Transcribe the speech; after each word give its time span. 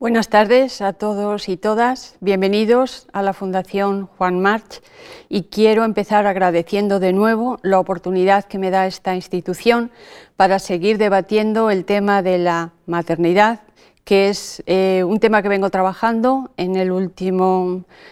Buenas 0.00 0.28
tardes 0.28 0.80
a 0.80 0.92
todos 0.92 1.48
y 1.48 1.56
todas. 1.56 2.14
Bienvenidos 2.20 3.08
a 3.12 3.20
la 3.20 3.32
Fundación 3.32 4.06
Juan 4.06 4.38
March 4.38 4.80
y 5.28 5.42
quiero 5.50 5.82
empezar 5.82 6.24
agradeciendo 6.24 7.00
de 7.00 7.12
nuevo 7.12 7.58
la 7.62 7.80
oportunidad 7.80 8.44
que 8.44 8.58
me 8.58 8.70
da 8.70 8.86
esta 8.86 9.16
institución 9.16 9.90
para 10.36 10.60
seguir 10.60 10.98
debatiendo 10.98 11.68
el 11.68 11.84
tema 11.84 12.22
de 12.22 12.38
la 12.38 12.74
maternidad, 12.86 13.62
que 14.04 14.28
es 14.28 14.62
eh, 14.66 15.02
un 15.04 15.18
tema 15.18 15.42
que 15.42 15.48
vengo 15.48 15.68
trabajando 15.68 16.52
en, 16.56 16.76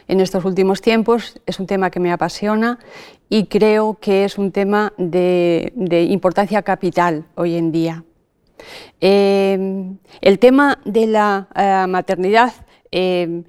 estos 0.09 0.45
últimos 0.45 0.83
tiempos. 0.83 1.41
Es 1.47 1.61
un 1.61 1.69
tema 1.69 1.93
que 1.93 2.01
me 2.01 2.11
apasiona 2.11 2.81
y 3.29 3.47
creo 3.47 3.97
que 4.01 4.25
es 4.25 4.39
un 4.39 4.51
tema 4.51 4.93
de 4.97 5.71
importancia 6.11 6.63
capital 6.63 7.27
hoy 7.37 7.55
en 7.55 7.71
día. 7.71 8.03
Em, 9.01 9.99
el 10.21 10.39
tema 10.39 10.79
de 10.85 11.07
la 11.07 11.49
eh, 11.55 11.87
maternidad, 11.89 12.53
em, 12.91 13.45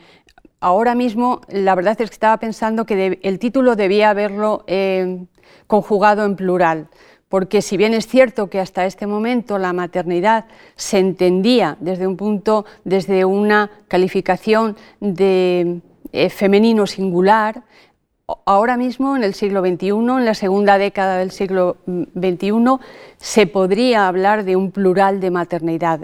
ahora 0.60 0.96
mismo 0.96 1.42
la 1.50 1.76
verdad 1.76 2.00
es 2.00 2.10
que 2.10 2.14
estaba 2.14 2.38
pensando 2.38 2.86
que 2.86 3.20
el 3.22 3.40
título 3.40 3.76
debía 3.76 4.10
haberlo 4.10 4.64
em, 4.68 5.28
conjugado 5.68 6.26
en 6.26 6.36
plural, 6.36 6.90
porque 7.30 7.62
si 7.62 7.78
bien 7.78 7.94
es 7.94 8.08
cierto 8.08 8.50
que 8.50 8.60
hasta 8.60 8.86
este 8.86 9.06
momento 9.06 9.58
la 9.58 9.74
maternidad 9.74 10.46
se 10.76 11.00
entendía 11.00 11.78
desde 11.80 12.08
un 12.08 12.18
punto, 12.18 12.66
desde 12.84 13.26
una 13.26 13.70
calificación 13.88 14.78
de 15.00 15.82
eh, 16.14 16.30
femenino 16.30 16.88
singular, 16.88 17.64
ahora 18.46 18.76
mismo, 18.76 19.16
en 19.16 19.24
el 19.24 19.34
siglo 19.34 19.62
XXI, 19.62 19.90
en 19.90 20.26
la 20.26 20.34
segunda 20.34 20.78
década 20.78 21.18
del 21.18 21.32
siglo 21.32 21.78
XXI, 21.86 22.52
se 23.18 23.48
podría 23.48 24.08
hablar 24.08 24.44
de 24.44 24.58
un 24.58 24.72
plural 24.72 25.22
de 25.22 25.32
maternidad, 25.32 26.02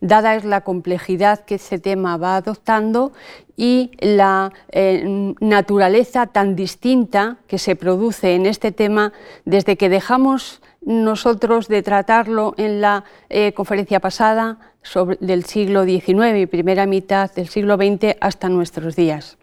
dada 0.00 0.36
es 0.36 0.44
la 0.44 0.62
complejidad 0.62 1.44
que 1.44 1.56
ese 1.56 1.78
tema 1.78 2.16
va 2.16 2.36
adoptando 2.36 3.12
y 3.56 3.90
la 3.98 4.52
eh, 4.70 5.34
naturaleza 5.40 6.26
tan 6.26 6.56
distinta 6.56 7.36
que 7.46 7.58
se 7.58 7.76
produce 7.76 8.34
en 8.34 8.46
este 8.46 8.72
tema 8.72 9.12
desde 9.44 9.76
que 9.76 9.90
dejamos 9.90 10.62
nosotros 10.82 11.68
de 11.68 11.82
tratarlo 11.82 12.54
en 12.56 12.80
la 12.80 13.04
eh, 13.28 13.52
conferencia 13.52 14.00
pasada 14.00 14.58
sobre, 14.82 15.18
del 15.20 15.44
siglo 15.44 15.84
XIX 15.84 16.36
y 16.36 16.46
primera 16.46 16.86
mitad 16.86 17.30
del 17.34 17.48
siglo 17.48 17.76
XX 17.76 18.16
hasta 18.20 18.48
nuestros 18.48 18.96
días. 18.96 19.36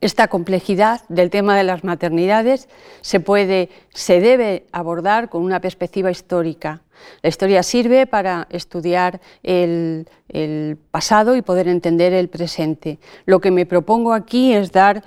Esta 0.00 0.28
complejidad 0.28 1.02
del 1.10 1.28
tema 1.28 1.56
de 1.56 1.64
las 1.64 1.84
maternidades 1.84 2.68
se 3.02 3.20
puede, 3.20 3.68
se 3.92 4.20
debe 4.20 4.64
abordar 4.72 5.28
con 5.28 5.42
una 5.42 5.60
perspectiva 5.60 6.10
histórica. 6.10 6.80
La 7.22 7.28
historia 7.28 7.62
sirve 7.62 8.06
para 8.06 8.46
estudiar 8.50 9.20
el, 9.42 10.06
pasado 10.90 11.36
y 11.36 11.42
poder 11.42 11.68
entender 11.68 12.14
el 12.14 12.28
presente. 12.28 12.98
Lo 13.26 13.40
que 13.40 13.50
me 13.50 13.66
propongo 13.66 14.14
aquí 14.14 14.54
es 14.54 14.72
dar 14.72 15.04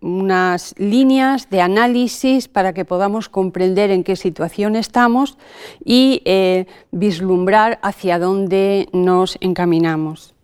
unas 0.00 0.74
líneas 0.78 1.50
de 1.50 1.60
análisis 1.60 2.46
para 2.46 2.72
que 2.72 2.84
podamos 2.84 3.28
comprender 3.28 3.90
en 3.90 4.04
qué 4.04 4.14
situación 4.16 4.76
estamos 4.76 5.38
y 5.84 6.22
eh, 6.24 6.66
vislumbrar 6.90 7.78
hacia 7.82 8.18
dónde 8.18 8.88
nos 8.92 9.38
encaminamos. 9.40 10.35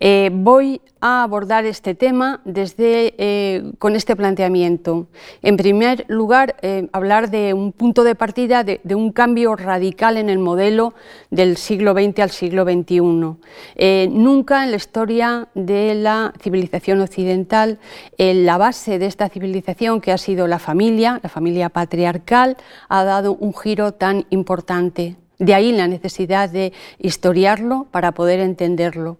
Eh, 0.00 0.30
voy 0.32 0.80
a 1.00 1.22
abordar 1.22 1.64
este 1.64 1.94
tema 1.94 2.40
desde, 2.44 3.14
eh, 3.18 3.72
con 3.78 3.94
este 3.94 4.16
planteamiento. 4.16 5.06
En 5.42 5.56
primer 5.56 6.04
lugar, 6.08 6.56
eh, 6.62 6.88
hablar 6.92 7.30
de 7.30 7.54
un 7.54 7.72
punto 7.72 8.02
de 8.02 8.14
partida, 8.14 8.64
de, 8.64 8.80
un 8.94 9.12
cambio 9.12 9.54
radical 9.54 10.16
en 10.16 10.28
el 10.28 10.38
modelo 10.38 10.94
del 11.30 11.56
siglo 11.56 11.92
XX 11.92 12.18
al 12.20 12.30
siglo 12.30 12.64
XXI. 12.64 14.08
nunca 14.10 14.64
en 14.64 14.70
la 14.70 14.76
historia 14.76 15.48
de 15.54 15.94
la 15.94 16.32
civilización 16.40 17.00
occidental, 17.00 17.78
la 18.18 18.58
base 18.58 18.98
de 18.98 19.06
esta 19.06 19.28
civilización, 19.28 20.00
que 20.00 20.12
ha 20.12 20.18
sido 20.18 20.48
la 20.48 20.58
familia, 20.58 21.20
la 21.22 21.28
familia 21.28 21.68
patriarcal, 21.68 22.56
ha 22.88 23.04
dado 23.04 23.34
un 23.34 23.54
giro 23.54 23.92
tan 23.92 24.26
importante. 24.30 25.16
De 25.38 25.54
ahí 25.54 25.70
la 25.72 25.86
necesidad 25.86 26.50
de 26.50 26.72
historiarlo 26.98 27.86
para 27.92 28.12
poder 28.12 28.40
entenderlo. 28.40 29.18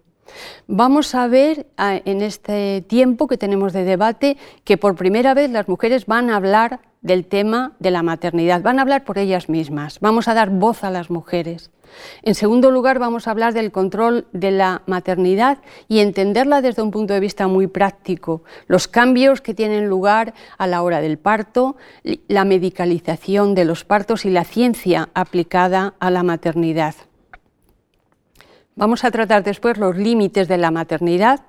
Vamos 0.67 1.15
a 1.15 1.27
ver 1.27 1.67
en 1.77 2.21
este 2.21 2.83
tiempo 2.87 3.27
que 3.27 3.37
tenemos 3.37 3.73
de 3.73 3.83
debate 3.83 4.37
que 4.63 4.77
por 4.77 4.95
primera 4.95 5.33
vez 5.33 5.49
las 5.49 5.67
mujeres 5.67 6.05
van 6.05 6.29
a 6.29 6.35
hablar 6.35 6.81
del 7.01 7.25
tema 7.25 7.73
de 7.79 7.91
la 7.91 8.03
maternidad, 8.03 8.61
van 8.61 8.79
a 8.79 8.81
hablar 8.81 9.05
por 9.05 9.17
ellas 9.17 9.49
mismas, 9.49 9.99
vamos 9.99 10.27
a 10.27 10.33
dar 10.33 10.49
voz 10.49 10.83
a 10.83 10.91
las 10.91 11.09
mujeres. 11.09 11.71
En 12.21 12.35
segundo 12.35 12.69
lugar, 12.71 12.99
vamos 12.99 13.27
a 13.27 13.31
hablar 13.31 13.53
del 13.53 13.71
control 13.71 14.27
de 14.31 14.51
la 14.51 14.83
maternidad 14.85 15.57
y 15.87 15.99
entenderla 15.99 16.61
desde 16.61 16.81
un 16.81 16.91
punto 16.91 17.13
de 17.13 17.19
vista 17.19 17.47
muy 17.47 17.67
práctico, 17.67 18.43
los 18.67 18.87
cambios 18.87 19.41
que 19.41 19.53
tienen 19.55 19.87
lugar 19.87 20.33
a 20.57 20.67
la 20.67 20.83
hora 20.83 21.01
del 21.01 21.17
parto, 21.17 21.77
la 22.27 22.45
medicalización 22.45 23.55
de 23.55 23.65
los 23.65 23.85
partos 23.85 24.25
y 24.25 24.29
la 24.29 24.43
ciencia 24.43 25.09
aplicada 25.13 25.95
a 25.99 26.11
la 26.11 26.23
maternidad. 26.23 26.95
Vamos 28.79 29.03
a 29.03 29.11
tratar 29.11 29.43
después 29.43 29.77
los 29.77 29.97
límites 29.97 30.47
de 30.47 30.57
la 30.57 30.71
maternidad, 30.71 31.41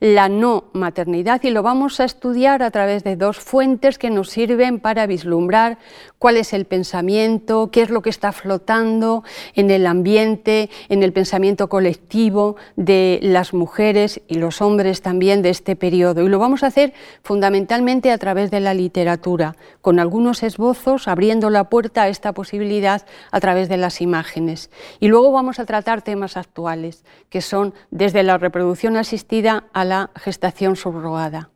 la 0.00 0.30
no 0.30 0.70
maternidad 0.72 1.42
y 1.42 1.50
lo 1.50 1.62
vamos 1.62 2.00
a 2.00 2.04
estudiar 2.04 2.62
a 2.62 2.70
través 2.70 3.04
de 3.04 3.16
dos 3.16 3.38
fuentes 3.38 3.98
que 3.98 4.08
nos 4.08 4.30
sirven 4.30 4.80
para 4.80 5.06
vislumbrar 5.06 5.76
cuál 6.20 6.36
es 6.36 6.52
el 6.52 6.66
pensamiento, 6.66 7.70
qué 7.72 7.80
es 7.80 7.88
lo 7.88 8.02
que 8.02 8.10
está 8.10 8.30
flotando 8.30 9.24
en 9.54 9.70
el 9.70 9.86
ambiente, 9.86 10.68
en 10.90 11.02
el 11.02 11.14
pensamiento 11.14 11.70
colectivo 11.70 12.56
de 12.76 13.18
las 13.22 13.54
mujeres 13.54 14.20
y 14.28 14.34
los 14.34 14.60
hombres 14.60 15.00
también 15.00 15.40
de 15.40 15.48
este 15.48 15.76
periodo. 15.76 16.22
Y 16.22 16.28
lo 16.28 16.38
vamos 16.38 16.62
a 16.62 16.66
hacer 16.66 16.92
fundamentalmente 17.22 18.12
a 18.12 18.18
través 18.18 18.50
de 18.50 18.60
la 18.60 18.74
literatura, 18.74 19.56
con 19.80 19.98
algunos 19.98 20.42
esbozos 20.42 21.08
abriendo 21.08 21.48
la 21.48 21.70
puerta 21.70 22.02
a 22.02 22.08
esta 22.08 22.34
posibilidad 22.34 23.06
a 23.30 23.40
través 23.40 23.70
de 23.70 23.78
las 23.78 24.02
imágenes. 24.02 24.70
Y 25.00 25.08
luego 25.08 25.32
vamos 25.32 25.58
a 25.58 25.64
tratar 25.64 26.02
temas 26.02 26.36
actuales, 26.36 27.02
que 27.30 27.40
son 27.40 27.72
desde 27.90 28.22
la 28.24 28.36
reproducción 28.36 28.98
asistida 28.98 29.64
a 29.72 29.86
la 29.86 30.10
gestación 30.16 30.76
subrogada. 30.76 31.48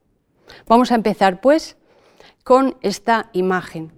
Vamos 0.67 0.91
a 0.91 0.95
empezar 0.95 1.43
pues 1.43 1.77
con 2.45 2.77
esta 2.81 3.29
imagen 3.35 3.94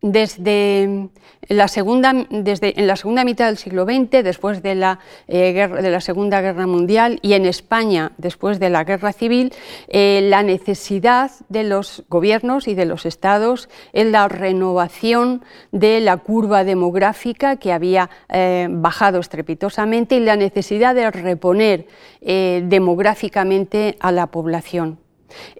desde 0.00 1.08
la 1.48 1.66
segunda, 1.66 2.12
desde 2.30 2.78
en 2.78 2.86
la 2.86 2.96
segunda 2.96 3.24
mitad 3.24 3.46
del 3.46 3.56
siglo 3.56 3.84
XX, 3.84 4.22
después 4.22 4.62
de 4.62 4.74
la, 4.74 5.00
eh, 5.26 5.52
de 5.52 5.90
la 5.90 6.00
Segunda 6.00 6.40
Guerra 6.40 6.66
Mundial 6.66 7.18
y 7.22 7.32
en 7.32 7.46
España 7.46 8.12
después 8.16 8.60
de 8.60 8.70
la 8.70 8.84
Guerra 8.84 9.12
Civil, 9.12 9.52
eh, 9.88 10.20
la 10.22 10.42
necesidad 10.42 11.30
de 11.48 11.64
los 11.64 12.04
gobiernos 12.08 12.68
y 12.68 12.74
de 12.74 12.84
los 12.84 13.06
estados 13.06 13.68
en 13.92 14.12
la 14.12 14.28
renovación 14.28 15.42
de 15.72 16.00
la 16.00 16.18
curva 16.18 16.64
demográfica 16.64 17.56
que 17.56 17.72
había 17.72 18.10
eh, 18.28 18.68
bajado 18.70 19.18
estrepitosamente 19.18 20.16
y 20.16 20.20
la 20.20 20.36
necesidad 20.36 20.94
de 20.94 21.10
reponer 21.10 21.86
demográficamente 22.20 23.96
a 24.00 24.12
la 24.12 24.26
población. 24.26 24.98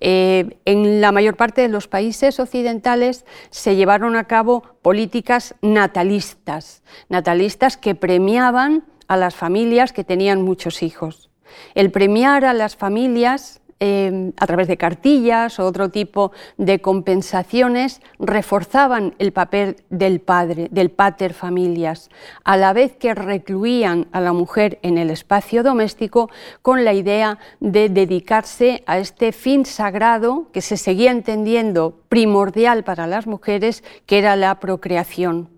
Eh, 0.01 0.59
en 0.65 1.01
la 1.01 1.13
mayor 1.13 1.37
parte 1.37 1.63
de 1.63 1.69
los 1.69 1.89
países 1.89 2.41
occidentales 2.41 3.25
se 3.51 3.77
llevaron 3.77 4.17
a 4.17 4.25
cabo 4.25 4.63
políticas 4.83 5.55
natalistas, 5.63 6.83
natalistas 7.09 7.77
que 7.77 7.95
premiaban 7.95 8.85
a 9.07 9.17
las 9.17 9.35
familias 9.35 9.93
que 9.93 10.05
tenían 10.05 10.43
muchos 10.43 10.83
hijos. 10.83 11.31
El 11.75 11.91
premiar 11.91 12.45
a 12.45 12.55
las 12.55 12.77
familias 12.77 13.61
Em, 13.81 14.33
a 14.37 14.47
través 14.49 14.67
de 14.67 14.77
cartillas 14.77 15.61
o 15.61 15.65
otro 15.65 15.89
tipo 15.89 16.33
de 16.57 16.81
compensaciones, 16.81 18.01
reforzaban 18.19 19.15
el 19.21 19.31
papel 19.31 19.77
del 19.89 20.19
padre, 20.19 20.67
del 20.73 20.91
pater 20.91 21.33
familias, 21.33 22.11
a 22.43 22.57
la 22.57 22.73
vez 22.73 22.97
que 22.97 23.15
recluían 23.15 24.09
a 24.11 24.21
la 24.21 24.33
mujer 24.33 24.81
en 24.83 24.99
el 24.99 25.11
espacio 25.11 25.63
doméstico 25.63 26.29
con 26.61 26.85
la 26.85 26.93
idea 26.93 27.39
de 27.61 27.89
dedicarse 27.89 28.83
a 28.87 28.99
este 28.99 29.31
fin 29.31 29.65
sagrado 29.65 30.51
que 30.53 30.61
se 30.61 30.77
seguía 30.77 31.13
entendiendo 31.13 32.01
primordial 32.09 32.83
para 32.83 33.07
las 33.07 33.29
mujeres, 33.29 33.85
que 34.07 34.19
era 34.19 34.35
la 34.35 34.59
procreación. 34.59 35.51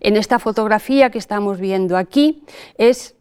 En 0.00 0.16
esta 0.16 0.38
fotografía 0.38 1.10
que 1.10 1.18
estamos 1.18 1.58
viendo 1.58 1.96
aquí 1.96 2.44
es 2.76 3.13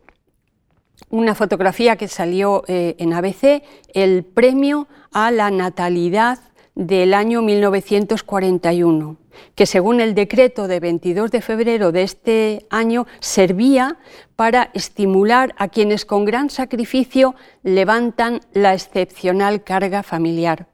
una 1.09 1.35
fotografía 1.35 1.95
que 1.95 2.07
salió 2.07 2.63
eh, 2.67 2.95
en 2.97 3.13
ABC, 3.13 3.63
el 3.93 4.23
premio 4.23 4.87
a 5.11 5.31
la 5.31 5.51
natalidad 5.51 6.39
del 6.75 7.13
año 7.13 7.41
1941, 7.41 9.17
que 9.55 9.65
según 9.65 10.01
el 10.01 10.15
decreto 10.15 10.67
de 10.67 10.79
22 10.79 11.29
de 11.31 11.41
febrero 11.41 11.91
de 11.91 12.03
este 12.03 12.65
año 12.69 13.05
servía 13.19 13.97
para 14.35 14.71
estimular 14.73 15.53
a 15.57 15.67
quienes 15.67 16.05
con 16.05 16.25
gran 16.25 16.49
sacrificio 16.49 17.35
levantan 17.61 18.41
la 18.53 18.73
excepcional 18.73 19.63
carga 19.63 20.01
familiar. 20.01 20.67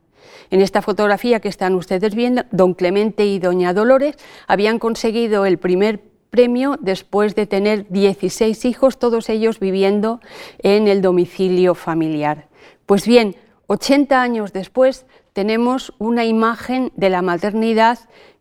En 0.51 0.61
esta 0.61 0.81
fotografía 0.81 1.39
que 1.39 1.49
están 1.49 1.75
ustedes 1.75 2.15
viendo, 2.15 2.43
don 2.51 2.73
Clemente 2.73 3.25
y 3.25 3.39
doña 3.39 3.73
Dolores 3.73 4.15
habían 4.47 4.79
conseguido 4.79 5.45
el 5.45 5.59
primer 5.59 5.99
premio 6.29 6.77
después 6.79 7.35
de 7.35 7.45
tener 7.45 7.87
16 7.89 8.65
hijos, 8.65 8.99
todos 8.99 9.29
ellos 9.29 9.59
viviendo 9.59 10.19
en 10.59 10.87
el 10.87 11.01
domicilio 11.01 11.75
familiar. 11.75 12.47
Pues 12.85 13.05
bien, 13.05 13.35
80 13.67 14.21
años 14.21 14.53
después 14.53 15.05
tenemos 15.33 15.93
una 15.99 16.25
imagen 16.25 16.91
de 16.95 17.09
la 17.09 17.21
maternidad 17.21 17.99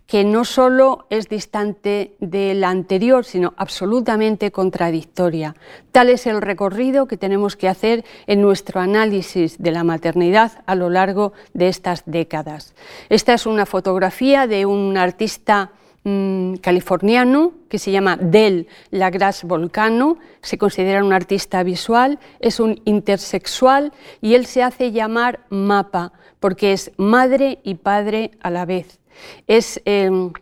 que 0.09 0.25
no 0.25 0.47
solo 0.47 1.07
es 1.11 1.29
distante 1.29 2.17
de 2.19 2.55
la 2.55 2.71
anterior, 2.71 3.27
sino 3.27 3.53
absolutamente 3.59 4.51
contradictoria. 4.51 5.55
Tal 5.93 6.09
es 6.09 6.27
el 6.27 6.41
recorrido 6.41 7.07
que 7.07 7.19
tenemos 7.19 7.57
que 7.57 7.69
hacer 7.69 8.07
en 8.27 8.41
nuestro 8.41 8.81
análisis 8.81 9.59
de 9.59 9.71
la 9.71 9.85
maternidad 9.85 10.63
a 10.65 10.75
lo 10.77 10.89
largo 10.89 11.35
de 11.53 11.69
estas 11.69 12.05
décadas. 12.07 12.75
Esta 13.11 13.35
es 13.35 13.45
una 13.45 13.67
fotografía 13.67 14.47
de 14.47 14.65
un 14.65 14.97
artista 14.97 15.73
mm, 16.05 16.55
californiano 16.57 17.53
que 17.69 17.79
se 17.79 17.91
llama 17.91 18.17
Del 18.17 18.69
Lagras 18.91 19.45
Volcano, 19.45 20.19
se 20.41 20.59
considera 20.59 21.05
un 21.05 21.13
artista 21.13 21.63
visual, 21.63 22.19
es 22.41 22.61
un 22.61 22.81
intersexual 22.85 23.93
y 24.21 24.35
él 24.35 24.47
se 24.47 24.63
hace 24.63 24.93
llamar 24.93 25.41
Mapa 25.51 26.13
porque 26.41 26.73
es 26.73 26.93
madre 26.97 27.59
y 27.65 27.75
padre 27.75 28.33
a 28.41 28.51
la 28.51 28.65
vez. 28.65 29.01
Es 29.47 29.81
em, 29.85 30.33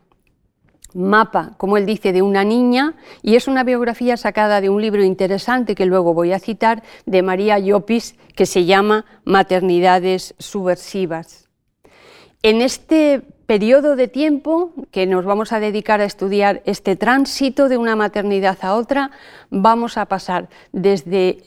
mapa, 0.95 1.55
como 1.59 1.77
él 1.77 1.87
dice, 1.87 2.13
de 2.13 2.23
una 2.23 2.45
niña 2.45 2.95
y 3.23 3.37
es 3.37 3.49
una 3.49 3.65
biografía 3.65 4.17
sacada 4.17 4.61
de 4.61 4.71
un 4.71 4.81
libro 4.81 5.03
interesante 5.03 5.75
que 5.75 5.87
luego 5.87 6.15
voy 6.15 6.33
a 6.33 6.39
citar 6.39 6.83
de 7.05 7.23
María 7.23 7.59
Llopis 7.59 8.17
que 8.35 8.47
se 8.47 8.65
llama 8.65 9.05
Maternidades 9.25 10.35
subversivas. 10.39 11.49
En 12.43 12.61
este 12.61 13.23
periodo 13.47 13.97
de 13.97 14.09
tiempo 14.09 14.73
que 14.91 15.07
nos 15.07 15.25
vamos 15.25 15.53
a 15.53 15.61
dedicar 15.61 16.01
a 16.01 16.05
estudiar 16.05 16.63
este 16.67 16.97
tránsito 16.97 17.69
de 17.69 17.77
una 17.77 17.97
maternidad 17.97 18.59
a 18.63 18.75
otra, 18.75 19.11
vamos 19.51 19.97
a 19.97 20.07
pasar 20.07 20.49
desde 20.73 21.39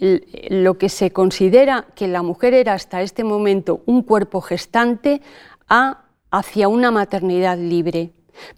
lo 0.49 0.77
que 0.77 0.89
se 0.89 1.11
considera 1.11 1.85
que 1.95 2.07
la 2.07 2.23
mujer 2.23 2.53
era 2.53 2.73
hasta 2.73 3.01
este 3.01 3.23
momento 3.23 3.81
un 3.85 4.03
cuerpo 4.03 4.41
gestante 4.41 5.21
a 5.67 6.05
hacia 6.31 6.67
una 6.67 6.91
maternidad 6.91 7.57
libre. 7.57 8.11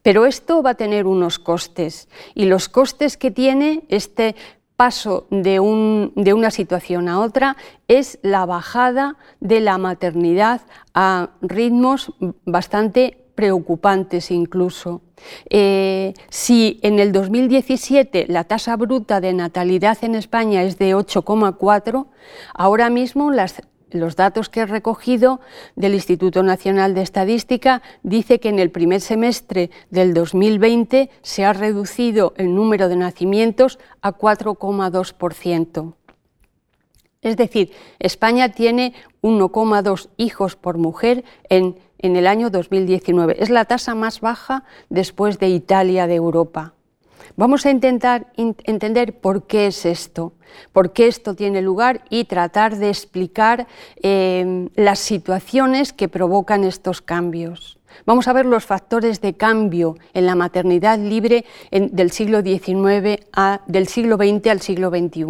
Pero 0.03 0.25
esto 0.25 0.61
va 0.61 0.71
a 0.71 0.75
tener 0.75 1.07
unos 1.07 1.39
costes 1.39 2.09
y 2.35 2.45
los 2.45 2.69
costes 2.69 3.17
que 3.17 3.31
tiene 3.31 3.83
este 3.89 4.35
paso 4.75 5.27
de, 5.29 5.59
una 5.59 6.51
situación 6.51 7.07
a 7.07 7.19
otra 7.19 7.55
es 7.87 8.19
la 8.23 8.45
bajada 8.45 9.15
de 9.39 9.59
la 9.59 9.77
maternidad 9.77 10.61
a 10.93 11.29
ritmos 11.41 12.13
bastante 12.45 13.20
preocupantes 13.35 14.31
incluso. 14.31 15.01
Eh, 15.49 16.13
si 16.29 16.79
en 16.81 16.99
el 16.99 17.11
2017 17.11 18.25
la 18.27 18.43
tasa 18.43 18.75
bruta 18.75 19.21
de 19.21 19.33
natalidad 19.33 19.97
en 20.01 20.15
España 20.15 20.63
es 20.63 20.77
de 20.77 20.95
8,4, 20.95 22.07
ahora 22.53 22.89
mismo 22.89 23.31
los 23.91 24.15
datos 24.15 24.49
que 24.49 24.61
he 24.61 24.65
recogido 24.65 25.39
del 25.75 25.93
Instituto 25.93 26.43
Nacional 26.43 26.93
de 26.93 27.01
Estadística 27.01 27.81
dice 28.03 28.39
que 28.39 28.49
en 28.49 28.59
el 28.59 28.71
primer 28.71 29.01
semestre 29.01 29.69
del 29.89 30.13
2020 30.13 31.09
se 31.21 31.45
ha 31.45 31.53
reducido 31.53 32.33
el 32.37 32.55
número 32.55 32.89
de 32.89 32.95
nacimientos 32.95 33.79
a 34.01 34.17
4,2%. 34.17 35.93
Es 37.21 37.37
decir, 37.37 37.71
España 37.99 38.49
tiene 38.49 38.93
1,2 39.21 40.09
hijos 40.17 40.55
por 40.55 40.79
mujer 40.79 41.23
en, 41.49 41.77
en 42.01 42.15
el 42.15 42.27
año 42.27 42.49
2019. 42.49 43.37
Es 43.39 43.49
la 43.49 43.65
tasa 43.65 43.95
más 43.95 44.21
baja 44.21 44.63
después 44.89 45.39
de 45.39 45.49
Italia 45.49 46.07
de 46.07 46.15
Europa. 46.15 46.73
Vamos 47.37 47.65
a 47.65 47.71
intentar 47.71 48.27
entender 48.35 49.19
por 49.19 49.47
qué 49.47 49.67
es 49.67 49.85
esto, 49.85 50.33
por 50.73 50.91
qué 50.91 51.07
esto 51.07 51.33
tiene 51.33 51.61
lugar 51.61 52.03
y 52.09 52.25
tratar 52.25 52.77
de 52.77 52.89
explicar 52.89 53.67
eh, 54.01 54.67
las 54.75 54.99
situaciones 54.99 55.93
que 55.93 56.09
provocan 56.09 56.63
estos 56.63 57.01
cambios. 57.01 57.79
Vamos 58.05 58.27
a 58.27 58.33
ver 58.33 58.45
los 58.45 58.65
factores 58.65 59.21
de 59.21 59.33
cambio 59.33 59.97
en 60.13 60.25
la 60.25 60.35
maternidad 60.35 60.99
libre 60.99 61.45
del 61.71 62.11
siglo 62.11 62.41
XIX 62.41 63.25
a, 63.33 63.61
del 63.67 63.87
siglo 63.87 64.17
XX 64.17 64.47
al 64.47 64.61
siglo 64.61 64.89
XXI. 64.89 65.25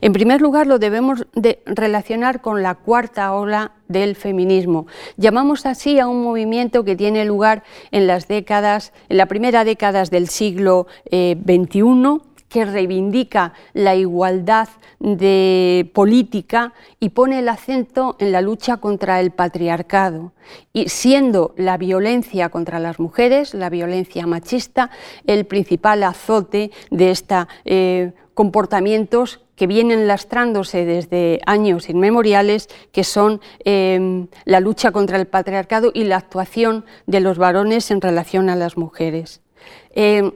En 0.00 0.12
primer 0.12 0.40
lugar, 0.40 0.66
lo 0.66 0.78
debemos 0.78 1.26
de 1.34 1.62
relacionar 1.66 2.40
con 2.40 2.62
la 2.62 2.74
cuarta 2.74 3.32
ola 3.34 3.72
del 3.88 4.16
feminismo. 4.16 4.86
Llamamos 5.16 5.66
así 5.66 5.98
a 5.98 6.06
un 6.06 6.22
movimiento 6.22 6.84
que 6.84 6.96
tiene 6.96 7.24
lugar 7.24 7.62
en 7.90 8.06
las 8.06 8.28
décadas, 8.28 8.92
en 9.08 9.16
la 9.16 9.26
primera 9.26 9.64
década 9.64 10.04
del 10.04 10.28
siglo 10.28 10.86
XXI 11.10 11.80
eh, 11.80 12.18
que 12.48 12.64
reivindica 12.64 13.52
la 13.72 13.94
igualdad 13.94 14.68
de 15.00 15.90
política 15.94 16.72
y 16.98 17.10
pone 17.10 17.40
el 17.40 17.48
acento 17.48 18.16
en 18.18 18.32
la 18.32 18.40
lucha 18.40 18.78
contra 18.78 19.20
el 19.20 19.30
patriarcado, 19.30 20.32
y 20.72 20.88
siendo 20.88 21.54
la 21.56 21.76
violencia 21.76 22.48
contra 22.48 22.78
las 22.78 22.98
mujeres, 22.98 23.54
la 23.54 23.70
violencia 23.70 24.26
machista, 24.26 24.90
el 25.26 25.46
principal 25.46 26.02
azote 26.02 26.70
de 26.90 27.10
estos 27.10 27.46
eh, 27.64 28.12
comportamientos 28.34 29.40
que 29.56 29.66
vienen 29.66 30.06
lastrándose 30.06 30.84
desde 30.84 31.40
años 31.44 31.90
inmemoriales, 31.90 32.68
que 32.92 33.02
son 33.02 33.40
eh, 33.64 34.26
la 34.44 34.60
lucha 34.60 34.92
contra 34.92 35.18
el 35.18 35.26
patriarcado 35.26 35.90
y 35.92 36.04
la 36.04 36.16
actuación 36.16 36.84
de 37.06 37.18
los 37.18 37.38
varones 37.38 37.90
en 37.90 38.00
relación 38.00 38.48
a 38.48 38.56
las 38.56 38.76
mujeres. 38.76 39.42
Eh, 39.90 40.30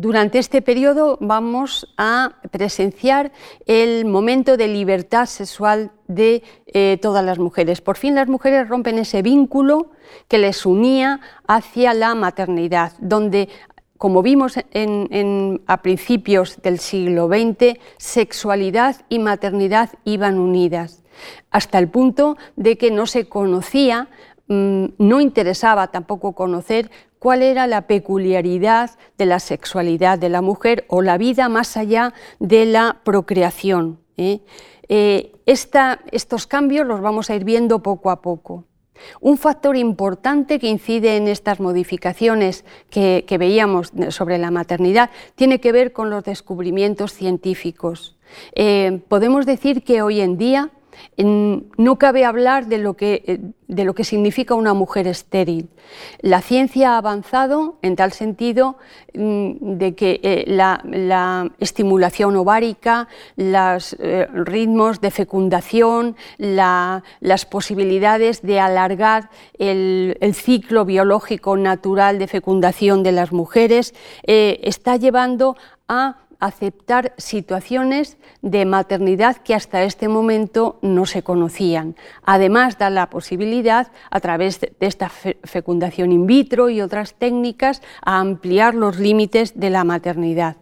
durante 0.00 0.38
este 0.38 0.62
periodo 0.62 1.18
vamos 1.20 1.92
a 1.96 2.36
presenciar 2.52 3.32
el 3.66 4.04
momento 4.04 4.56
de 4.56 4.68
libertad 4.68 5.26
sexual 5.26 5.90
de 6.06 6.44
eh, 6.68 6.98
todas 7.02 7.24
las 7.24 7.40
mujeres. 7.40 7.80
Por 7.80 7.96
fin 7.96 8.14
las 8.14 8.28
mujeres 8.28 8.68
rompen 8.68 8.98
ese 8.98 9.22
vínculo 9.22 9.90
que 10.28 10.38
les 10.38 10.64
unía 10.64 11.20
hacia 11.48 11.94
la 11.94 12.14
maternidad, 12.14 12.92
donde 13.00 13.48
como 13.96 14.22
vimos 14.22 14.54
a 15.66 15.82
principios 15.82 16.62
del 16.62 16.78
siglo 16.78 17.26
XX, 17.26 17.80
sexualidad 17.96 18.94
y 19.08 19.18
maternidad 19.18 19.90
iban 20.04 20.38
unidas, 20.38 21.02
hasta 21.50 21.80
el 21.80 21.88
punto 21.88 22.36
de 22.54 22.78
que 22.78 22.92
no 22.92 23.06
se 23.06 23.28
conocía, 23.28 24.06
no 24.48 25.20
interesaba 25.20 25.88
tampoco 25.88 26.32
conocer 26.32 26.90
cuál 27.18 27.42
era 27.42 27.66
la 27.66 27.86
peculiaridad 27.86 28.90
de 29.18 29.26
la 29.26 29.40
sexualidad 29.40 30.18
de 30.18 30.28
la 30.28 30.40
mujer 30.40 30.84
o 30.88 31.02
la 31.02 31.18
vida 31.18 31.48
más 31.48 31.76
allá 31.76 32.14
de 32.38 32.66
la 32.66 33.00
procreación. 33.04 34.00
¿eh? 34.16 34.40
Eh, 34.88 35.32
estos 35.46 36.46
cambios 36.46 36.86
los 36.86 37.00
vamos 37.00 37.30
a 37.30 37.34
ir 37.34 37.44
viendo 37.44 37.82
poco 37.82 38.10
a 38.10 38.22
poco. 38.22 38.64
Un 39.20 39.38
factor 39.38 39.76
importante 39.76 40.58
que 40.58 40.68
incide 40.68 41.16
en 41.16 41.28
estas 41.28 41.60
modificaciones 41.60 42.64
que, 42.90 43.24
veíamos 43.38 43.92
sobre 44.08 44.38
la 44.38 44.50
maternidad 44.50 45.10
tiene 45.36 45.60
que 45.60 45.70
ver 45.70 45.92
con 45.92 46.10
los 46.10 46.24
descubrimientos 46.24 47.12
científicos. 47.12 48.16
Eh, 48.54 49.00
podemos 49.08 49.46
decir 49.46 49.84
que 49.84 50.02
hoy 50.02 50.20
en 50.20 50.36
día 50.36 50.70
no 51.16 51.98
cabe 51.98 52.24
hablar 52.24 52.66
de 52.66 52.78
lo, 52.78 52.94
que, 52.94 53.22
eh, 53.26 53.40
de 53.66 53.84
lo, 53.84 53.94
que, 53.94 54.04
significa 54.04 54.54
una 54.54 54.74
mujer 54.74 55.06
estéril. 55.06 55.68
La 56.20 56.40
ciencia 56.42 56.94
ha 56.94 56.98
avanzado 56.98 57.78
en 57.82 57.96
tal 57.96 58.12
sentido 58.12 58.76
mm, 59.14 59.78
de 59.78 59.94
que 59.94 60.20
eh, 60.22 60.44
la, 60.46 61.50
estimulación 61.58 62.36
ovárica, 62.36 63.08
los 63.36 63.96
eh, 63.98 64.28
ritmos 64.32 65.00
de 65.00 65.10
fecundación, 65.10 66.16
las 66.38 67.46
posibilidades 67.50 68.42
de 68.42 68.60
alargar 68.60 69.30
el, 69.58 70.16
ciclo 70.34 70.84
biológico 70.84 71.56
natural 71.56 72.18
de 72.18 72.28
fecundación 72.28 73.02
de 73.02 73.12
las 73.12 73.32
mujeres, 73.32 73.94
está 74.24 74.96
llevando 74.96 75.56
a 75.88 76.27
aceptar 76.40 77.14
situaciones 77.16 78.16
de 78.42 78.64
maternidad 78.64 79.38
que 79.38 79.54
hasta 79.54 79.82
este 79.82 80.08
momento 80.08 80.78
no 80.82 81.06
se 81.06 81.22
conocían. 81.22 81.96
Además, 82.24 82.78
da 82.78 82.90
la 82.90 83.10
posibilidad, 83.10 83.90
a 84.10 84.20
través 84.20 84.60
de 84.60 84.74
esta 84.80 85.08
fecundación 85.08 86.12
in 86.12 86.26
vitro 86.26 86.70
y 86.70 86.80
otras 86.80 87.14
técnicas, 87.14 87.82
a 88.04 88.20
ampliar 88.20 88.74
los 88.74 88.98
límites 88.98 89.58
de 89.58 89.70
la 89.70 89.84
maternidad. 89.84 90.56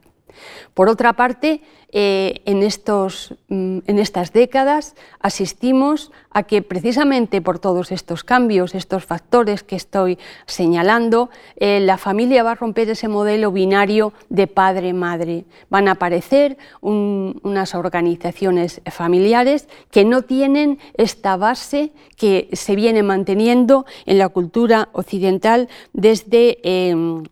Por 0.75 0.88
otra 0.88 1.12
parte, 1.14 1.62
eh, 1.93 2.43
en, 2.45 2.62
estos, 2.62 3.35
mm, 3.49 3.78
en, 3.87 3.99
estas 3.99 4.33
décadas 4.33 4.97
asistimos 5.21 6.11
a 6.31 6.43
que 6.43 6.61
precisamente 6.61 7.40
por 7.40 7.59
todos 7.59 7.93
estos 7.93 8.25
cambios, 8.25 8.75
estos 8.75 9.05
factores 9.05 9.62
que 9.62 9.76
estoy 9.76 10.19
señalando, 10.47 11.31
eh, 11.57 11.81
la 11.81 11.97
familia 11.97 12.43
va 12.43 12.50
a 12.50 12.55
romper 12.57 12.90
ese 12.90 13.09
modelo 13.09 13.52
binario 13.52 14.12
de 14.28 14.47
padre-madre. 14.47 15.45
Van 15.71 15.88
a 15.88 15.93
aparecer 15.93 16.59
unas 16.83 17.75
organizaciones 17.75 18.83
familiares 18.90 19.69
que 19.90 20.05
no 20.05 20.23
tienen 20.23 20.78
esta 20.99 21.37
base 21.37 21.93
que 22.16 22.49
se 22.52 22.75
viene 22.76 23.02
manteniendo 23.05 23.87
en 24.07 24.19
la 24.19 24.28
cultura 24.28 24.88
occidental 24.93 25.69
desde... 25.93 26.59
Em, 26.62 27.25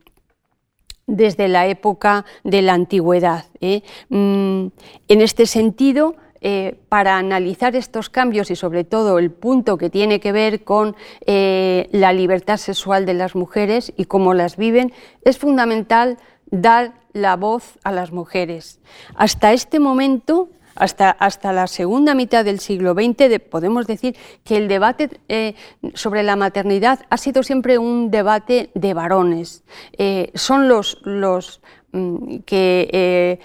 desde 1.07 1.49
la 1.49 1.67
época 1.67 2.25
de 2.43 2.63
la 2.63 2.75
antigüedad. 2.75 3.47
¿eh? 3.61 3.83
Mm, 4.09 4.67
en 5.09 5.21
este 5.21 5.47
sentido, 5.47 6.17
eh, 6.47 6.77
para 6.91 7.17
analizar 7.17 7.75
estos 7.75 8.11
cambios 8.11 8.51
y 8.51 8.57
sobre 8.57 8.85
todo 8.85 9.19
el 9.19 9.31
punto 9.31 9.79
que 9.79 9.89
tiene 9.89 10.21
que 10.21 10.31
ver 10.31 10.63
con 10.63 10.95
eh, 11.25 11.89
la 11.91 12.13
libertad 12.13 12.59
sexual 12.59 13.07
de 13.07 13.15
las 13.15 13.35
mujeres 13.35 13.95
y 13.97 14.05
cómo 14.05 14.35
las 14.35 14.59
viven, 14.59 14.93
es 15.25 15.39
fundamental 15.39 16.19
dar 16.51 16.93
la 17.15 17.37
voz 17.37 17.79
a 17.83 17.93
las 17.93 18.13
mujeres. 18.13 18.81
Hasta 19.15 19.55
este 19.55 19.81
momento, 19.81 20.51
hasta, 20.77 21.11
hasta, 21.11 21.53
la 21.53 21.67
segunda 21.67 22.15
mitad 22.15 22.45
del 22.45 22.61
siglo 22.61 22.95
XX, 22.95 23.41
podemos 23.41 23.87
decir 23.87 24.17
que 24.45 24.57
el 24.57 24.69
debate 24.69 25.11
eh, 25.29 25.55
sobre 25.95 26.23
la 26.23 26.37
maternidad 26.37 27.01
ha 27.11 27.17
sido 27.17 27.43
siempre 27.43 27.79
un 27.79 28.11
debate 28.11 28.71
de 28.75 28.95
varones. 28.95 29.65
son 30.35 30.69
los, 30.69 30.99
los 31.05 31.61
mm, 31.93 32.39
que 32.47 33.41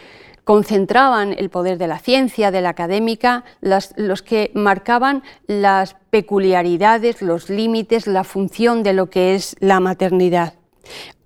concentraban 0.50 1.36
el 1.38 1.52
poder 1.52 1.78
de 1.78 1.86
la 1.86 2.00
ciencia, 2.00 2.50
de 2.50 2.62
la 2.62 2.70
académica, 2.70 3.44
los 3.62 4.24
que 4.24 4.50
marcaban 4.56 5.22
las 5.46 5.96
peculiaridades, 6.10 7.22
los 7.22 7.52
límites, 7.52 8.08
la 8.08 8.24
función 8.24 8.82
de 8.82 8.94
lo 8.94 9.12
que 9.12 9.36
es 9.36 9.56
la 9.60 9.80
maternidad. 9.80 10.56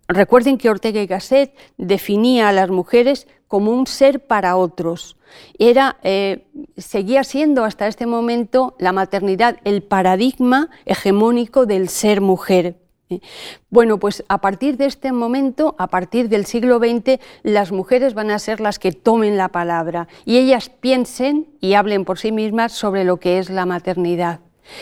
Recuerden 0.09 0.57
que 0.57 0.69
Ortega 0.69 1.01
y 1.01 1.07
Gasset 1.07 1.55
definía 1.77 2.49
a 2.49 2.51
las 2.51 2.69
mujeres 2.69 3.27
como 3.53 3.69
un 3.69 3.85
ser 3.85 4.25
para 4.25 4.55
otros. 4.55 5.15
Era, 5.59 5.97
eh, 6.01 6.47
seguía 6.75 7.23
siendo 7.23 7.65
hasta 7.65 7.85
este 7.85 8.07
momento 8.07 8.75
la 8.79 8.93
maternidad 8.93 9.57
el 9.63 9.83
paradigma 9.83 10.71
hegemónico 10.85 11.67
del 11.67 11.87
ser 11.87 12.19
mujer. 12.19 12.77
Bueno, 13.69 13.99
pues 13.99 14.23
a 14.27 14.41
partir 14.41 14.75
de 14.77 14.87
este 14.87 15.11
momento, 15.11 15.75
a 15.77 15.85
partir 15.85 16.29
del 16.29 16.47
siglo 16.47 16.79
XX, 16.79 17.19
las 17.43 17.71
mujeres 17.71 18.15
van 18.15 18.31
a 18.31 18.39
ser 18.39 18.59
las 18.59 18.79
que 18.79 18.91
tomen 18.91 19.37
la 19.37 19.49
palabra 19.49 20.07
y 20.25 20.37
ellas 20.37 20.69
piensen 20.69 21.45
y 21.61 21.75
hablen 21.75 22.05
por 22.05 22.17
sí 22.17 22.31
mismas 22.31 22.71
sobre 22.71 23.03
lo 23.03 23.17
que 23.17 23.37
es 23.37 23.51
la 23.51 23.67
maternidad. 23.67 24.39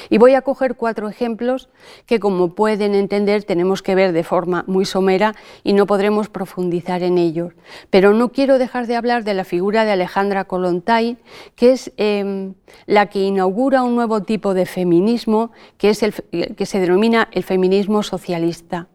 Y 0.09 0.17
voy 0.17 0.35
a 0.35 0.41
coger 0.41 0.75
cuatro 0.75 1.09
ejemplos 1.09 1.69
que, 2.05 2.19
como 2.19 2.55
pueden 2.55 2.95
entender, 2.95 3.43
tenemos 3.43 3.81
que 3.81 3.95
ver 3.95 4.11
de 4.13 4.23
forma 4.23 4.63
muy 4.67 4.85
somera 4.85 5.35
y 5.63 5.73
no 5.73 5.85
podremos 5.85 6.29
profundizar 6.29 7.03
en 7.03 7.17
ellos. 7.17 7.53
Pero 7.89 8.13
no 8.13 8.29
quiero 8.29 8.57
dejar 8.57 8.87
de 8.87 8.95
hablar 8.95 9.23
de 9.23 9.33
la 9.33 9.43
figura 9.43 9.85
de 9.85 9.91
Alejandra 9.91 10.45
Kolontai, 10.45 11.17
que 11.55 11.71
es 11.71 11.91
em, 11.97 12.53
la 12.85 13.07
que 13.07 13.23
inaugura 13.23 13.83
un 13.83 13.95
nuevo 13.95 14.21
tipo 14.21 14.53
de 14.53 14.65
feminismo, 14.65 15.51
que, 15.77 15.89
es 15.89 16.03
el, 16.03 16.13
que 16.55 16.65
se 16.65 16.79
denomina 16.79 17.29
el 17.31 17.43
feminismo 17.43 18.03
socialista. 18.03 18.87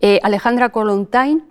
Eh, 0.00 0.20
Alejandra 0.22 0.70
Kolontai 0.70 1.42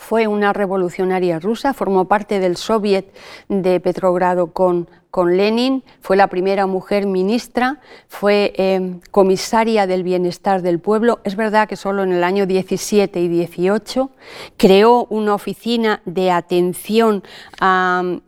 fue 0.00 0.26
una 0.26 0.54
revolucionaria 0.54 1.38
rusa, 1.38 1.74
formó 1.74 2.06
parte 2.06 2.40
del 2.40 2.56
Soviet 2.56 3.12
de 3.48 3.80
Petrogrado 3.80 4.46
con, 4.46 4.88
con 5.10 5.36
Lenin, 5.36 5.84
fue 6.00 6.16
la 6.16 6.28
primera 6.28 6.66
mujer 6.66 7.06
ministra, 7.06 7.80
fue 8.08 8.54
eh, 8.56 8.98
comisaria 9.10 9.86
del 9.86 10.02
bienestar 10.02 10.62
del 10.62 10.80
pueblo. 10.80 11.20
Es 11.22 11.36
verdad 11.36 11.68
que 11.68 11.76
solo 11.76 12.02
en 12.02 12.12
el 12.12 12.24
año 12.24 12.46
17 12.46 13.20
y 13.20 13.28
18 13.28 14.10
creó 14.56 15.04
una 15.10 15.34
oficina 15.34 16.00
de 16.06 16.30
atención 16.30 17.22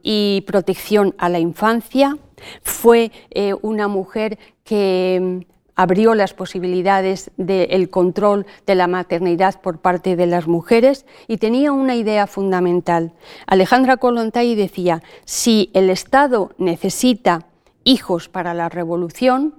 y 0.03 0.45
protección 0.47 1.15
a 1.17 1.31
la 1.31 1.39
infancia. 1.39 2.19
Fue 2.63 3.11
eh, 3.31 3.55
una 3.63 3.89
mujer 3.89 4.39
que 4.63 5.47
abrió 5.75 6.15
las 6.15 6.35
posibilidades 6.35 7.31
del 7.37 7.91
control 7.91 8.47
de 8.67 8.75
la 8.75 8.87
maternidad 8.87 9.61
por 9.61 9.79
parte 9.79 10.17
de 10.17 10.27
las 10.27 10.47
mujeres 10.47 11.07
y 11.29 11.39
tenía 11.39 11.73
una 11.73 11.97
idea 11.97 12.27
fundamental. 12.27 13.13
Alejandra 13.47 13.97
Kolontai 13.97 14.55
decía, 14.55 15.03
si 15.25 15.71
el 15.75 15.91
Estado 15.91 16.51
necesita 16.59 17.47
hijos 17.85 18.29
para 18.29 18.55
la 18.55 18.69
revolución, 18.69 19.55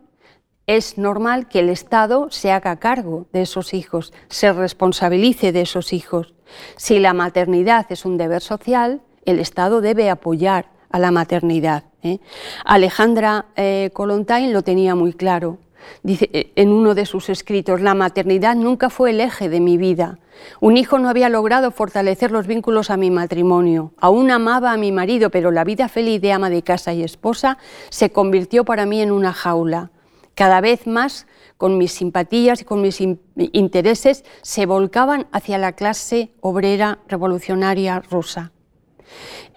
es 0.65 0.97
normal 0.97 1.49
que 1.49 1.59
el 1.59 1.69
Estado 1.69 2.29
se 2.31 2.51
haga 2.51 2.77
cargo 2.77 3.27
de 3.33 3.41
esos 3.41 3.73
hijos, 3.73 4.13
se 4.29 4.53
responsabilice 4.53 5.51
de 5.51 5.61
esos 5.61 5.91
hijos. 5.91 6.33
Si 6.77 6.99
la 6.99 7.13
maternidad 7.13 7.85
es 7.89 8.05
un 8.05 8.17
deber 8.17 8.41
social, 8.41 9.01
el 9.25 9.39
Estado 9.39 9.81
debe 9.81 10.09
apoyar 10.09 10.67
a 10.89 10.99
la 10.99 11.11
maternidad. 11.11 11.83
¿eh? 12.03 12.19
Alejandra 12.63 13.45
eh, 13.55 13.91
lo 13.97 14.61
tenía 14.61 14.95
muy 14.95 15.13
claro. 15.13 15.57
Dice 16.03 16.29
eh, 16.33 16.51
en 16.55 16.71
uno 16.71 16.95
de 16.95 17.05
sus 17.05 17.29
escritos, 17.29 17.81
la 17.81 17.93
maternidad 17.93 18.55
nunca 18.55 18.89
fue 18.89 19.11
el 19.11 19.21
eje 19.21 19.49
de 19.49 19.59
mi 19.59 19.77
vida. 19.77 20.19
Un 20.59 20.77
hijo 20.77 20.99
no 20.99 21.09
había 21.09 21.29
logrado 21.29 21.71
fortalecer 21.71 22.31
los 22.31 22.47
vínculos 22.47 22.89
a 22.89 22.97
mi 22.97 23.11
matrimonio. 23.11 23.93
Aún 23.97 24.31
amaba 24.31 24.71
a 24.71 24.77
mi 24.77 24.91
marido, 24.91 25.29
pero 25.29 25.51
la 25.51 25.63
vida 25.63 25.89
feliz 25.89 26.21
de 26.21 26.33
ama 26.33 26.49
de 26.49 26.63
casa 26.63 26.93
y 26.93 27.03
esposa 27.03 27.57
se 27.89 28.11
convirtió 28.11 28.65
para 28.65 28.85
mí 28.85 29.01
en 29.01 29.11
una 29.11 29.33
jaula. 29.33 29.91
Cada 30.35 30.61
vez 30.61 30.87
más, 30.87 31.27
con 31.57 31.77
mis 31.77 31.91
simpatías 31.91 32.61
y 32.61 32.65
con 32.65 32.81
mis 32.81 32.99
intereses, 33.01 34.25
se 34.41 34.65
volcaban 34.65 35.27
hacia 35.31 35.57
la 35.57 35.73
clase 35.73 36.31
obrera 36.41 36.99
revolucionaria 37.07 37.99
rusa. 37.99 38.51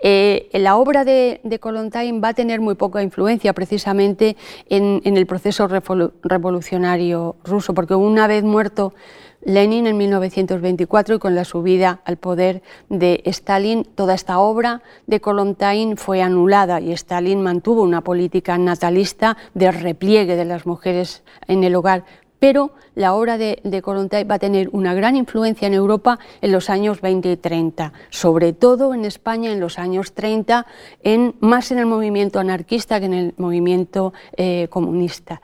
Eh, 0.02 0.48
la 0.52 0.76
obra 0.76 1.04
de, 1.04 1.40
de 1.42 1.58
va 1.58 2.28
a 2.28 2.34
tener 2.34 2.60
muy 2.60 2.74
poca 2.74 3.02
influencia 3.02 3.52
precisamente 3.52 4.36
en, 4.68 5.00
el 5.04 5.26
proceso 5.26 5.68
revolucionario 5.68 7.36
ruso, 7.44 7.74
porque 7.74 7.94
una 7.94 8.26
vez 8.26 8.44
muerto 8.44 8.94
Lenin 9.42 9.86
en 9.86 9.96
1924 9.96 11.14
y 11.14 11.18
con 11.18 11.34
la 11.34 11.44
subida 11.44 12.00
al 12.04 12.16
poder 12.16 12.62
de 12.88 13.22
Stalin, 13.26 13.84
toda 13.84 14.14
esta 14.14 14.38
obra 14.38 14.82
de 15.06 15.20
Kolontain 15.20 15.96
fue 15.96 16.20
anulada 16.20 16.80
y 16.80 16.92
Stalin 16.92 17.42
mantuvo 17.42 17.82
una 17.82 18.00
política 18.00 18.58
natalista 18.58 19.36
de 19.54 19.70
repliegue 19.70 20.36
de 20.36 20.44
las 20.44 20.66
mujeres 20.66 21.22
en 21.46 21.62
el 21.62 21.76
hogar 21.76 22.04
pero 22.46 22.70
la 22.94 23.12
obra 23.16 23.38
de, 23.38 23.58
de 23.64 23.80
va 23.80 24.36
a 24.36 24.38
tener 24.38 24.68
una 24.70 24.94
gran 24.94 25.16
influencia 25.16 25.66
en 25.66 25.74
Europa 25.74 26.20
en 26.40 26.52
los 26.52 26.70
años 26.70 27.00
20 27.00 27.32
y 27.32 27.36
30, 27.36 27.92
sobre 28.10 28.52
todo 28.52 28.94
en 28.94 29.04
España 29.04 29.50
en 29.50 29.58
los 29.58 29.80
años 29.80 30.12
30, 30.12 30.64
en, 31.02 31.34
más 31.40 31.72
en 31.72 31.80
el 31.80 31.86
movimiento 31.86 32.38
anarquista 32.38 33.00
que 33.00 33.06
en 33.06 33.14
el 33.14 33.34
movimiento 33.36 34.12
eh, 34.36 34.68
comunista. 34.70 35.42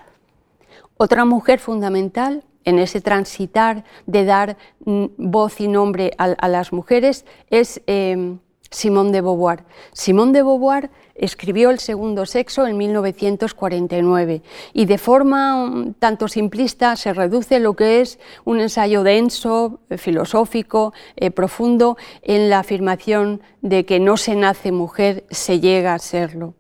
Otra 0.97 1.25
mujer 1.25 1.59
fundamental 1.59 2.44
en 2.64 2.78
ese 2.78 3.00
transitar 3.00 3.82
de 4.06 4.25
dar 4.25 4.56
mm, 4.85 5.06
voz 5.16 5.61
y 5.61 5.66
nombre 5.66 6.12
a, 6.18 6.47
las 6.47 6.73
mujeres 6.73 7.26
es 7.50 7.82
eh, 7.88 8.37
Simone 8.73 9.12
de 9.12 9.21
Beauvoir. 9.21 9.64
Simone 9.93 10.33
de 10.33 10.43
Beauvoir 10.43 10.91
escribió 11.14 11.71
El 11.71 11.79
segundo 11.79 12.26
sexo 12.26 12.67
en 12.67 12.76
1949 12.76 14.43
y 14.73 14.87
de 14.87 14.99
forma 14.99 15.67
mm, 15.67 15.95
tanto 15.99 16.26
simplista 16.29 16.97
se 16.97 17.12
reduce 17.12 17.61
lo 17.61 17.75
que 17.75 18.00
es 18.00 18.19
un 18.45 18.61
ensayo 18.61 19.02
denso, 19.02 19.81
eh, 19.91 19.99
filosófico, 19.99 20.93
eh, 21.17 21.31
profundo 21.31 21.97
en 22.23 22.50
la 22.50 22.61
afirmación 22.61 23.43
de 23.61 23.85
que 23.85 24.00
no 24.00 24.17
se 24.17 24.35
nace 24.35 24.73
mujer, 24.73 25.25
se 25.31 25.61
llega 25.61 25.95
a 25.95 25.99
serlo. 25.99 26.55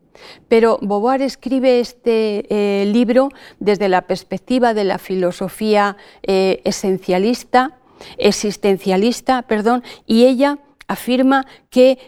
Pero 0.48 0.78
Beauvoir 0.82 1.22
escribe 1.22 1.80
este 1.80 2.46
eh, 2.50 2.84
libro 2.86 3.30
desde 3.58 3.88
la 3.88 4.02
perspectiva 4.02 4.74
de 4.74 4.84
la 4.84 4.98
filosofía 4.98 5.96
esencialista, 6.22 7.78
existencialista, 8.18 9.42
perdón, 9.42 9.82
y 10.06 10.26
ella 10.26 10.58
afirma 10.92 11.46
que 11.70 11.98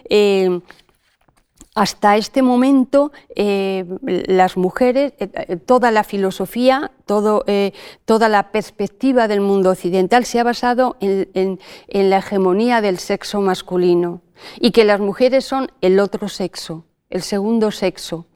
hasta 1.75 2.17
este 2.17 2.41
momento, 2.43 3.11
eh, 3.35 3.85
las 4.03 4.57
mujeres, 4.57 5.13
eh, 5.19 5.29
eh, 5.35 5.57
toda 5.57 5.91
la 5.91 6.05
filosofía, 6.05 6.93
toda 7.05 8.29
la 8.29 8.53
perspectiva 8.53 9.27
del 9.27 9.41
mundo 9.41 9.71
occidental 9.71 10.25
se 10.25 10.39
ha 10.39 10.45
basado 10.45 10.97
en, 11.01 11.59
la 11.89 12.19
hegemonía 12.19 12.81
del 12.81 12.99
sexo 12.99 13.41
masculino 13.41 14.23
y 14.61 14.71
que 14.71 14.85
las 14.85 15.01
mujeres 15.01 15.45
son 15.45 15.71
el 15.81 15.99
otro 15.99 16.29
sexo, 16.29 16.85
el 17.11 17.23
segundo 17.23 17.73
sexo. 17.73 18.27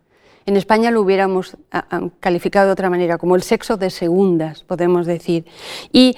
En 0.45 0.57
España 0.57 0.91
lo 0.91 1.03
hubiéramos 1.03 1.57
ah, 1.71 1.87
ah, 1.91 2.09
calificado 2.21 2.67
de 2.67 2.73
otra 2.73 2.91
manera, 2.91 3.19
como 3.19 3.37
el 3.37 3.43
sexo 3.43 3.77
de 3.77 3.91
segundas, 3.91 4.65
podemos 4.65 5.07
decir. 5.07 5.45
Y 5.93 6.17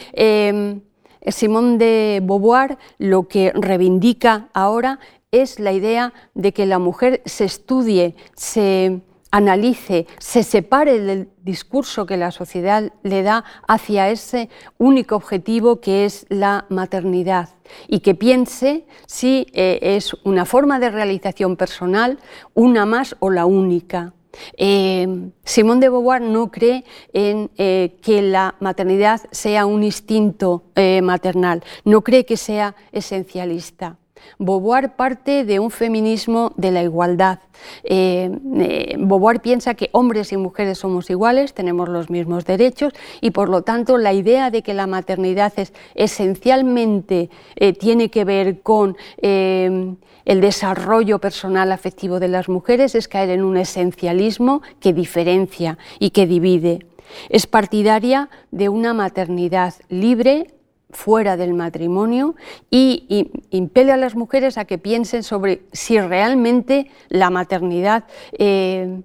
Simón 1.27 1.79
de 1.79 2.21
Beauvoir 2.23 2.79
lo 2.99 3.29
que 3.29 3.53
reivindica 3.55 4.49
ahora 4.53 4.99
es 5.31 5.61
la 5.61 5.73
idea 5.73 6.13
de 6.35 6.53
que 6.53 6.67
la 6.67 6.79
mujer 6.79 7.23
se 7.25 7.45
estudie, 7.45 8.17
se 8.35 9.01
analice, 9.31 10.07
se 10.19 10.43
separe 10.43 11.01
del 11.01 11.29
discurso 11.43 12.05
que 12.05 12.17
la 12.17 12.33
sociedad 12.33 12.93
le 13.03 13.23
da 13.23 13.45
hacia 13.69 14.11
ese 14.11 14.49
único 14.79 15.15
objetivo 15.15 15.81
que 15.81 16.05
es 16.05 16.27
la 16.29 16.67
maternidad 16.69 17.51
y 17.87 18.01
que 18.01 18.15
piense 18.15 18.87
si 19.07 19.47
eh, 19.53 19.79
es 19.83 20.15
una 20.25 20.45
forma 20.45 20.81
de 20.81 20.91
realización 20.91 21.57
personal, 21.57 22.19
una 22.55 22.87
más 22.87 23.17
o 23.21 23.31
la 23.31 23.47
única. 23.47 24.15
Eh, 24.57 25.31
Simone 25.45 25.81
de 25.81 25.89
Beauvoir 25.89 26.21
no 26.23 26.51
cree 26.51 26.85
en 27.13 27.51
eh, 27.57 27.97
que 28.03 28.23
la 28.23 28.55
maternidad 28.61 29.21
sea 29.31 29.67
un 29.67 29.83
instinto 29.83 30.65
eh, 30.75 31.03
maternal, 31.03 31.63
no 31.85 32.03
cree 32.03 32.25
que 32.25 32.37
sea 32.37 32.75
esencialista. 32.93 33.97
Beauvoir 34.39 34.97
parte 34.97 35.45
de 35.45 35.59
un 35.59 35.71
feminismo 35.71 36.53
de 36.57 36.71
la 36.71 36.83
igualdad. 36.83 37.41
Eh, 37.85 38.31
eh, 38.57 38.97
Beauvoir 38.99 39.41
piensa 39.41 39.75
que 39.75 39.91
hombres 39.93 40.33
y 40.33 40.37
mujeres 40.37 40.79
somos 40.79 41.11
iguales, 41.11 41.53
tenemos 41.53 41.89
los 41.89 42.09
mismos 42.11 42.45
derechos 42.45 42.93
y 43.21 43.33
por 43.33 43.49
lo 43.49 43.63
tanto 43.63 43.99
la 43.99 44.13
idea 44.13 44.51
de 44.51 44.63
que 44.63 44.75
la 44.75 44.87
maternidad 44.87 45.53
es 45.57 45.73
esencialmente 45.95 47.29
eh, 47.57 47.73
tiene 47.73 48.11
que 48.11 48.25
ver 48.25 48.61
con 48.63 48.97
el 49.23 50.41
desarrollo 50.41 51.19
personal 51.19 51.73
afectivo 51.73 52.21
de 52.21 52.29
las 52.29 52.49
mujeres 52.49 52.95
es 52.95 53.09
caer 53.09 53.31
en 53.31 53.45
un 53.45 53.57
esencialismo 53.57 54.63
que 54.81 54.93
diferencia 54.93 55.79
y 55.99 56.11
que 56.11 56.27
divide. 56.27 56.87
Es 57.29 57.47
partidaria 57.47 58.29
de 58.51 58.69
una 58.69 58.95
maternidad 58.95 59.75
libre, 59.89 60.47
fuera 60.93 61.37
del 61.37 61.55
matrimonio 61.55 62.35
y, 62.71 63.31
impele 63.51 63.93
a 63.93 63.97
las 63.97 64.15
mujeres 64.15 64.59
a 64.59 64.65
que 64.65 64.79
piensen 64.79 65.23
sobre 65.23 65.63
si 65.73 66.01
realmente 66.01 66.91
la 67.09 67.31
maternidad 67.31 68.05
eh, 68.33 69.01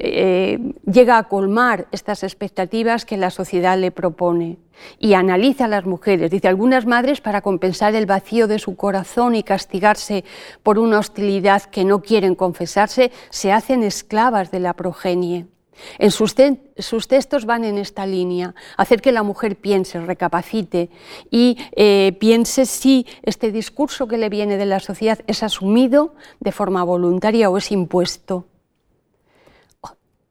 eh, 0.00 0.74
llega 0.84 1.18
a 1.18 1.24
colmar 1.24 1.88
estas 1.90 2.22
expectativas 2.22 3.04
que 3.04 3.16
la 3.16 3.30
sociedad 3.30 3.76
le 3.76 3.90
propone. 3.90 4.58
Y 5.00 5.14
analiza 5.14 5.64
a 5.64 5.68
las 5.68 5.86
mujeres. 5.86 6.30
Dice, 6.30 6.46
algunas 6.46 6.86
madres 6.86 7.20
para 7.20 7.40
compensar 7.40 7.96
el 7.96 8.06
vacío 8.06 8.46
de 8.46 8.60
su 8.60 8.76
corazón 8.76 9.34
y 9.34 9.42
castigarse 9.42 10.24
por 10.62 10.78
una 10.78 11.00
hostilidad 11.00 11.64
que 11.64 11.84
no 11.84 12.00
quieren 12.00 12.36
confesarse, 12.36 13.10
se 13.30 13.50
hacen 13.50 13.82
esclavas 13.82 14.52
de 14.52 14.60
la 14.60 14.74
progenie. 14.74 15.46
En 15.98 16.10
sus, 16.10 16.34
textos 16.34 17.44
van 17.44 17.64
en 17.64 17.78
esta 17.78 18.06
línea, 18.06 18.54
hacer 18.76 19.00
que 19.00 19.12
la 19.12 19.22
mujer 19.22 19.56
piense, 19.56 20.00
recapacite 20.00 20.90
y 21.30 21.56
eh, 21.76 22.16
piense 22.18 22.66
si 22.66 23.06
este 23.22 23.52
discurso 23.52 24.08
que 24.08 24.18
le 24.18 24.28
viene 24.28 24.56
de 24.56 24.66
la 24.66 24.80
sociedad 24.80 25.20
es 25.26 25.42
asumido 25.42 26.14
de 26.40 26.52
forma 26.52 26.84
voluntaria 26.84 27.50
o 27.50 27.58
es 27.58 27.72
impuesto. 27.72 28.46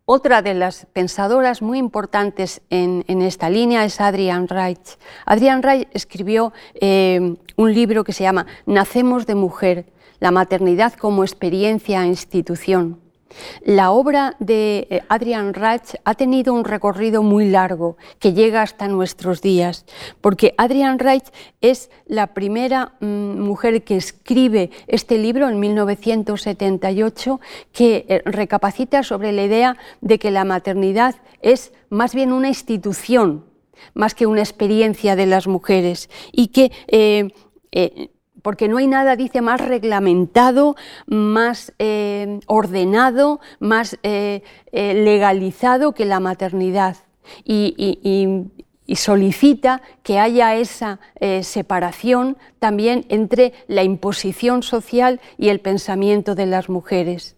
Otra 0.09 0.41
de 0.41 0.53
las 0.53 0.85
pensadoras 0.93 1.61
muy 1.61 1.79
importantes 1.79 2.61
en, 2.69 3.03
esta 3.21 3.49
línea 3.49 3.83
es 3.83 3.99
Adrian 3.99 4.47
Reich. 4.47 4.97
Adrian 5.25 5.61
Reich 5.61 5.89
escribió 5.91 6.53
eh, 6.75 7.35
un 7.57 7.73
libro 7.73 8.05
que 8.05 8.13
se 8.13 8.23
llama 8.23 8.45
Nacemos 8.65 9.25
de 9.25 9.35
mujer, 9.35 9.85
la 10.21 10.31
maternidad 10.31 10.93
como 10.93 11.25
experiencia 11.25 12.03
e 12.03 12.07
institución. 12.07 13.01
La 13.63 13.91
obra 13.91 14.35
de 14.39 14.87
eh, 14.89 15.01
Adrian 15.09 15.53
Reich 15.53 15.95
ha 16.03 16.15
tenido 16.15 16.53
un 16.53 16.63
recorrido 16.63 17.23
muy 17.23 17.49
largo 17.49 17.97
que 18.19 18.33
llega 18.33 18.61
hasta 18.61 18.87
nuestros 18.87 19.41
días, 19.41 19.85
porque 20.21 20.53
Adrian 20.57 20.99
Reich 20.99 21.25
es 21.61 21.89
la 22.05 22.27
primera 22.33 22.93
mm, 22.99 23.39
mujer 23.39 23.83
que 23.83 23.97
escribe 23.97 24.71
este 24.87 25.17
libro 25.17 25.49
en 25.49 25.59
1978 25.59 27.39
que 27.71 28.05
eh, 28.07 28.21
recapacita 28.25 29.03
sobre 29.03 29.31
la 29.31 29.43
idea 29.43 29.77
de 30.01 30.19
que 30.19 30.31
la 30.31 30.45
maternidad 30.45 31.15
es 31.41 31.73
más 31.89 32.15
bien 32.15 32.31
una 32.31 32.47
institución 32.47 33.45
más 33.93 34.15
que 34.15 34.25
una 34.25 34.41
experiencia 34.41 35.15
de 35.15 35.27
las 35.27 35.47
mujeres 35.47 36.09
y 36.31 36.47
que 36.47 36.71
eh, 36.87 37.29
porque 38.47 38.69
no 38.69 38.77
hay 38.77 38.87
nada, 38.87 39.17
dice, 39.17 39.41
más 39.41 39.59
reglamentado, 39.59 40.77
más 41.05 41.73
eh, 41.79 42.39
ordenado, 42.45 43.41
más 43.59 43.99
eh, 44.03 44.41
eh, 44.71 44.93
legalizado 44.93 45.91
que 45.91 46.05
la 46.05 46.21
maternidad. 46.21 46.95
Y, 47.43 48.45
solicita 48.95 49.81
que 50.01 50.17
haya 50.17 50.55
esa 50.55 51.01
separación 51.41 52.37
también 52.57 53.05
entre 53.09 53.51
la 53.67 53.83
imposición 53.83 54.63
social 54.63 55.19
y 55.37 55.49
el 55.49 55.59
pensamiento 55.59 56.33
de 56.33 56.45
las 56.45 56.69
mujeres. 56.69 57.35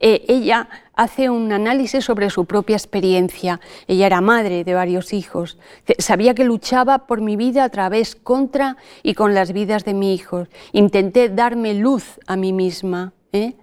Ella 0.00 0.70
hace 0.98 1.30
un 1.30 1.52
análisis 1.52 2.04
sobre 2.04 2.28
su 2.28 2.44
propia 2.44 2.76
experiencia. 2.76 3.60
Ella 3.86 4.06
era 4.06 4.20
madre 4.20 4.64
de 4.64 4.74
varios 4.74 5.12
hijos. 5.12 5.56
Sabía 5.98 6.34
que 6.34 6.44
luchaba 6.44 7.06
por 7.06 7.20
mi 7.20 7.36
vida 7.36 7.62
a 7.62 7.68
través, 7.68 8.16
contra 8.16 8.76
y 9.04 9.14
con 9.14 9.32
las 9.32 9.52
vidas 9.52 9.84
de 9.84 9.94
mis 9.94 10.20
hijos. 10.20 10.48
Intenté 10.72 11.28
darme 11.28 11.74
luz 11.74 12.18
a 12.26 12.36
mí 12.36 12.52
misma. 12.52 13.12
¿eh? 13.32 13.54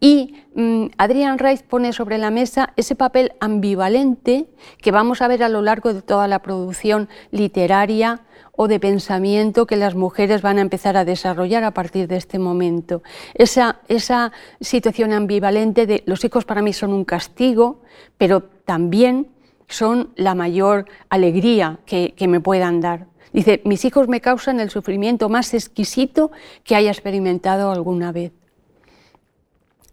Y 0.00 0.34
mm, 0.54 0.86
Adrian 0.96 1.38
Rice 1.38 1.62
pone 1.68 1.92
sobre 1.92 2.16
la 2.16 2.30
mesa 2.30 2.72
ese 2.76 2.94
papel 2.94 3.32
ambivalente 3.38 4.46
que 4.80 4.90
vamos 4.90 5.20
a 5.20 5.28
ver 5.28 5.42
a 5.42 5.50
lo 5.50 5.60
largo 5.60 5.92
de 5.92 6.00
toda 6.00 6.26
la 6.26 6.38
producción 6.38 7.10
literaria 7.30 8.22
o 8.60 8.66
de 8.66 8.80
pensamiento 8.80 9.68
que 9.68 9.76
las 9.76 9.94
mujeres 9.94 10.42
van 10.42 10.58
a 10.58 10.62
empezar 10.62 10.96
a 10.96 11.04
desarrollar 11.04 11.62
a 11.62 11.70
partir 11.70 12.08
de 12.08 12.16
este 12.16 12.40
momento. 12.40 13.04
Esa, 13.34 13.78
esa 13.86 14.32
situación 14.60 15.12
ambivalente 15.12 15.86
de 15.86 16.02
los 16.06 16.24
hijos 16.24 16.44
para 16.44 16.60
mí 16.60 16.72
son 16.72 16.92
un 16.92 17.04
castigo, 17.04 17.82
pero 18.18 18.42
también 18.42 19.28
son 19.68 20.10
la 20.16 20.34
mayor 20.34 20.86
alegría 21.08 21.78
que, 21.86 22.14
que 22.16 22.26
me 22.26 22.40
puedan 22.40 22.80
dar. 22.80 23.06
Dice, 23.32 23.62
mis 23.64 23.84
hijos 23.84 24.08
me 24.08 24.20
causan 24.20 24.58
el 24.58 24.70
sufrimiento 24.70 25.28
más 25.28 25.54
exquisito 25.54 26.32
que 26.64 26.74
haya 26.74 26.90
experimentado 26.90 27.70
alguna 27.70 28.10
vez. 28.10 28.32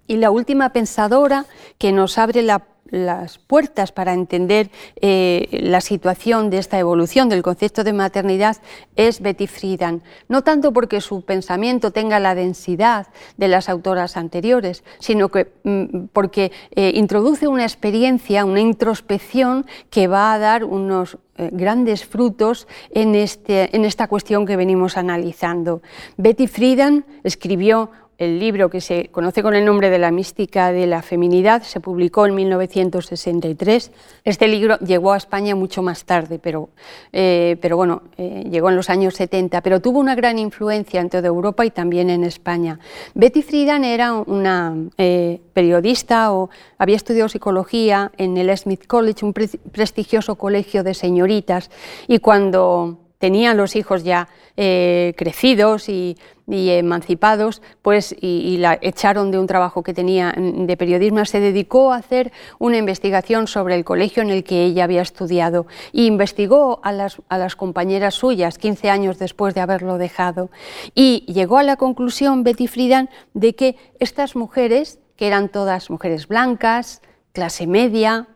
Y 0.07 0.17
la 0.17 0.31
última 0.31 0.73
pensadora 0.73 1.45
que 1.77 1.91
nos 1.91 2.17
abre 2.17 2.41
la 2.41 2.63
las 2.89 3.39
puertas 3.39 3.91
para 3.91 4.13
entender 4.13 4.69
eh, 5.01 5.47
la 5.51 5.81
situación 5.81 6.49
de 6.49 6.59
esta 6.59 6.79
evolución 6.79 7.29
del 7.29 7.41
concepto 7.41 7.83
de 7.83 7.93
maternidad 7.93 8.57
es 8.95 9.21
Betty 9.21 9.47
Friedan, 9.47 10.03
no 10.29 10.43
tanto 10.43 10.71
porque 10.71 11.01
su 11.01 11.23
pensamiento 11.23 11.91
tenga 11.91 12.19
la 12.19 12.35
densidad 12.35 13.07
de 13.37 13.47
las 13.47 13.69
autoras 13.69 14.17
anteriores, 14.17 14.83
sino 14.99 15.29
que, 15.29 15.51
mm, 15.63 16.07
porque 16.13 16.51
eh, 16.75 16.91
introduce 16.95 17.47
una 17.47 17.63
experiencia, 17.63 18.45
una 18.45 18.61
introspección 18.61 19.65
que 19.89 20.07
va 20.07 20.33
a 20.33 20.39
dar 20.39 20.63
unos 20.63 21.17
eh, 21.37 21.49
grandes 21.51 22.05
frutos 22.05 22.65
en, 22.91 23.13
este, 23.13 23.75
en 23.75 23.83
esta 23.83 24.07
cuestión 24.07 24.45
que 24.45 24.55
venimos 24.55 24.95
analizando. 24.95 25.81
Betty 26.15 26.47
Friedan 26.47 27.05
escribió 27.23 27.89
el 28.17 28.39
libro 28.39 28.69
que 28.69 28.81
se 28.81 29.09
conoce 29.09 29.43
con 29.43 29.55
el 29.55 29.65
nombre 29.65 29.89
de 29.89 29.99
La 29.99 30.11
mística 30.11 30.71
de 30.71 30.87
la 30.87 31.01
feminidad 31.01 31.63
se 31.63 31.79
publicó 31.79 32.25
en 32.25 32.35
1963. 32.35 33.91
Este 34.23 34.47
libro 34.47 34.77
llegó 34.79 35.13
a 35.13 35.17
España 35.17 35.55
mucho 35.55 35.81
más 35.81 36.05
tarde, 36.05 36.39
pero, 36.39 36.69
eh, 37.11 37.57
pero 37.61 37.75
bueno, 37.77 38.03
eh, 38.17 38.45
llegó 38.49 38.69
en 38.69 38.75
los 38.75 38.89
años 38.89 39.15
70, 39.15 39.61
pero 39.61 39.81
tuvo 39.81 39.99
una 39.99 40.15
gran 40.15 40.39
influencia 40.39 41.01
en 41.01 41.09
toda 41.09 41.27
Europa 41.27 41.65
y 41.65 41.71
también 41.71 42.09
en 42.09 42.23
España. 42.23 42.79
Betty 43.13 43.41
Friedan 43.41 43.83
era 43.83 44.13
una 44.13 44.75
eh, 44.97 45.41
periodista 45.53 46.31
o 46.31 46.49
había 46.77 46.95
estudiado 46.95 47.29
psicología 47.29 48.11
en 48.17 48.37
el 48.37 48.55
Smith 48.57 48.87
College, 48.87 49.25
un 49.25 49.33
prestigioso 49.33 50.35
colegio 50.35 50.83
de 50.83 50.93
señoritas, 50.93 51.69
y 52.07 52.19
cuando 52.19 53.04
tenían 53.17 53.57
los 53.57 53.75
hijos 53.75 54.03
ya 54.03 54.27
crecidos 54.55 55.89
y 55.89 56.15
y 56.47 56.69
emancipados, 56.69 57.61
pues, 57.81 58.15
y, 58.19 58.57
la 58.57 58.77
echaron 58.81 59.31
de 59.31 59.39
un 59.39 59.47
trabajo 59.47 59.83
que 59.83 59.93
tenía 59.93 60.33
de 60.37 60.77
periodismo, 60.77 61.25
se 61.25 61.39
dedicó 61.39 61.91
a 61.91 61.97
hacer 61.97 62.31
una 62.59 62.77
investigación 62.77 63.47
sobre 63.47 63.75
el 63.75 63.83
colegio 63.83 64.21
en 64.21 64.29
el 64.29 64.43
que 64.43 64.63
ella 64.63 64.83
había 64.83 65.01
estudiado 65.01 65.65
e 65.93 66.03
investigó 66.03 66.79
a 66.83 66.91
las, 66.91 67.21
a 67.29 67.37
las 67.37 67.55
compañeras 67.55 68.15
suyas 68.15 68.57
15 68.57 68.89
años 68.89 69.17
después 69.17 69.55
de 69.55 69.61
haberlo 69.61 69.97
dejado. 69.97 70.51
Y 70.93 71.25
llegó 71.27 71.57
a 71.57 71.63
la 71.63 71.77
conclusión, 71.77 72.43
Betty 72.43 72.67
Friedan, 72.67 73.09
de 73.33 73.55
que 73.55 73.77
estas 73.99 74.35
mujeres, 74.35 74.99
que 75.15 75.27
eran 75.27 75.49
todas 75.49 75.89
mujeres 75.89 76.27
blancas, 76.27 77.01
clase 77.33 77.65
media, 77.65 78.27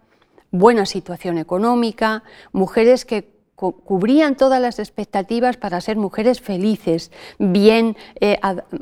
buena 0.51 0.87
situación 0.87 1.37
económica, 1.37 2.23
mujeres 2.51 3.05
que 3.05 3.38
cubrían 3.59 4.35
todas 4.35 4.61
las 4.61 4.79
expectativas 4.79 5.57
para 5.57 5.81
ser 5.81 5.97
mujeres 5.97 6.39
felices, 6.39 7.11
bien 7.37 7.97
eh, 8.21 8.39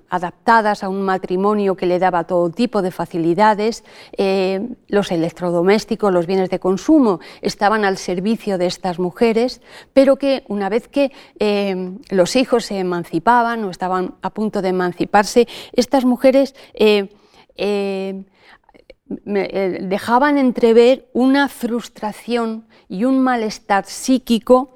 adaptadas 0.10 0.84
a 0.84 0.90
un 0.90 1.02
matrimonio 1.02 1.76
que 1.76 1.88
le 1.88 1.98
daba 1.98 2.26
todo 2.26 2.52
tipo 2.52 2.84
de 2.84 2.92
facilidades, 2.92 3.84
eh, 4.18 4.70
los 4.88 5.12
electrodomésticos, 5.12 6.14
los 6.14 6.28
bienes 6.28 6.52
de 6.52 6.60
consumo 6.60 7.20
estaban 7.42 7.86
al 7.86 7.98
servicio 7.98 8.60
de 8.60 8.68
estas 8.68 9.00
mujeres, 9.00 9.62
pero 9.94 10.18
que 10.18 10.44
una 10.48 10.70
vez 10.70 10.88
que 10.88 11.12
eh, 11.40 11.98
los 12.12 12.36
hijos 12.36 12.66
se 12.66 12.78
emancipaban 12.78 13.64
o 13.64 13.72
estaban 13.72 14.14
a 14.22 14.30
punto 14.30 14.62
de 14.62 14.70
emanciparse, 14.70 15.48
estas 15.74 16.06
mujeres 16.06 16.54
dejaban 19.10 20.38
entrever 20.38 21.10
una 21.14 21.48
frustración 21.48 22.67
y 22.90 23.04
un 23.06 23.20
malestar 23.22 23.86
psíquico 23.86 24.76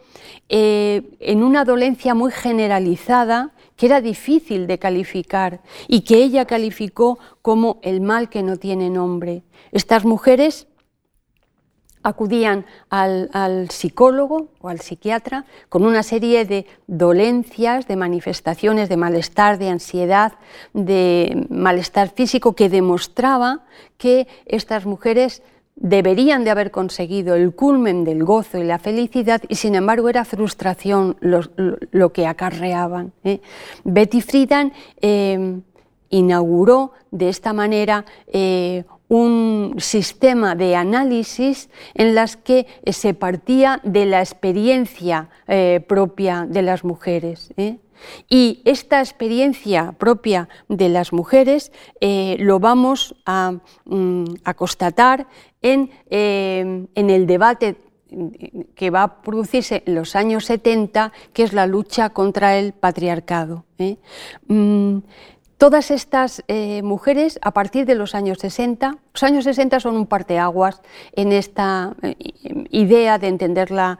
eh, 0.49 1.03
en 1.19 1.43
una 1.43 1.65
dolencia 1.65 2.13
muy 2.13 2.31
generalizada 2.31 3.51
que 3.75 3.85
era 3.87 4.01
difícil 4.01 4.67
de 4.67 4.77
calificar 4.77 5.61
y 5.87 6.01
que 6.01 6.17
ella 6.17 6.45
calificó 6.45 7.17
como 7.41 7.79
el 7.81 8.01
mal 8.01 8.29
que 8.29 8.43
no 8.43 8.57
tiene 8.57 8.89
nombre. 8.89 9.43
Estas 9.71 10.05
mujeres 10.05 10.67
acudían 12.03 12.65
al, 12.89 13.69
psicólogo 13.69 14.49
o 14.59 14.69
al 14.69 14.79
psiquiatra 14.79 15.45
con 15.69 15.85
una 15.85 16.03
serie 16.03 16.45
de 16.45 16.65
dolencias, 16.87 17.87
de 17.87 17.95
manifestaciones 17.95 18.89
de 18.89 18.97
malestar, 18.97 19.57
de 19.57 19.69
ansiedad, 19.69 20.33
de 20.73 21.47
malestar 21.49 22.09
físico 22.09 22.55
que 22.55 22.69
demostraba 22.69 23.65
que 23.97 24.27
estas 24.45 24.85
mujeres 24.85 25.43
deberían 25.75 26.43
de 26.43 26.51
haber 26.51 26.71
conseguido 26.71 27.35
el 27.35 27.53
culmen 27.53 28.03
del 28.03 28.23
gozo 28.23 28.57
y 28.57 28.63
la 28.63 28.79
felicidad 28.79 29.41
y 29.47 29.55
sin 29.55 29.75
embargo 29.75 30.09
era 30.09 30.25
frustración 30.25 31.17
lo, 31.21 32.13
que 32.13 32.27
acarreaban. 32.27 33.13
¿eh? 33.23 33.41
Betty 33.83 34.21
Friedan 34.21 34.73
eh, 35.01 35.59
inauguró 36.09 36.91
de 37.09 37.29
esta 37.29 37.53
manera 37.53 38.05
eh, 38.27 38.83
un 39.07 39.75
sistema 39.79 40.55
de 40.55 40.75
análisis 40.75 41.69
en 41.95 42.15
las 42.15 42.37
que 42.37 42.65
se 42.85 43.13
partía 43.13 43.81
de 43.83 44.05
la 44.05 44.21
experiencia 44.21 45.29
eh, 45.47 45.83
propia 45.85 46.45
de 46.47 46.61
las 46.61 46.85
mujeres. 46.85 47.53
¿Eh? 48.01 48.25
Y 48.29 48.61
esta 48.65 48.99
experiencia 48.99 49.93
propia 49.93 50.49
de 50.67 50.89
las 50.89 51.13
mujeres 51.13 51.71
eh, 51.99 52.37
lo 52.39 52.59
vamos 52.59 53.15
a, 53.25 53.53
mm, 53.85 54.25
constatar 54.55 55.27
en, 55.61 55.91
el 56.09 57.27
debate 57.27 57.77
que 58.75 58.89
va 58.89 59.03
a 59.03 59.21
producirse 59.21 59.83
en 59.85 59.95
los 59.95 60.15
años 60.15 60.45
70, 60.45 61.13
que 61.33 61.43
es 61.43 61.53
la 61.53 61.65
lucha 61.65 62.09
contra 62.09 62.57
el 62.57 62.73
patriarcado. 62.73 63.65
Mm, 64.47 64.99
Todas 65.61 65.91
estas 65.91 66.43
eh, 66.47 66.81
mujeres, 66.81 67.37
a 67.43 67.51
partir 67.51 67.85
de 67.85 67.93
los 67.93 68.15
años 68.15 68.39
60, 68.39 68.97
los 69.13 69.21
años 69.21 69.43
60 69.43 69.79
son 69.79 69.95
un 69.95 70.07
parteaguas 70.07 70.81
en 71.13 71.31
esta 71.31 71.93
eh, 72.01 72.15
idea 72.71 73.19
de 73.19 73.27
entender 73.27 73.69
la, 73.69 73.99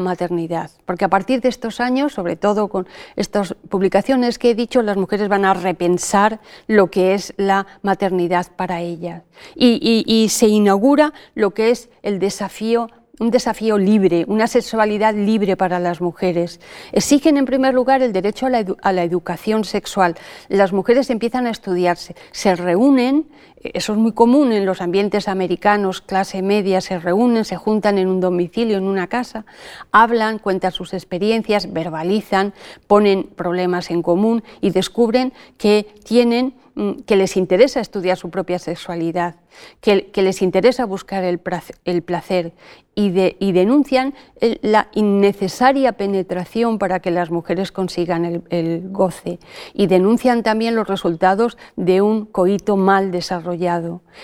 maternidad, 0.00 0.70
porque 0.86 1.04
a 1.04 1.10
partir 1.10 1.42
de 1.42 1.50
estos 1.50 1.80
años, 1.80 2.14
sobre 2.14 2.36
todo 2.36 2.68
con 2.68 2.88
estas 3.14 3.54
publicaciones 3.68 4.38
que 4.38 4.52
he 4.52 4.54
dicho, 4.54 4.80
las 4.80 4.96
mujeres 4.96 5.28
van 5.28 5.44
a 5.44 5.52
repensar 5.52 6.40
lo 6.66 6.90
que 6.90 7.12
es 7.12 7.34
la 7.36 7.66
maternidad 7.82 8.46
para 8.56 8.80
ellas. 8.80 9.22
y 9.54 10.28
se 10.30 10.46
inaugura 10.46 11.12
lo 11.34 11.50
que 11.50 11.72
es 11.72 11.90
el 12.02 12.20
desafío 12.20 12.88
un 13.18 13.30
desafío 13.30 13.76
libre, 13.76 14.24
una 14.26 14.46
sexualidad 14.46 15.14
libre 15.14 15.56
para 15.56 15.78
las 15.78 16.00
mujeres. 16.00 16.60
Exigen 16.92 17.36
en 17.36 17.44
primer 17.44 17.74
lugar 17.74 18.02
el 18.02 18.12
derecho 18.12 18.46
a 18.46 18.92
la, 18.92 19.02
educación 19.02 19.64
sexual. 19.64 20.16
Las 20.48 20.72
mujeres 20.72 21.10
empiezan 21.10 21.46
a 21.46 21.50
estudiarse, 21.50 22.16
se 22.30 22.56
reúnen, 22.56 23.26
eso 23.62 23.92
es 23.92 23.98
muy 23.98 24.12
común 24.12 24.52
en 24.52 24.66
los 24.66 24.80
ambientes 24.80 25.28
americanos, 25.28 26.00
clase 26.00 26.42
media, 26.42 26.80
se 26.80 26.98
reúnen, 26.98 27.44
se 27.44 27.56
juntan 27.56 27.98
en 27.98 28.08
un 28.08 28.20
domicilio, 28.20 28.76
en 28.76 28.84
una 28.84 29.06
casa, 29.06 29.44
hablan, 29.90 30.38
cuentan 30.38 30.72
sus 30.72 30.94
experiencias, 30.94 31.72
verbalizan, 31.72 32.54
ponen 32.86 33.24
problemas 33.24 33.90
en 33.90 34.02
común 34.02 34.42
y 34.60 34.70
descubren 34.70 35.32
que 35.58 35.86
tienen 36.04 36.54
Mm, 36.74 37.02
que 37.04 37.16
les 37.16 37.36
interesa 37.36 37.80
estudiar 37.80 38.16
su 38.16 38.30
propia 38.30 38.58
sexualidad, 38.58 39.34
que, 39.82 40.10
les 40.14 40.40
interesa 40.40 40.86
buscar 40.86 41.22
el 41.22 41.38
placer, 41.38 42.54
y, 42.94 43.52
denuncian 43.52 44.14
la 44.62 44.88
innecesaria 44.94 45.92
penetración 45.92 46.78
para 46.78 47.00
que 47.00 47.10
las 47.10 47.30
mujeres 47.30 47.72
consigan 47.72 48.42
el, 48.48 48.88
goce. 48.88 49.38
Y 49.74 49.86
denuncian 49.86 50.42
también 50.42 50.74
los 50.74 50.88
resultados 50.88 51.58
de 51.76 52.00
un 52.00 52.24
coito 52.24 52.76
mal 52.76 53.10
desarrollado 53.10 53.51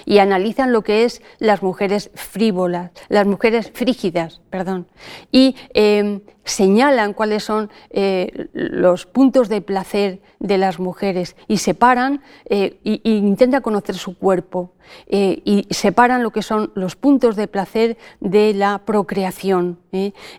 y 0.04 0.18
analizan 0.18 0.72
lo 0.72 0.82
que 0.82 1.04
es 1.04 1.22
las 1.38 1.62
mujeres 1.62 2.10
frívolas, 2.14 2.90
las 3.08 3.26
mujeres 3.26 3.70
frígidas, 3.72 4.40
perdón, 4.50 4.86
y 5.32 5.56
em, 5.74 6.20
señalan 6.44 7.12
cuáles 7.12 7.44
son 7.44 7.70
eh, 7.90 8.48
los 8.52 9.06
puntos 9.06 9.48
de 9.48 9.60
placer 9.60 10.20
de 10.38 10.56
las 10.56 10.78
mujeres 10.78 11.36
y 11.46 11.58
separan 11.58 12.22
e, 12.46 12.78
intentan 13.04 13.60
conocer 13.60 13.96
su 13.96 14.16
cuerpo 14.16 14.72
eh, 15.06 15.42
y 15.44 15.66
separan 15.70 16.22
lo 16.22 16.30
que 16.30 16.42
son 16.42 16.72
los 16.74 16.96
puntos 16.96 17.36
de 17.36 17.48
placer 17.48 17.98
de 18.20 18.54
la 18.54 18.78
procreación. 18.78 19.78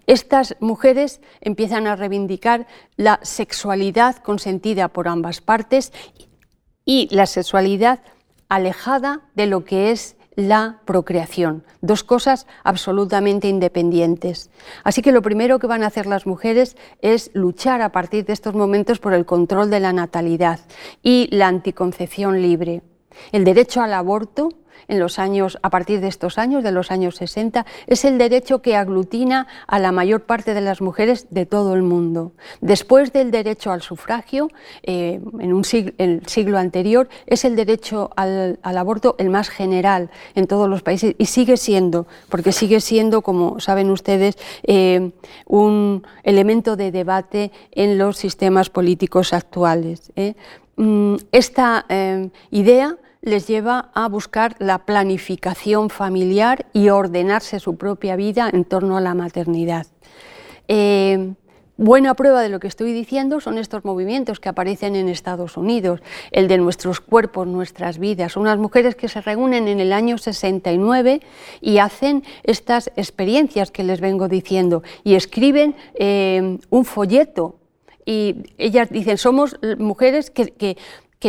Estas 0.07 0.55
mujeres 0.59 1.21
empiezan 1.41 1.85
a 1.85 1.95
reivindicar 1.95 2.65
la 2.97 3.19
sexualidad 3.21 4.17
consentida 4.17 4.87
por 4.87 5.07
ambas 5.07 5.41
partes 5.41 5.93
y 6.85 7.07
la 7.11 7.27
sexualidad 7.27 7.99
alejada 8.49 9.21
de 9.35 9.45
lo 9.45 9.63
que 9.63 9.91
es 9.91 10.17
la 10.35 10.79
procreación, 10.85 11.63
dos 11.81 12.03
cosas 12.03 12.47
absolutamente 12.63 13.49
independientes. 13.49 14.49
Así 14.83 15.01
que 15.01 15.11
lo 15.11 15.21
primero 15.21 15.59
que 15.59 15.67
van 15.67 15.83
a 15.83 15.87
hacer 15.87 16.05
las 16.05 16.25
mujeres 16.25 16.77
es 17.01 17.29
luchar 17.33 17.81
a 17.81 17.91
partir 17.91 18.25
de 18.25 18.33
estos 18.33 18.53
momentos 18.55 18.99
por 18.99 19.13
el 19.13 19.25
control 19.25 19.69
de 19.69 19.81
la 19.81 19.91
natalidad 19.91 20.59
y 21.03 21.27
la 21.31 21.47
anticoncepción 21.47 22.41
libre. 22.41 22.81
El 23.33 23.43
derecho 23.43 23.81
al 23.81 23.93
aborto 23.93 24.49
en 24.89 24.99
los 24.99 25.19
años, 25.19 25.57
a 25.61 25.69
partir 25.69 26.01
de 26.01 26.07
estos 26.07 26.37
años, 26.37 26.63
de 26.63 26.71
los 26.71 26.91
años 26.91 27.15
60, 27.15 27.65
es 27.87 28.03
el 28.03 28.17
derecho 28.17 28.61
que 28.61 28.75
aglutina 28.75 29.47
a 29.67 29.79
la 29.79 29.91
mayor 29.91 30.23
parte 30.23 30.53
de 30.53 30.61
las 30.61 30.81
mujeres 30.81 31.27
de 31.29 31.45
todo 31.45 31.75
el 31.75 31.83
mundo. 31.83 32.33
Después 32.59 33.13
del 33.13 33.31
derecho 33.31 33.71
al 33.71 33.81
sufragio, 33.81 34.49
eh, 34.83 35.21
en 35.39 35.53
un 35.53 35.63
siglo, 35.63 35.93
el 35.99 36.25
siglo 36.25 36.57
anterior, 36.57 37.07
es 37.27 37.45
el 37.45 37.55
derecho 37.55 38.09
al, 38.15 38.59
aborto 38.63 39.15
el 39.19 39.29
más 39.29 39.49
general 39.49 40.09
en 40.33 40.47
todos 40.47 40.67
los 40.67 40.81
países 40.81 41.15
y 41.17 41.25
sigue 41.25 41.55
siendo, 41.55 42.07
porque 42.27 42.51
sigue 42.51 42.81
siendo, 42.81 43.21
como 43.21 43.59
saben 43.59 43.91
ustedes, 43.91 44.37
eh, 44.63 45.11
un 45.45 46.03
elemento 46.23 46.75
de 46.75 46.91
debate 46.91 47.51
en 47.71 47.99
los 47.99 48.17
sistemas 48.17 48.71
políticos 48.71 49.33
actuales. 49.33 50.11
¿eh? 50.15 50.33
Mm, 50.77 51.17
esta 51.31 51.85
idea 52.49 52.97
les 53.21 53.47
lleva 53.47 53.89
a 53.93 54.07
buscar 54.07 54.55
la 54.59 54.79
planificación 54.79 55.89
familiar 55.89 56.65
y 56.73 56.89
ordenarse 56.89 57.59
su 57.59 57.75
propia 57.75 58.15
vida 58.15 58.49
en 58.51 58.63
torno 58.65 58.97
a 58.97 59.01
la 59.01 59.13
maternidad. 59.13 59.87
Eh, 60.67 61.33
buena 61.75 62.13
prueba 62.13 62.41
de 62.41 62.49
lo 62.49 62.59
que 62.59 62.67
estoy 62.67 62.93
diciendo 62.93 63.41
son 63.41 63.57
estos 63.57 63.83
movimientos 63.83 64.39
que 64.39 64.47
aparecen 64.47 64.95
en 64.95 65.09
Estados 65.09 65.57
Unidos, 65.57 66.01
el 66.31 66.47
de 66.47 66.57
nuestros 66.57 67.01
cuerpos, 67.01 67.47
nuestras 67.47 67.99
vidas. 67.99 68.37
Unas 68.37 68.57
mujeres 68.57 68.95
que 68.95 69.09
se 69.09 69.21
reúnen 69.21 69.67
en 69.67 69.79
el 69.79 69.91
año 69.91 70.17
69 70.17 71.21
y 71.59 71.79
hacen 71.79 72.23
estas 72.43 72.91
experiencias 72.95 73.71
que 73.71 73.83
les 73.83 73.99
vengo 73.99 74.27
diciendo 74.27 74.83
y 75.03 75.15
escriben 75.15 75.75
eh, 75.95 76.57
un 76.69 76.85
folleto 76.85 77.55
y 78.05 78.37
ellas 78.57 78.89
dicen, 78.89 79.19
somos 79.19 79.59
mujeres 79.77 80.31
que, 80.31 80.47
que 80.47 80.77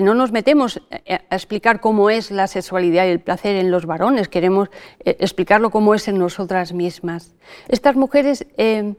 no 0.01 0.15
nos 0.15 0.31
metemos 0.31 0.81
eh, 0.91 1.19
a 1.29 1.35
explicar 1.35 1.81
cómo 1.81 2.11
es 2.11 2.31
la 2.31 2.47
sexualidad 2.47 3.07
y 3.07 3.11
el 3.11 3.21
placer 3.21 3.57
en 3.57 3.73
los 3.73 3.87
varones, 3.87 4.29
queremos 4.29 4.69
eh, 5.05 5.17
explicarlo 5.19 5.71
cómo 5.71 5.95
es 5.95 6.07
en 6.07 6.19
nosotras 6.19 6.73
mismas. 6.73 7.35
Estas 7.67 7.97
mujeres 7.97 8.47
eh, 8.57 8.95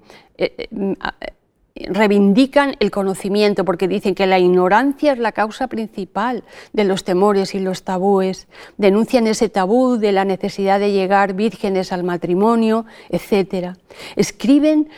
reivindican 1.75 2.75
el 2.81 2.91
conocimiento 2.91 3.63
porque 3.63 3.87
dicen 3.87 4.15
que 4.15 4.27
la 4.27 4.39
ignorancia 4.39 5.13
es 5.13 5.19
la 5.19 5.31
causa 5.31 5.67
principal 5.67 6.43
de 6.73 6.83
los 6.83 7.05
temores 7.05 7.55
y 7.55 7.59
los 7.59 7.83
tabúes, 7.83 8.49
denuncian 8.77 9.27
ese 9.27 9.47
tabú 9.47 9.95
de 9.95 10.11
la 10.11 10.25
necesidad 10.25 10.81
de 10.81 10.91
llegar 10.91 11.33
vírgenes 11.33 11.93
al 11.93 12.03
matrimonio, 12.03 12.85
etc. 13.09 13.77
Escriben 14.17 14.89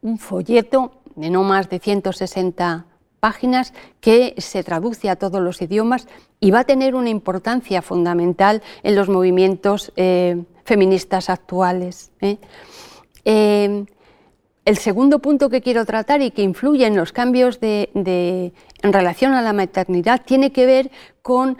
un 0.00 0.18
folleto 0.18 0.92
de 1.14 1.28
no 1.28 1.42
más 1.42 1.68
de 1.68 1.78
160 1.78 2.86
páginas 3.20 3.72
que 4.00 4.34
se 4.38 4.64
traduce 4.64 5.08
a 5.08 5.16
todos 5.16 5.40
los 5.40 5.62
idiomas 5.62 6.08
y 6.40 6.50
va 6.50 6.60
a 6.60 6.64
tener 6.64 6.94
una 6.94 7.10
importancia 7.10 7.82
fundamental 7.82 8.62
en 8.82 8.96
los 8.96 9.08
movimientos 9.08 9.92
eh, 9.96 10.42
feministas 10.64 11.30
actuales. 11.30 12.10
¿eh? 12.20 12.38
Eh, 13.24 13.84
el 14.64 14.76
segundo 14.76 15.18
punto 15.20 15.50
que 15.50 15.60
quiero 15.60 15.84
tratar 15.84 16.22
y 16.22 16.30
que 16.30 16.42
influye 16.42 16.86
en 16.86 16.96
los 16.96 17.12
cambios 17.12 17.58
en 17.62 18.52
relación 18.82 19.32
a 19.32 19.42
la 19.42 19.52
maternidad 19.52 20.22
tiene 20.24 20.52
que 20.52 20.66
ver 20.66 20.90
con 21.22 21.56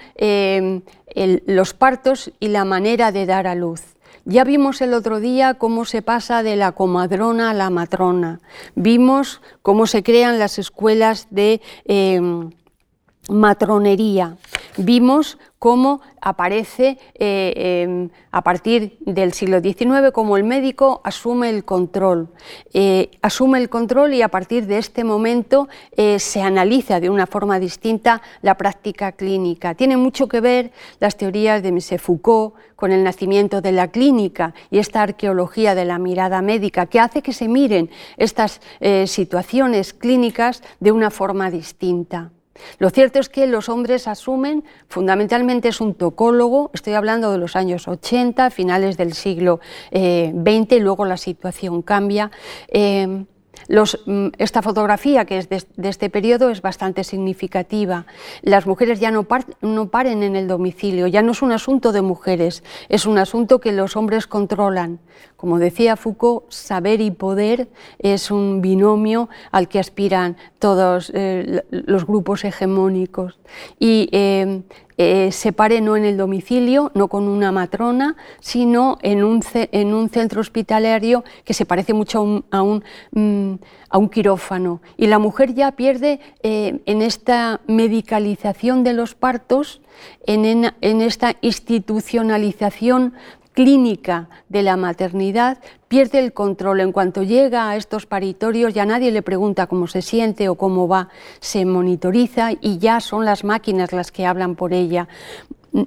los 1.47 1.75
partos 1.75 2.31
y 2.41 2.49
la 2.49 2.65
manera 2.65 3.11
de 3.11 3.27
dar 3.27 3.47
a 3.47 3.55
luz. 3.55 3.83
Ya 4.25 4.45
vimos 4.45 4.81
el 4.81 4.95
otro 4.95 5.21
día 5.21 5.55
cómo 5.55 5.85
se 5.85 6.03
pasa 6.03 6.43
de 6.43 6.57
la 6.57 6.73
comadrona 6.73 7.51
a 7.51 7.55
la 7.55 7.71
matrona. 7.71 8.41
Vimos 8.75 9.41
cómo 9.63 9.87
se 9.87 10.03
crean 10.03 10.39
las 10.39 10.59
escuelas 10.59 11.27
de 11.31 11.61
em, 11.85 12.51
matronería. 13.29 14.37
Vimos 14.77 15.39
cómo 15.61 16.01
aparece 16.23 16.99
eh, 17.15 17.83
em, 17.85 18.09
a 18.33 18.41
partir 18.41 18.97
del 19.01 19.35
siglo 19.35 19.61
XIX, 19.61 20.11
como 20.11 20.39
el 20.39 20.43
médico 20.43 21.03
asume 21.05 21.51
el 21.51 21.67
control. 21.67 22.31
Eh, 22.73 23.11
asume 23.21 23.59
el 23.59 23.69
control 23.69 24.15
y 24.15 24.23
a 24.23 24.29
partir 24.29 24.67
de 24.67 24.79
este 24.79 25.05
momento 25.05 25.69
eh, 25.93 26.19
se 26.19 26.41
analiza 26.41 26.99
de 26.99 27.11
una 27.11 27.27
forma 27.27 27.61
distinta 27.61 28.23
la 28.41 28.57
práctica 28.57 29.13
clínica. 29.13 29.75
Tiene 29.75 29.99
mucho 29.99 30.29
que 30.29 30.41
ver 30.41 30.73
las 30.99 31.19
teorías 31.19 31.63
de 31.63 31.73
Michel 31.73 32.01
Foucault 32.01 32.55
con 32.75 32.91
el 32.91 33.05
nacimiento 33.05 33.61
de 33.61 33.73
la 33.73 33.89
clínica 33.89 34.55
y 34.71 34.79
esta 34.79 35.03
arqueología 35.03 35.75
de 35.75 35.85
la 35.85 35.99
mirada 35.99 36.41
médica 36.41 36.87
que 36.87 37.01
hace 37.01 37.21
que 37.21 37.35
se 37.35 37.49
miren 37.49 37.91
estas 38.17 38.63
situaciones 39.05 39.93
clínicas 39.93 40.63
de 40.81 40.91
una 40.91 41.11
forma 41.11 41.51
distinta. 41.51 42.31
Lo 42.79 42.91
cierto 42.91 43.19
es 43.19 43.29
que 43.29 43.47
los 43.47 43.69
hombres 43.69 44.09
asumen, 44.09 44.65
fundamentalmente 44.89 45.69
es 45.69 45.81
un 45.81 45.95
tocólogo, 45.95 46.71
estoy 46.75 46.95
hablando 46.95 47.33
de 47.33 47.39
los 47.39 47.57
años 47.57 47.89
80, 47.89 48.51
finales 48.51 48.97
del 48.97 49.15
siglo 49.15 49.61
XX, 49.91 49.93
eh, 49.93 50.79
luego 50.81 51.05
la 51.05 51.17
situación 51.17 51.83
cambia. 51.83 52.31
Eh, 52.69 53.25
Mm, 53.69 54.29
esta 54.39 54.63
fotografía, 54.63 55.25
que 55.25 55.39
es 55.39 55.49
de, 55.49 55.89
este 55.89 56.11
periodo, 56.11 56.51
es 56.51 56.63
bastante 56.63 57.05
significativa. 57.05 58.07
Las 58.43 58.67
mujeres 58.67 59.01
ya 59.01 59.11
no, 59.11 59.27
no, 59.61 59.89
paren 59.89 60.23
en 60.23 60.37
el 60.37 60.49
domicilio, 60.49 61.07
ya 61.07 61.23
no 61.23 61.33
es 61.33 61.43
un 61.43 61.53
asunto 61.53 61.93
de 61.93 62.03
mujeres, 62.03 62.63
es 62.89 63.07
un 63.07 63.19
asunto 63.19 63.61
que 63.61 63.73
los 63.73 63.97
hombres 63.97 64.27
controlan. 64.27 64.99
Como 65.37 65.59
decía 65.59 65.97
Foucault, 65.97 66.51
saber 66.51 67.01
y 67.01 67.11
poder 67.11 67.69
es 67.99 68.31
un 68.31 68.61
binomio 68.61 69.29
al 69.51 69.69
que 69.69 69.79
aspiran 69.79 70.37
todos 70.59 71.11
eh, 71.15 71.63
los 71.71 72.07
grupos 72.07 72.45
hegemónicos. 72.45 73.39
Y 73.79 74.09
eh, 74.13 74.63
eh, 75.03 75.33
se 75.33 75.55
pare 75.55 75.81
no 75.81 75.97
en 75.97 76.05
el 76.05 76.19
domicilio, 76.19 76.93
no 76.95 77.09
con 77.09 77.27
una 77.27 77.53
matrona, 77.53 78.17
sino 78.39 78.99
en 79.01 79.25
un, 79.25 79.43
en 79.55 79.95
un 79.95 80.11
centro 80.11 80.43
hospitalario 80.43 81.25
que 81.43 81.55
se 81.55 81.65
parece 81.65 81.95
mucho 81.95 82.45
a 82.51 82.61
un, 82.61 82.85
mm, 83.13 83.55
a 83.89 83.97
un, 83.97 84.11
quirófano. 84.11 84.83
Y 84.99 85.07
la 85.07 85.19
mujer 85.19 85.55
ya 85.55 85.73
pierde 85.73 86.21
eh, 86.43 86.83
en 86.85 87.01
esta 87.01 87.63
medicalización 87.67 88.85
de 88.85 88.93
los 88.93 89.15
partos, 89.15 89.81
en, 90.27 90.71
en 90.83 91.01
esta 91.01 91.35
institucionalización 91.41 93.15
clínica 93.61 94.31
de 94.49 94.63
la 94.63 94.79
maternidad 94.79 95.59
pierde 95.87 96.19
el 96.19 96.33
control. 96.33 96.81
En 96.81 96.93
cuanto 96.93 97.23
llega 97.23 97.69
a 97.69 97.77
estos 97.77 98.07
paritorios 98.07 98.73
ya 98.73 98.87
nadie 98.87 99.11
le 99.11 99.21
pregunta 99.21 99.67
cómo 99.67 99.87
se 99.87 100.01
siente 100.01 100.49
o 100.49 100.55
cómo 100.55 100.89
va, 100.89 101.11
se 101.41 101.67
monitoriza 101.67 102.53
y 102.59 102.79
ya 102.79 103.01
son 103.01 103.27
las 103.27 103.45
máquinas 103.45 103.93
las 103.93 104.13
que 104.13 104.25
hablan 104.25 104.57
por 104.57 104.73
ella. 104.73 105.09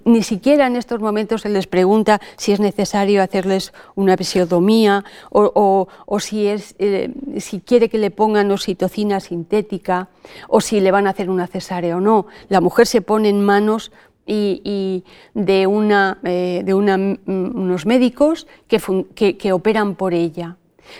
Ni 0.05 0.21
siquiera 0.21 0.67
en 0.67 0.75
estos 0.75 1.01
momentos 1.01 1.41
se 1.41 1.49
les 1.49 1.65
pregunta 1.65 2.21
si 2.37 2.51
es 2.51 2.59
necesario 2.59 3.23
hacerles 3.23 3.73
una 3.95 4.13
episiotomía 4.13 5.03
o, 5.31 5.87
si, 6.19 6.47
es, 6.47 6.75
eh, 6.77 7.11
si 7.39 7.59
quiere 7.59 7.89
que 7.89 7.97
le 7.97 8.11
pongan 8.11 8.51
oxitocina 8.51 9.19
sintética 9.19 10.09
o 10.47 10.61
si 10.61 10.79
le 10.79 10.91
van 10.91 11.07
a 11.07 11.09
hacer 11.09 11.27
una 11.27 11.47
cesárea 11.47 11.97
o 11.97 11.99
no. 11.99 12.27
La 12.49 12.61
mujer 12.61 12.85
se 12.85 13.01
pone 13.01 13.29
en 13.29 13.43
manos 13.43 13.91
y, 14.25 15.03
de, 15.33 15.61
eh, 15.63 16.63
mm, 16.63 17.25
unos 17.25 17.85
médicos 17.85 18.47
que, 18.67 19.53
operan 19.53 19.95
por 19.95 20.13
ella. 20.13 20.57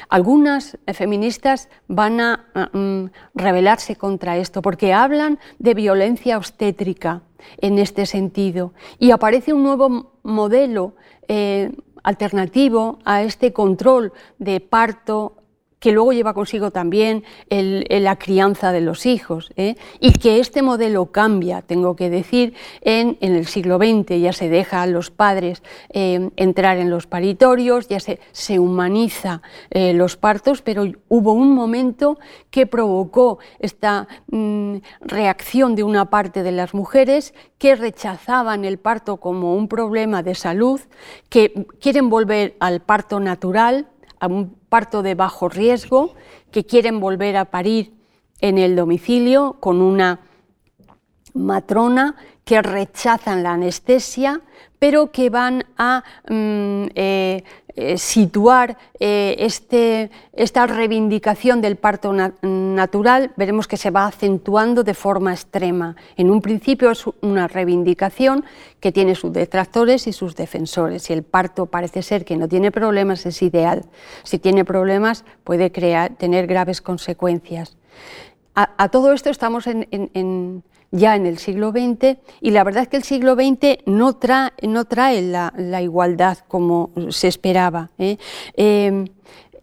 Algunas 0.09 0.77
feministas 0.93 1.69
van 1.88 2.19
a 2.21 2.45
mm, 2.71 3.05
rebelarse 3.36 3.95
contra 3.95 4.38
esto 4.38 4.62
porque 4.62 4.93
hablan 4.93 5.39
de 5.59 5.73
violencia 5.73 6.38
obstétrica 6.38 7.21
en 7.57 7.77
este 7.79 8.05
sentido 8.05 8.73
y 8.99 9.12
aparece 9.12 9.53
un 9.53 9.63
nuevo 9.63 10.13
modelo 10.23 10.95
eh, 11.27 11.71
alternativo 12.03 12.99
a 13.05 13.23
este 13.23 13.53
control 13.53 14.13
de 14.39 14.59
parto 14.59 15.42
que 15.84 15.91
luego 15.91 16.13
lleva 16.13 16.34
consigo 16.34 16.72
también 16.72 17.26
la 17.50 18.15
crianza 18.15 18.72
de 18.72 18.80
los 18.80 19.06
hijos, 19.06 19.52
¿eh? 19.58 19.76
y 20.00 20.13
que 20.13 20.39
este 20.39 20.62
modelo 20.62 21.08
cambia, 21.08 21.62
tengo 21.62 21.98
que 21.98 22.10
decir, 22.10 22.54
en, 22.80 23.17
el 23.19 23.46
siglo 23.48 23.78
XX, 23.80 24.17
ya 24.22 24.32
se 24.32 24.48
deja 24.48 24.82
a 24.82 24.88
los 24.88 25.12
padres 25.12 25.62
eh, 25.89 26.30
entrar 26.38 26.78
en 26.78 26.89
los 26.89 27.06
paritorios, 27.06 27.89
ya 27.89 28.00
se, 28.00 28.22
se 28.32 28.60
humaniza 28.60 29.41
eh, 29.72 29.91
los 29.91 30.15
partos, 30.15 30.62
pero 30.62 30.86
hubo 31.10 31.34
un 31.34 31.54
momento 31.54 32.17
que 32.50 32.65
provocó 32.65 33.39
esta 33.60 34.08
mm, 34.28 34.78
reacción 35.02 35.76
de 35.76 35.84
una 35.84 36.10
parte 36.10 36.43
de 36.43 36.54
las 36.54 36.74
mujeres 36.74 37.34
que 37.58 37.76
rechazaban 37.76 38.63
el 38.63 38.78
parto 38.78 39.17
como 39.17 39.54
un 39.54 39.67
problema 39.67 40.24
de 40.24 40.36
salud, 40.36 40.80
que 41.28 41.65
quieren 41.82 42.10
volver 42.10 42.56
al 42.62 42.80
parto 42.80 43.19
natural, 43.19 43.89
a 44.22 44.28
un 44.28 44.62
parto 44.73 45.03
de 45.03 45.13
bajo 45.13 45.49
riesgo, 45.49 46.15
que 46.49 46.65
quieren 46.65 46.99
volver 46.99 47.38
a 47.38 47.45
parir 47.45 47.93
en 48.41 48.57
el 48.57 48.75
domicilio 48.75 49.57
con 49.59 49.83
una 49.83 50.21
matrona 51.36 52.15
que 52.43 52.59
rechazan 52.59 53.43
la 53.43 53.53
anestesia, 53.53 54.41
pero 54.79 55.12
que 55.12 55.29
van 55.29 55.63
a 55.77 56.03
mm, 56.27 56.86
eh, 56.95 57.43
eh, 57.75 57.97
situar 57.97 58.77
eh, 58.99 59.36
este, 59.39 60.12
esta 60.33 60.67
reivindicación 60.67 61.59
del 61.59 61.75
parto 61.75 62.13
natural, 62.13 63.31
veremos 63.36 63.67
que 63.67 63.77
se 63.77 63.89
va 63.89 64.05
acentuando 64.05 64.83
de 64.83 64.93
forma 64.93 65.33
extrema. 65.33 65.95
En 66.15 66.29
un 66.29 66.41
principio 66.41 66.91
es 66.91 67.03
una 67.21 67.47
reivindicación 67.47 68.45
que 68.79 68.91
tiene 68.91 69.15
sus 69.15 69.33
detractores 69.33 70.05
y 70.05 70.13
sus 70.13 70.36
defensores. 70.36 71.03
Si 71.03 71.13
el 71.13 71.23
parto 71.23 71.65
parece 71.65 72.03
ser 72.03 72.25
que 72.25 72.38
no 72.38 72.47
tiene 72.47 72.71
problemas, 72.71 73.25
es 73.25 73.41
ideal. 73.41 73.86
Si 74.21 74.38
tiene 74.38 74.65
problemas, 74.65 75.25
puede 75.43 75.71
crear, 75.71 76.15
tener 76.15 76.45
graves 76.45 76.79
consecuencias. 76.79 77.75
A, 78.53 78.89
todo 78.89 79.13
esto 79.13 79.31
estamos 79.31 79.65
en 79.65 80.63
ya 80.93 81.15
en 81.15 81.25
el 81.25 81.39
siglo 81.39 81.71
XX 81.71 82.17
y 82.39 82.51
la 82.51 82.63
verdad 82.63 82.84
es 82.84 82.88
que 82.88 82.97
el 82.97 83.03
siglo 83.03 83.34
XX 83.34 83.79
no 83.86 84.13
trae, 84.13 85.21
la, 85.21 85.82
igualdad 85.82 86.38
como 86.47 86.91
se 87.10 87.27
esperaba. 87.27 87.89
¿eh? 87.97 88.17
Em, 88.56 89.08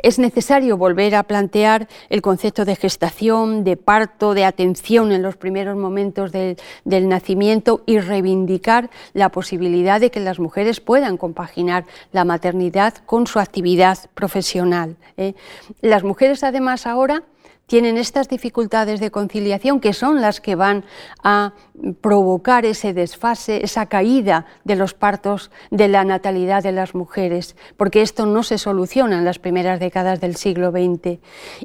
es 0.03 0.19
necesario 0.19 0.77
volver 0.77 1.15
a 1.15 1.23
plantear 1.23 1.87
el 2.09 2.21
concepto 2.21 2.65
de 2.65 2.75
gestación, 2.75 3.65
de 3.65 3.77
parto, 3.77 4.35
de 4.35 4.45
atención 4.45 5.13
en 5.13 5.23
los 5.23 5.37
primeros 5.37 5.77
momentos 5.77 6.33
del, 6.33 6.57
nacimiento 6.85 7.83
y 7.87 8.01
reivindicar 8.01 8.91
la 9.13 9.29
posibilidad 9.29 10.01
de 10.01 10.11
que 10.11 10.21
las 10.21 10.41
mujeres 10.41 10.81
puedan 10.81 11.17
compaginar 11.17 11.85
la 12.13 12.25
maternidad 12.25 12.95
con 13.07 13.27
su 13.27 13.39
actividad 13.39 13.99
profesional. 14.15 14.97
¿eh? 15.17 15.35
Las 15.81 16.03
mujeres 16.03 16.43
además 16.43 16.87
ahora 16.87 17.23
tienen 17.71 17.99
estas 17.99 18.29
dificultades 18.29 18.99
de 18.99 19.13
conciliación 19.13 19.79
que 19.79 19.93
son 19.93 20.21
las 20.21 20.41
que 20.41 20.57
van 20.57 20.85
a 21.23 21.53
provocar 22.01 22.65
ese 22.65 22.93
desfase, 22.93 23.65
esa 23.65 23.87
caída 23.87 24.45
de 24.65 24.75
los 24.75 24.93
partos, 24.93 25.53
de 25.71 25.87
la 25.87 26.03
natalidad 26.03 26.65
de 26.65 26.73
las 26.73 26.97
mujeres, 26.97 27.55
porque 27.77 28.03
esto 28.03 28.27
no 28.27 28.43
se 28.43 28.59
soluciona 28.59 29.19
en 29.19 29.25
las 29.25 29.39
primeras 29.39 29.79
décadas 29.79 30.21
del 30.21 30.35
siglo 30.35 30.73
XX. 30.73 31.21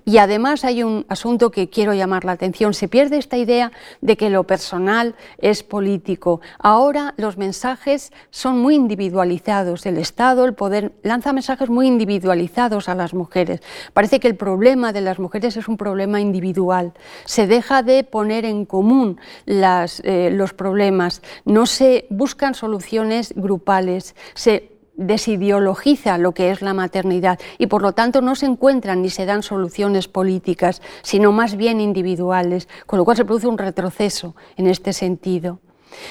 Y 0.06 0.20
además 0.20 0.64
hay 0.64 0.84
un 0.84 1.08
asunto 1.10 1.50
que 1.50 1.72
quiero 1.72 1.96
llamar 1.96 2.24
la 2.24 2.34
atención, 2.34 2.76
se 2.76 2.88
pierde 2.88 3.18
esta 3.18 3.38
idea 3.38 3.72
de 4.02 4.16
que 4.16 4.30
lo 4.30 4.44
personal 4.44 5.16
es 5.40 5.64
político. 5.64 6.40
Ahora 6.60 7.16
los 7.18 7.40
mensajes 7.40 8.14
son 8.30 8.60
muy 8.60 8.76
individualizados, 8.76 9.88
el 9.88 9.98
Estado, 9.98 10.46
el 10.46 10.54
poder, 10.54 10.92
lanza 11.02 11.34
mensajes 11.34 11.68
muy 11.68 11.88
individualizados 11.88 12.90
a 12.90 12.94
las 12.96 13.16
mujeres. 13.16 13.62
Parece 13.94 14.20
que 14.20 14.28
el 14.28 14.36
problema 14.36 14.94
de 14.94 15.02
las 15.02 15.18
mujeres 15.18 15.58
es 15.58 15.68
un 15.68 15.78
problema 15.78 15.95
problema 15.96 16.20
individual. 16.20 16.92
Se 17.24 17.48
deja 17.48 17.82
de 17.82 18.04
poner 18.04 18.44
en 18.44 18.66
común 18.66 19.18
eh, 19.48 20.30
los 20.30 20.54
problemas, 20.54 21.22
no 21.46 21.66
se 21.66 22.06
buscan 22.10 22.54
soluciones 22.54 23.34
grupales, 23.34 24.14
se 24.34 24.74
desideologiza 24.98 26.18
lo 26.18 26.34
que 26.34 26.52
es 26.52 26.62
la 26.62 26.74
maternidad 26.74 27.40
y 27.58 27.68
por 27.68 27.82
lo 27.82 27.94
tanto 27.94 28.20
no 28.20 28.36
se 28.36 28.46
encuentran 28.46 29.02
ni 29.02 29.10
se 29.10 29.26
dan 29.26 29.42
soluciones 29.42 30.10
políticas, 30.10 30.82
sino 31.02 31.32
más 31.32 31.56
bien 31.56 31.80
individuales, 31.80 32.68
con 32.86 33.00
lo 33.00 33.06
cual 33.06 33.16
se 33.16 33.24
produce 33.24 33.48
un 33.48 33.58
retroceso 33.58 34.36
en 34.58 34.68
este 34.68 34.92
sentido. 34.92 35.60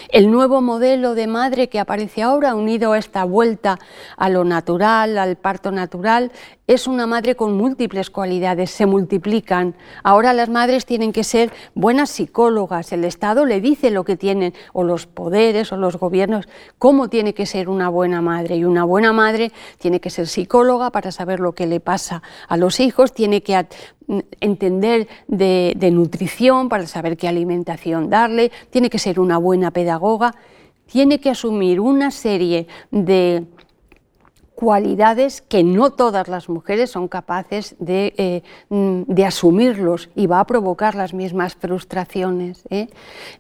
El 0.08 0.30
nuevo 0.30 0.60
modelo 0.60 1.14
de 1.14 1.26
madre 1.26 1.68
que 1.68 1.80
aparece 1.80 2.22
ahora, 2.22 2.54
unido 2.54 2.92
a 2.92 2.98
esta 2.98 3.24
vuelta 3.24 3.78
a 4.16 4.28
lo 4.28 4.44
natural, 4.44 5.18
al 5.18 5.36
parto 5.36 5.70
natural, 5.70 6.32
es 6.66 6.86
una 6.86 7.06
madre 7.06 7.34
con 7.34 7.56
múltiples 7.56 8.08
cualidades, 8.08 8.70
se 8.70 8.86
multiplican. 8.86 9.74
Ahora 10.02 10.32
las 10.32 10.48
madres 10.48 10.86
tienen 10.86 11.12
que 11.12 11.22
ser 11.22 11.52
buenas 11.74 12.10
psicólogas, 12.10 12.90
el 12.92 13.04
Estado 13.04 13.44
le 13.44 13.60
dice 13.60 13.90
lo 13.90 14.04
que 14.04 14.16
tienen, 14.16 14.54
o 14.72 14.82
los 14.82 15.06
poderes 15.06 15.72
o 15.72 15.76
los 15.76 15.96
gobiernos, 15.96 16.48
cómo 16.78 17.08
tiene 17.08 17.34
que 17.34 17.44
ser 17.44 17.68
una 17.68 17.90
buena 17.90 18.22
madre. 18.22 18.56
Y 18.56 18.64
una 18.64 18.84
buena 18.84 19.12
madre 19.12 19.52
tiene 19.78 20.00
que 20.00 20.08
ser 20.08 20.26
psicóloga 20.26 20.90
para 20.90 21.12
saber 21.12 21.40
lo 21.40 21.52
que 21.52 21.66
le 21.66 21.80
pasa 21.80 22.22
a 22.48 22.56
los 22.56 22.80
hijos, 22.80 23.12
tiene 23.12 23.42
que 23.42 23.66
entender 24.40 25.08
de, 25.28 25.74
de 25.76 25.90
nutrición 25.90 26.68
para 26.70 26.86
saber 26.86 27.16
qué 27.16 27.28
alimentación 27.28 28.08
darle, 28.08 28.50
tiene 28.70 28.88
que 28.88 28.98
ser 28.98 29.20
una 29.20 29.38
buena 29.38 29.70
pedagoga 29.70 30.34
tiene 30.86 31.18
que 31.18 31.30
asumir 31.30 31.80
una 31.80 32.10
serie 32.10 32.66
de 32.90 33.46
cualidades 34.54 35.42
que 35.42 35.62
no 35.64 35.90
todas 35.90 36.28
las 36.28 36.48
mujeres 36.48 36.90
son 36.90 37.08
capaces 37.08 37.74
de, 37.78 38.14
eh, 38.16 38.42
mm, 38.68 39.02
asumirlos 39.26 40.10
y 40.14 40.26
va 40.26 40.40
a 40.40 40.46
provocar 40.46 40.94
las 40.94 41.12
mismas 41.12 41.54
frustraciones. 41.54 42.64
¿eh? 42.70 42.88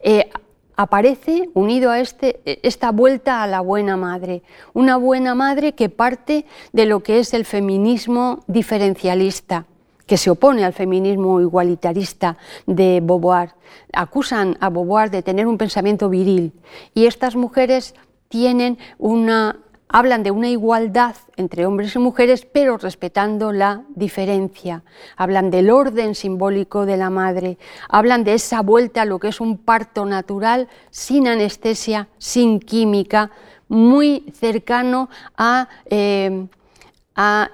Eh, 0.00 0.30
aparece 0.76 1.48
unido 1.54 1.90
a 1.90 2.00
este, 2.00 2.40
esta 2.66 2.90
vuelta 2.90 3.42
a 3.42 3.46
la 3.46 3.60
buena 3.60 3.96
madre, 3.96 4.42
una 4.72 4.96
buena 4.96 5.34
madre 5.34 5.74
que 5.74 5.88
parte 5.88 6.46
de 6.72 6.86
lo 6.86 7.02
que 7.02 7.20
es 7.20 7.32
el 7.32 7.44
feminismo 7.44 8.42
diferencialista 8.48 9.66
que 10.06 10.16
se 10.18 10.30
opone 10.30 10.64
al 10.64 10.72
feminismo 10.72 11.40
igualitarista 11.40 12.36
de 12.66 13.00
Beauvoir. 13.02 13.54
Acusan 13.92 14.56
a 14.60 14.68
Beauvoir 14.68 15.10
de 15.10 15.22
tener 15.22 15.46
un 15.46 15.56
pensamiento 15.56 16.10
viril 16.10 16.52
y 16.92 17.06
estas 17.06 17.36
mujeres 17.36 17.94
tienen 18.28 18.78
una 18.98 19.63
hablan 19.88 20.22
de 20.22 20.30
una 20.30 20.48
igualdad 20.48 21.16
entre 21.36 21.66
hombres 21.66 21.94
y 21.94 21.98
mujeres, 21.98 22.46
pero 22.46 22.78
respetando 22.78 23.52
la 23.52 23.82
diferencia. 23.94 24.82
Hablan 25.16 25.50
del 25.50 25.70
orden 25.70 26.14
simbólico 26.14 26.86
de 26.86 26.96
la 26.96 27.10
madre, 27.10 27.58
hablan 27.88 28.24
de 28.24 28.34
esa 28.34 28.60
vuelta 28.62 29.02
a 29.02 29.04
lo 29.04 29.18
que 29.18 29.28
es 29.28 29.40
un 29.40 29.58
parto 29.58 30.04
natural, 30.04 30.68
sin 30.90 31.28
anestesia, 31.28 32.08
sin 32.18 32.60
química, 32.60 33.30
muy 33.68 34.32
cercano 34.34 35.08
a, 35.36 35.68
eh, 35.86 36.46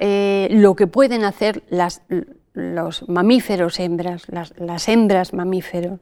eh, 0.01 0.49
lo 0.51 0.75
que 0.75 0.87
pueden 0.87 1.25
hacer 1.25 1.63
las, 1.69 2.03
los 2.53 3.09
mamíferos 3.09 3.79
hembras, 3.79 4.27
las, 4.29 4.89
hembras 4.89 5.33
mamíferos. 5.33 6.01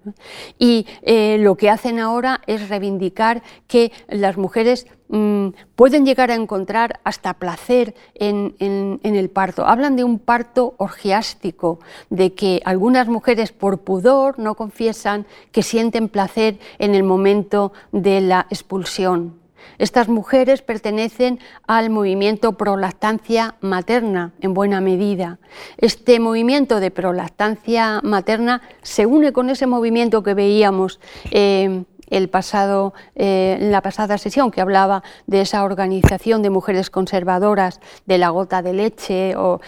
Y 0.58 0.86
eh, 1.02 1.36
lo 1.38 1.56
que 1.56 1.68
hacen 1.70 1.98
ahora 1.98 2.40
es 2.46 2.68
reivindicar 2.68 3.42
que 3.66 3.92
las 4.08 4.38
mujeres 4.38 4.86
mm, 5.08 5.48
pueden 5.76 6.06
llegar 6.06 6.30
a 6.30 6.34
encontrar 6.34 7.00
hasta 7.04 7.34
placer 7.34 7.94
en, 8.14 8.54
el 9.02 9.30
parto. 9.30 9.66
Hablan 9.66 9.96
de 9.96 10.04
un 10.04 10.18
parto 10.18 10.74
orgiástico, 10.78 11.80
de 12.08 12.34
que 12.34 12.62
algunas 12.64 13.08
mujeres 13.08 13.52
por 13.52 13.80
pudor 13.82 14.38
no 14.38 14.54
confiesan 14.54 15.26
que 15.52 15.62
sienten 15.62 16.08
placer 16.08 16.58
en 16.78 16.94
el 16.94 17.02
momento 17.02 17.72
de 17.92 18.22
la 18.22 18.46
expulsión. 18.48 19.37
Estas 19.78 20.08
mujeres 20.08 20.62
pertenecen 20.62 21.38
al 21.66 21.90
movimiento 21.90 22.52
prolactancia 22.52 23.56
materna 23.60 24.32
en 24.40 24.54
buena 24.54 24.80
medida. 24.80 25.38
Este 25.76 26.20
movimiento 26.20 26.80
de 26.80 26.90
prolactancia 26.90 28.00
materna 28.02 28.62
se 28.82 29.06
une 29.06 29.32
con 29.32 29.50
ese 29.50 29.66
movimiento 29.66 30.22
que 30.22 30.34
veíamos 30.34 31.00
eh, 31.30 31.84
el 32.08 32.30
pasado, 32.30 32.94
eh, 33.14 33.58
en 33.60 33.70
la 33.70 33.82
pasada 33.82 34.16
sesión 34.16 34.50
que 34.50 34.62
hablaba 34.62 35.02
de 35.26 35.42
esa 35.42 35.62
organización 35.62 36.42
de 36.42 36.48
mujeres 36.48 36.88
conservadoras 36.88 37.80
de 38.06 38.16
la 38.16 38.30
gota 38.30 38.62
de 38.62 38.72
leche 38.72 39.34
o, 39.36 39.60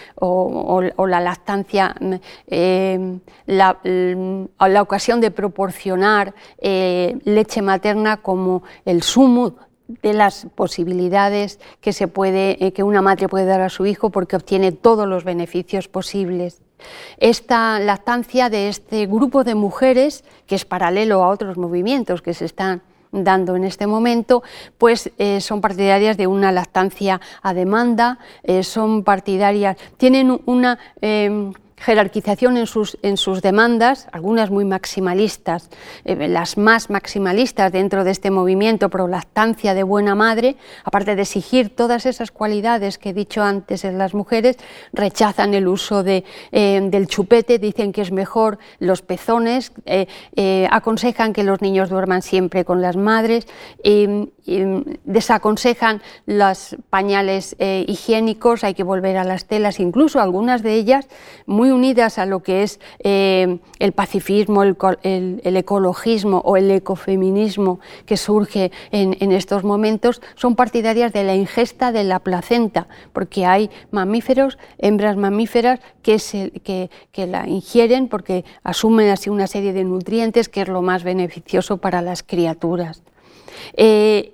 la 1.07 1.19
lactancia, 1.19 1.95
eh, 2.47 3.19
la, 3.45 3.77
la, 3.83 4.81
ocasión 4.81 5.21
de 5.21 5.29
proporcionar 5.29 6.33
leche 6.59 7.61
materna 7.61 8.17
como 8.17 8.63
el 8.85 9.03
sumo 9.03 9.55
de 10.01 10.13
las 10.13 10.47
posibilidades 10.55 11.59
que, 11.79 11.93
se 11.93 12.07
puede, 12.07 12.63
eh, 12.65 12.73
que 12.73 12.83
una 12.83 13.01
madre 13.01 13.27
puede 13.27 13.45
dar 13.45 13.61
a 13.61 13.69
su 13.69 13.85
hijo 13.85 14.09
porque 14.09 14.35
obtiene 14.35 14.71
todos 14.71 15.07
los 15.07 15.23
beneficios 15.23 15.87
posibles. 15.87 16.61
Esta 17.17 17.79
lactancia 17.79 18.49
de 18.49 18.69
este 18.69 19.05
grupo 19.05 19.43
de 19.43 19.55
mujeres, 19.55 20.23
que 20.47 20.55
es 20.55 20.65
paralelo 20.65 21.23
a 21.23 21.29
otros 21.29 21.57
movimientos 21.57 22.21
que 22.21 22.33
se 22.33 22.45
están 22.45 22.81
dando 23.11 23.55
en 23.55 23.65
este 23.65 23.87
momento, 23.87 24.41
pues 24.77 25.11
eh, 25.17 25.41
son 25.41 25.61
partidarias 25.61 26.17
de 26.17 26.27
una 26.27 26.51
lactancia 26.51 27.19
a 27.41 27.53
demanda, 27.53 28.19
eh, 28.43 28.63
son 28.63 29.03
partidarias, 29.03 29.77
tienen 29.97 30.39
una 30.45 30.79
jerarquización 31.81 32.57
en 32.57 32.67
sus, 32.67 32.97
en 33.01 33.17
sus 33.17 33.41
demandas, 33.41 34.07
algunas 34.11 34.51
muy 34.51 34.65
maximalistas, 34.65 35.69
eh, 36.05 36.27
las 36.27 36.57
más 36.57 36.89
maximalistas 36.89 37.71
dentro 37.71 38.03
de 38.03 38.11
este 38.11 38.29
movimiento 38.29 38.89
pro 38.89 39.07
lactancia 39.07 39.73
de 39.73 39.83
buena 39.83 40.15
madre, 40.15 40.57
aparte 40.83 41.15
de 41.15 41.23
exigir 41.23 41.75
todas 41.75 42.05
esas 42.05 42.31
cualidades 42.31 42.97
que 42.97 43.09
he 43.09 43.13
dicho 43.13 43.41
antes 43.41 43.83
en 43.83 43.97
las 43.97 44.13
mujeres, 44.13 44.57
rechazan 44.93 45.53
el 45.53 45.67
uso 45.67 46.03
de, 46.03 46.23
eh, 46.51 46.79
del 46.83 47.07
chupete, 47.07 47.57
dicen 47.57 47.91
que 47.91 48.01
es 48.01 48.11
mejor 48.11 48.59
los 48.79 49.01
pezones, 49.01 49.71
eh, 49.85 50.67
aconsejan 50.69 51.33
que 51.33 51.43
los 51.43 51.61
niños 51.61 51.89
duerman 51.89 52.21
siempre 52.21 52.63
con 52.63 52.81
las 52.81 52.95
madres, 52.95 53.47
desaconsejan 55.05 56.01
los 56.25 56.75
pañales 56.89 57.55
higiénicos, 57.59 58.63
hay 58.63 58.73
que 58.73 58.83
volver 58.83 59.17
a 59.17 59.23
las 59.23 59.45
telas, 59.45 59.79
incluso 59.79 60.19
algunas 60.19 60.63
de 60.63 60.73
ellas 60.73 61.07
muy 61.45 61.71
unidas 61.71 62.17
a 62.17 62.25
lo 62.25 62.41
que 62.41 62.63
es 62.63 62.79
eh, 62.99 63.59
el 63.79 63.91
pacifismo, 63.91 64.63
el, 64.63 64.77
ecologismo 65.43 66.39
o 66.39 66.57
el 66.57 66.71
ecofeminismo 66.71 67.79
que 68.05 68.17
surge 68.17 68.71
en, 68.91 69.31
estos 69.31 69.63
momentos, 69.63 70.21
son 70.35 70.55
partidarias 70.55 71.13
de 71.13 71.23
la 71.23 71.35
ingesta 71.35 71.91
de 71.91 72.03
la 72.03 72.19
placenta, 72.19 72.87
porque 73.13 73.45
hay 73.45 73.69
mamíferos, 73.91 74.57
hembras 74.77 75.17
mamíferas, 75.17 75.79
que, 76.01 76.89
que, 77.11 77.27
la 77.27 77.47
ingieren 77.47 78.07
porque 78.07 78.43
asumen 78.63 79.09
así 79.09 79.29
una 79.29 79.47
serie 79.47 79.73
de 79.73 79.83
nutrientes 79.83 80.49
que 80.49 80.61
es 80.61 80.67
lo 80.67 80.81
más 80.81 81.03
beneficioso 81.03 81.77
para 81.77 82.01
las 82.01 82.23
criaturas. 82.23 83.03
Eh, 83.73 84.29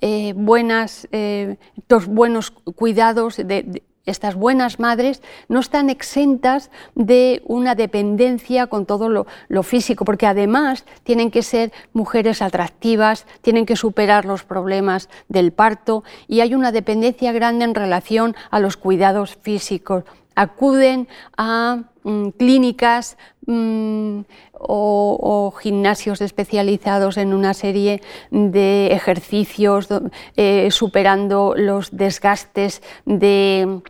eh, 0.00 0.32
buenas, 0.36 1.08
estos 1.10 2.06
buenos 2.06 2.50
cuidados 2.50 3.36
de, 3.36 3.82
estas 4.06 4.36
buenas 4.36 4.78
madres 4.78 5.20
no 5.48 5.58
están 5.60 5.90
exentas 5.90 6.70
de 6.94 7.42
una 7.44 7.74
dependencia 7.74 8.68
con 8.68 8.86
todo 8.86 9.08
lo, 9.08 9.62
físico, 9.62 10.04
porque 10.04 10.26
además 10.26 10.84
tienen 11.02 11.30
que 11.30 11.42
ser 11.42 11.72
mujeres 11.92 12.40
atractivas, 12.40 13.26
tienen 13.42 13.66
que 13.66 13.74
superar 13.74 14.24
los 14.24 14.44
problemas 14.44 15.08
del 15.28 15.52
parto 15.52 16.04
y 16.28 16.40
hay 16.40 16.54
una 16.54 16.72
dependencia 16.72 17.32
grande 17.32 17.64
en 17.64 17.74
relación 17.74 18.36
a 18.50 18.60
los 18.60 18.76
cuidados 18.76 19.36
físicos. 19.42 20.04
Acuden 20.36 21.08
a 21.36 21.82
mm, 22.04 22.28
clínicas 22.38 23.16
mm, 23.46 24.20
o, 24.52 25.52
gimnasios 25.58 26.20
especializados 26.20 27.16
en 27.16 27.32
una 27.32 27.54
serie 27.54 28.02
de 28.30 28.88
ejercicios, 28.92 29.88
eh, 30.36 30.68
superando 30.70 31.54
los 31.56 31.96
desgastes 31.96 32.82
de 33.04 33.80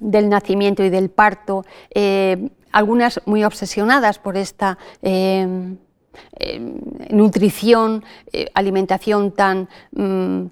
del 0.00 0.30
nacimiento 0.30 0.82
y 0.82 0.88
del 0.88 1.10
parto, 1.10 1.66
eh, 1.94 2.48
algunas 2.72 3.20
muy 3.26 3.44
obsesionadas 3.44 4.18
por 4.18 4.38
esta 4.38 4.78
eh, 5.02 5.76
nutrición, 7.10 8.02
alimentación 8.54 9.32
tan, 9.32 9.68
mm, 9.92 10.46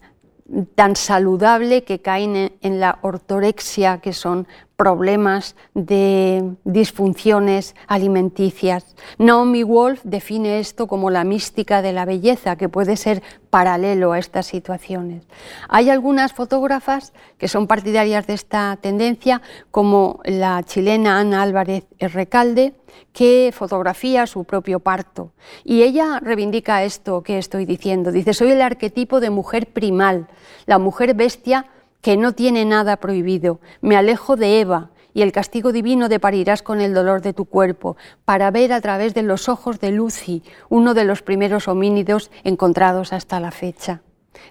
tan 0.75 0.97
saludable 0.97 1.85
que 1.85 2.01
caen 2.01 2.53
en, 2.61 2.81
la 2.81 2.99
ortorexia, 3.03 3.99
que 3.99 4.13
son 4.13 4.47
problemas 4.79 5.57
de 5.75 6.55
disfunciones 6.62 7.75
alimenticias. 7.88 8.95
Naomi 9.19 9.64
Wolf 9.64 10.03
define 10.05 10.61
esto 10.61 10.87
como 10.87 11.11
la 11.11 11.25
mística 11.25 11.83
de 11.83 11.93
la 11.93 12.05
belleza, 12.05 12.55
que 12.55 12.69
puede 12.69 12.97
ser 12.97 13.21
paralelo 13.51 14.12
a 14.12 14.21
estas 14.21 14.47
situaciones. 14.47 15.25
Hay 15.69 15.91
algunas 15.91 16.33
fotógrafas 16.33 17.12
que 17.38 17.49
son 17.49 17.67
partidarias 17.67 18.29
de 18.29 18.35
esta 18.35 18.79
tendencia, 18.81 19.43
como 19.73 20.21
la 20.23 20.62
chilena 20.62 21.19
Ana 21.19 21.43
Álvarez 21.43 21.83
Recalde, 21.99 22.75
que 23.12 23.51
fotografía 23.53 24.29
su 24.29 24.45
propio 24.45 24.79
parto. 24.79 25.33
Y 25.64 25.83
ella 25.83 26.21
reivindica 26.21 26.85
esto 26.85 27.25
que 27.25 27.38
estoy 27.38 27.67
diciendo. 27.67 28.12
Dice, 28.12 28.33
soy 28.33 28.53
el 28.53 28.62
arquetipo 28.62 29.19
de 29.19 29.31
mujer 29.31 29.67
primal, 29.73 30.29
la 30.67 30.79
mujer 30.79 31.14
bestia 31.14 31.67
que 32.01 32.17
no 32.17 32.33
tiene 32.33 32.65
nada 32.65 32.97
prohibido. 32.97 33.61
Me 33.81 33.97
alejo 33.97 34.37
de 34.37 34.61
Eva 34.61 34.91
y 35.15 35.23
el 35.23 35.33
castigo 35.33 35.73
divino 35.73 36.09
deparirás 36.09 36.63
con 36.63 36.81
el 36.81 36.95
dolor 36.95 37.23
de 37.23 37.33
tu 37.33 37.45
cuerpo, 37.45 37.97
para 38.25 38.51
ver 38.51 38.73
a 38.73 38.81
través 38.81 39.15
de 39.15 39.23
los 39.23 39.49
ojos 39.49 39.81
de 39.81 39.91
Lucy, 39.91 40.43
uno 40.69 40.95
de 40.95 41.05
los 41.05 41.23
primeros 41.23 41.67
homínidos 41.67 42.31
encontrados 42.45 43.13
hasta 43.13 43.41
la 43.41 43.51
fecha. 43.51 44.03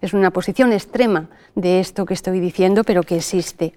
Es 0.02 0.14
una 0.14 0.32
posición 0.32 0.74
extrema 0.74 1.30
de 1.56 1.80
esto 1.80 2.06
que 2.06 2.14
estoy 2.14 2.40
diciendo, 2.40 2.84
pero 2.84 3.04
que 3.04 3.16
existe. 3.16 3.74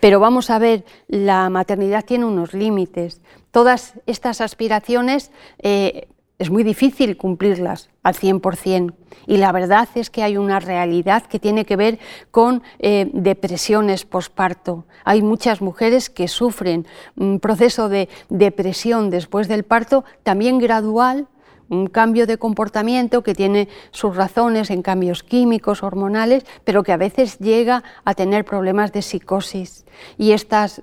Pero 0.00 0.20
vamos 0.20 0.50
a 0.50 0.58
ver, 0.58 0.84
la 1.06 1.48
maternidad 1.48 2.04
tiene 2.04 2.26
unos 2.26 2.52
límites. 2.52 3.22
Todas 3.50 3.94
estas 4.06 4.40
aspiraciones 4.40 5.32
eh, 5.60 6.08
es 6.38 6.50
muy 6.50 6.62
difícil 6.62 7.16
cumplirlas 7.16 7.90
al 8.02 8.14
100%. 8.14 8.94
Y 9.26 9.38
la 9.38 9.52
verdad 9.52 9.88
es 9.94 10.08
que 10.08 10.22
hay 10.22 10.36
una 10.36 10.60
realidad 10.60 11.24
que 11.24 11.40
tiene 11.40 11.64
que 11.64 11.76
ver 11.76 11.98
con 12.30 12.62
eh, 12.78 13.10
depresiones 13.12 14.04
posparto. 14.04 14.86
Hay 15.04 15.22
muchas 15.22 15.60
mujeres 15.60 16.08
que 16.08 16.28
sufren 16.28 16.86
un 17.16 17.40
proceso 17.40 17.88
de 17.88 18.08
depresión 18.28 19.10
después 19.10 19.48
del 19.48 19.64
parto, 19.64 20.04
también 20.22 20.58
gradual, 20.58 21.26
un 21.68 21.86
cambio 21.86 22.26
de 22.26 22.38
comportamiento 22.38 23.22
que 23.22 23.34
tiene 23.34 23.68
sus 23.90 24.16
razones 24.16 24.70
en 24.70 24.82
cambios 24.82 25.22
químicos, 25.22 25.82
hormonales, 25.82 26.44
pero 26.64 26.82
que 26.82 26.92
a 26.92 26.96
veces 26.96 27.38
llega 27.38 27.82
a 28.04 28.14
tener 28.14 28.44
problemas 28.44 28.92
de 28.92 29.02
psicosis. 29.02 29.84
Y, 30.16 30.34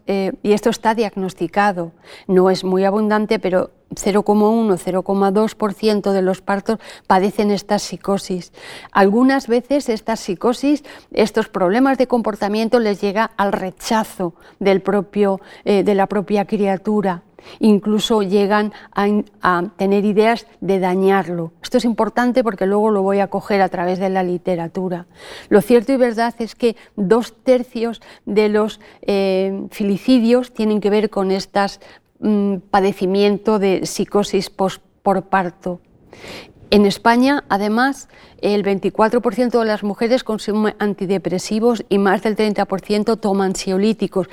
eh, 0.08 0.32
y 0.44 0.54
esto 0.54 0.70
está 0.70 0.96
diagnosticado. 0.96 1.92
No 2.28 2.50
es 2.50 2.64
muy 2.64 2.84
abundante, 2.84 3.40
pero 3.40 3.72
0,1, 3.92 4.78
0,2% 4.78 6.12
de 6.12 6.22
los 6.22 6.42
partos 6.42 6.80
padecen 7.08 7.52
esta 7.52 7.80
psicosis. 7.80 8.52
Algunas 8.92 9.48
veces 9.48 9.90
esta 9.90 10.16
psicosis, 10.16 10.84
estos 11.12 11.50
problemas 11.50 11.98
de 11.98 12.08
comportamiento 12.08 12.80
les 12.80 13.02
llega 13.02 13.32
al 13.38 13.54
rechazo 13.54 14.34
del 14.60 14.82
propio, 14.82 15.40
eh, 15.64 15.84
de 15.84 15.96
la 15.96 16.08
propia 16.08 16.46
criatura. 16.46 17.24
Incluso 17.60 18.22
llegan 18.22 18.74
a, 18.94 19.64
tener 19.78 20.06
ideas 20.06 20.48
de 20.62 20.80
dañarlo. 20.80 21.54
Esto 21.62 21.78
es 21.78 21.86
importante 21.86 22.44
porque 22.44 22.66
luego 22.66 22.92
lo 22.92 23.02
voy 23.02 23.20
a 23.20 23.28
coger 23.28 23.62
a 23.62 23.70
través 23.70 24.00
de 24.00 24.10
la 24.10 24.24
literatura. 24.24 25.06
Lo 25.50 25.62
cierto 25.62 25.94
y 25.94 25.98
verdad 25.98 26.34
es 26.40 26.56
que 26.56 26.76
dos 26.96 27.34
tercios 27.44 28.02
de 28.26 28.50
los 28.50 28.80
eh, 29.02 29.68
filicidios 29.72 30.54
tienen 30.54 30.82
que 30.82 30.90
ver 30.90 31.10
con 31.10 31.32
estas 31.32 31.80
padecimiento 32.72 33.60
de 33.60 33.86
psicosis 33.86 34.50
post 34.50 34.82
por 35.04 35.24
parto. 35.24 35.82
En 36.72 36.86
España, 36.86 37.44
además, 37.48 38.10
el 38.42 38.64
24% 38.64 39.60
de 39.60 39.66
las 39.66 39.84
mujeres 39.84 40.24
consumen 40.24 40.76
antidepresivos 40.80 41.86
y 41.90 42.00
más 42.00 42.24
del 42.24 42.36
30% 42.36 43.20
toman 43.20 43.48
ansiolíticos. 43.50 44.28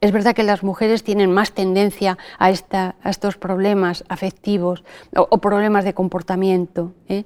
Es 0.00 0.12
verdad 0.12 0.34
que 0.34 0.44
las 0.44 0.62
mujeres 0.62 1.02
tienen 1.02 1.32
más 1.32 1.52
tendencia 1.52 2.18
a, 2.38 2.50
estos 2.50 3.36
problemas 3.36 4.04
afectivos 4.08 4.84
o, 5.16 5.38
problemas 5.38 5.84
de 5.84 5.92
comportamiento. 5.92 6.92
¿eh? 7.08 7.24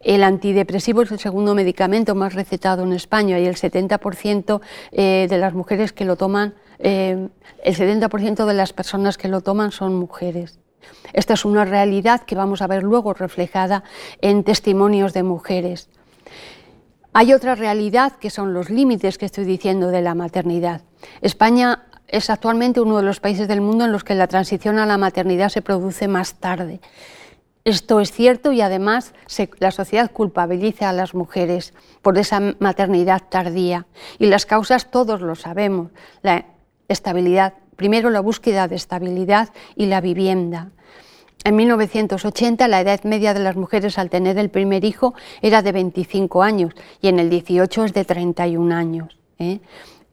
El 0.00 0.24
antidepresivo 0.24 1.02
es 1.02 1.12
el 1.12 1.20
segundo 1.20 1.54
medicamento 1.54 2.16
más 2.16 2.34
recetado 2.34 2.82
en 2.82 2.92
España 2.92 3.38
y 3.38 3.46
el 3.46 3.54
70% 3.54 4.60
eh, 4.90 5.26
de 5.30 5.38
las 5.38 5.54
mujeres 5.54 5.92
que 5.92 6.04
lo 6.04 6.16
toman 6.16 6.54
eh, 6.78 7.28
el 7.64 7.76
70% 7.76 8.46
de 8.46 8.54
las 8.54 8.72
personas 8.72 9.18
que 9.18 9.28
lo 9.28 9.40
toman 9.40 9.72
son 9.72 9.94
mujeres. 9.94 10.58
Esta 11.12 11.34
es 11.34 11.44
una 11.44 11.64
realidad 11.64 12.22
que 12.22 12.34
vamos 12.34 12.62
a 12.62 12.66
ver 12.66 12.82
luego 12.82 13.14
reflejada 13.14 13.82
en 14.20 14.44
testimonios 14.44 15.12
de 15.12 15.22
mujeres. 15.22 15.88
Hay 17.12 17.32
otra 17.32 17.54
realidad 17.54 18.12
que 18.12 18.30
son 18.30 18.54
los 18.54 18.70
límites 18.70 19.18
que 19.18 19.26
estoy 19.26 19.44
diciendo 19.44 19.88
de 19.88 20.02
la 20.02 20.14
maternidad. 20.14 20.82
España 21.20 21.86
es 22.08 22.30
actualmente 22.30 22.80
uno 22.80 22.96
de 22.96 23.02
los 23.02 23.20
países 23.20 23.48
del 23.48 23.60
mundo 23.60 23.84
en 23.84 23.92
los 23.92 24.04
que 24.04 24.14
la 24.14 24.26
transición 24.26 24.78
a 24.78 24.86
la 24.86 24.98
maternidad 24.98 25.50
se 25.50 25.62
produce 25.62 26.08
más 26.08 26.34
tarde. 26.34 26.80
Esto 27.64 28.00
es 28.00 28.12
cierto 28.12 28.52
y 28.52 28.62
además 28.62 29.12
la 29.58 29.70
sociedad 29.70 30.10
culpabiliza 30.10 30.88
a 30.88 30.94
las 30.94 31.14
mujeres 31.14 31.74
por 32.00 32.16
esa 32.16 32.40
maternidad 32.58 33.24
tardía. 33.28 33.86
Y 34.18 34.26
las 34.26 34.46
causas 34.46 34.90
todos 34.90 35.20
lo 35.20 35.34
sabemos. 35.34 35.90
La 36.22 36.46
estabilidad, 36.88 37.54
primero 37.76 38.08
la 38.08 38.20
búsqueda 38.20 38.68
de 38.68 38.76
estabilidad 38.76 39.50
y 39.76 39.86
la 39.86 40.00
vivienda. 40.00 40.70
En 41.44 41.56
1980 41.56 42.68
la 42.68 42.80
edad 42.80 43.04
media 43.04 43.34
de 43.34 43.40
las 43.40 43.56
mujeres 43.56 43.98
al 43.98 44.08
tener 44.08 44.38
el 44.38 44.48
primer 44.48 44.84
hijo 44.84 45.14
era 45.42 45.60
de 45.60 45.72
25 45.72 46.42
años 46.42 46.74
y 47.02 47.08
en 47.08 47.18
el 47.18 47.28
18 47.28 47.84
es 47.84 47.92
de 47.92 48.04
31 48.04 48.74
años. 48.74 49.18
¿eh? 49.38 49.60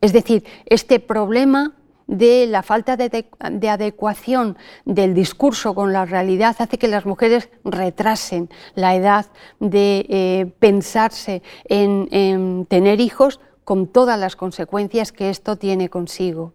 Es 0.01 0.13
decir, 0.13 0.43
este 0.65 0.99
problema 0.99 1.73
de 2.07 2.47
la 2.47 2.63
falta 2.63 2.97
de, 2.97 3.25
adecuación 3.69 4.57
del 4.85 5.13
discurso 5.13 5.73
con 5.73 5.93
la 5.93 6.05
realidad 6.05 6.55
hace 6.59 6.77
que 6.77 6.87
las 6.87 7.05
mujeres 7.05 7.49
retrasen 7.63 8.49
la 8.75 8.95
edad 8.95 9.25
de 9.59 10.05
eh, 10.09 10.51
pensarse 10.59 11.41
en 11.67 12.65
tener 12.69 12.99
hijos 12.99 13.39
con 13.63 13.87
todas 13.87 14.19
las 14.19 14.35
consecuencias 14.35 15.11
que 15.11 15.29
esto 15.29 15.57
tiene 15.57 15.89
consigo. 15.89 16.53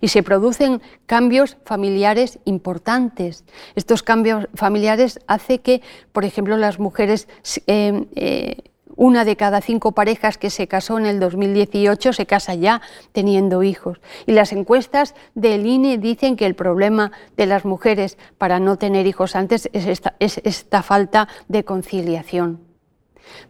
Y 0.00 0.08
se 0.08 0.22
producen 0.22 0.80
cambios 1.06 1.56
familiares 1.64 2.38
importantes. 2.44 3.44
Estos 3.74 4.02
cambios 4.02 4.48
familiares 4.54 5.20
hacen 5.26 5.58
que, 5.58 5.82
por 6.12 6.24
ejemplo, 6.24 6.56
las 6.56 6.78
mujeres, 6.78 7.28
eh, 7.66 8.06
eh, 8.14 8.56
una 8.96 9.24
de 9.24 9.36
cada 9.36 9.60
cinco 9.60 9.92
parejas 9.92 10.38
que 10.38 10.50
se 10.50 10.68
casó 10.68 10.98
en 10.98 11.06
el 11.06 11.20
2018 11.20 12.12
se 12.12 12.26
casa 12.26 12.54
ya 12.54 12.80
teniendo 13.12 13.62
hijos. 13.62 14.00
Y 14.26 14.32
las 14.32 14.52
encuestas 14.52 15.14
del 15.34 15.66
INE 15.66 15.98
dicen 15.98 16.36
que 16.36 16.46
el 16.46 16.54
problema 16.54 17.12
de 17.36 17.46
las 17.46 17.64
mujeres 17.64 18.18
para 18.38 18.60
no 18.60 18.76
tener 18.76 19.06
hijos 19.06 19.36
antes 19.36 19.68
es 19.72 19.86
esta, 19.86 20.14
es 20.18 20.40
esta 20.44 20.82
falta 20.82 21.28
de 21.48 21.64
conciliación. 21.64 22.60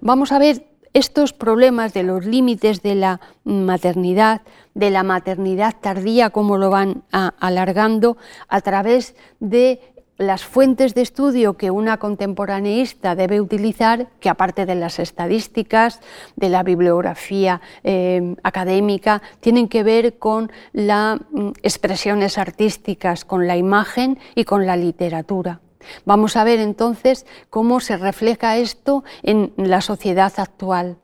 Vamos 0.01 0.33
a 0.33 0.39
ver 0.39 0.67
estos 0.93 1.33
problemas 1.33 1.93
de 1.93 2.05
los 2.05 2.25
límites 2.25 2.81
de 2.83 2.95
la 2.95 3.21
maternidad, 3.43 4.43
de 4.75 4.91
la 4.91 5.03
maternidad 5.03 5.75
tardía, 5.81 6.31
cómo 6.31 6.57
lo 6.57 6.71
van 6.71 7.03
alargando 7.11 8.17
a 8.49 8.61
través 8.61 9.17
de 9.41 9.94
las 10.17 10.45
fuentes 10.45 10.95
de 10.95 11.03
estudio 11.03 11.57
que 11.57 11.71
una 11.71 11.99
contemporaneista 11.99 13.15
debe 13.15 13.41
utilizar, 13.41 14.09
que 14.21 14.29
aparte 14.29 14.67
de 14.67 14.75
las 14.75 14.99
estadísticas, 14.99 16.01
de 16.37 16.49
la 16.49 16.63
bibliografía 16.63 17.61
eh, 17.83 18.37
académica, 18.43 19.23
tienen 19.41 19.69
que 19.69 19.83
ver 19.83 20.19
con 20.19 20.53
las 20.73 21.19
mm, 21.31 21.51
expresiones 21.63 22.39
artísticas, 22.39 23.25
con 23.25 23.47
la 23.47 23.57
imagen 23.57 24.19
y 24.35 24.45
con 24.45 24.67
la 24.67 24.77
literatura. 24.77 25.61
Vamos 26.05 26.37
a 26.37 26.45
ver 26.45 26.61
entonces 26.61 27.27
cómo 27.51 27.81
se 27.81 27.97
refleja 27.97 28.57
esto 28.57 29.05
en 29.23 29.53
la 29.57 29.81
sociedad 29.81 30.33
actual. 30.37 30.99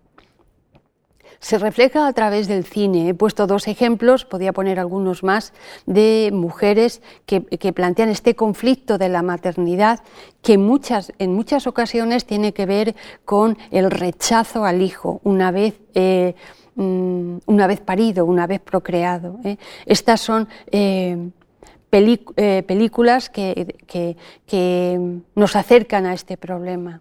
Se 1.40 1.56
refleja 1.56 2.06
a 2.06 2.12
través 2.12 2.48
del 2.48 2.64
cine. 2.64 3.08
He 3.08 3.14
puesto 3.14 3.46
dos 3.46 3.66
ejemplos, 3.66 4.26
podía 4.26 4.52
poner 4.52 4.78
algunos 4.78 5.22
más, 5.22 5.54
de 5.86 6.30
mujeres 6.34 7.00
que, 7.24 7.40
plantean 7.72 8.10
este 8.10 8.36
conflicto 8.36 8.98
de 8.98 9.08
la 9.08 9.22
maternidad 9.22 10.00
que 10.42 10.58
muchas, 10.58 11.12
en 11.18 11.32
muchas 11.32 11.66
ocasiones 11.66 12.26
tiene 12.26 12.52
que 12.52 12.66
ver 12.66 12.94
con 13.24 13.56
el 13.70 13.90
rechazo 13.90 14.66
al 14.66 14.82
hijo 14.82 15.22
una 15.24 15.50
vez, 15.50 15.80
eh, 15.94 16.34
mm, 16.74 17.38
una 17.46 17.66
vez 17.66 17.80
parido, 17.80 18.26
una 18.26 18.46
vez 18.46 18.60
procreado. 18.60 19.38
¿eh? 19.42 19.56
Estas 19.86 20.20
son 20.20 20.46
eh, 20.70 21.30
películas 21.88 23.30
que, 23.30 24.16
nos 25.34 25.56
acercan 25.56 26.04
a 26.04 26.12
este 26.12 26.36
problema. 26.36 27.00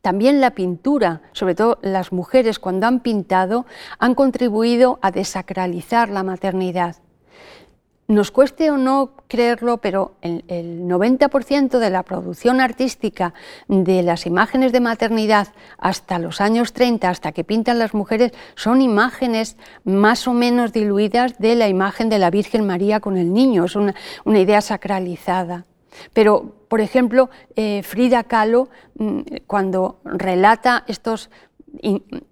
También 0.00 0.40
la 0.40 0.50
pintura, 0.52 1.22
sobre 1.32 1.54
todo 1.54 1.78
las 1.82 2.12
mujeres 2.12 2.58
cuando 2.58 2.86
han 2.86 3.00
pintado, 3.00 3.66
han 3.98 4.14
contribuido 4.14 4.98
a 5.02 5.10
desacralizar 5.10 6.08
la 6.08 6.22
maternidad. 6.22 6.96
Nos 8.08 8.30
cueste 8.30 8.70
o 8.70 8.76
no 8.76 9.14
creerlo, 9.26 9.78
pero 9.78 10.14
el, 10.22 10.44
90% 10.86 11.78
de 11.80 11.90
la 11.90 12.04
producción 12.04 12.60
artística 12.60 13.34
de 13.66 14.04
las 14.04 14.26
imágenes 14.26 14.70
de 14.70 14.78
maternidad 14.78 15.48
hasta 15.76 16.20
los 16.20 16.40
años 16.40 16.72
30, 16.72 17.10
hasta 17.10 17.32
que 17.32 17.42
pintan 17.42 17.80
las 17.80 17.94
mujeres, 17.94 18.30
son 18.54 18.80
imágenes 18.80 19.56
más 19.82 20.28
o 20.28 20.32
menos 20.34 20.72
diluidas 20.72 21.38
de 21.38 21.56
la 21.56 21.66
imagen 21.66 22.08
de 22.08 22.20
la 22.20 22.30
Virgen 22.30 22.64
María 22.64 23.00
con 23.00 23.16
el 23.16 23.32
niño. 23.32 23.64
Es 23.64 23.74
una, 23.74 23.94
idea 24.24 24.60
sacralizada. 24.60 25.64
Pero, 26.12 26.66
por 26.68 26.80
ejemplo, 26.80 27.30
eh, 27.54 27.82
Frida 27.82 28.24
Kahlo, 28.24 28.68
mm, 28.98 29.20
cuando 29.46 30.00
relata 30.04 30.84
estos, 30.86 31.30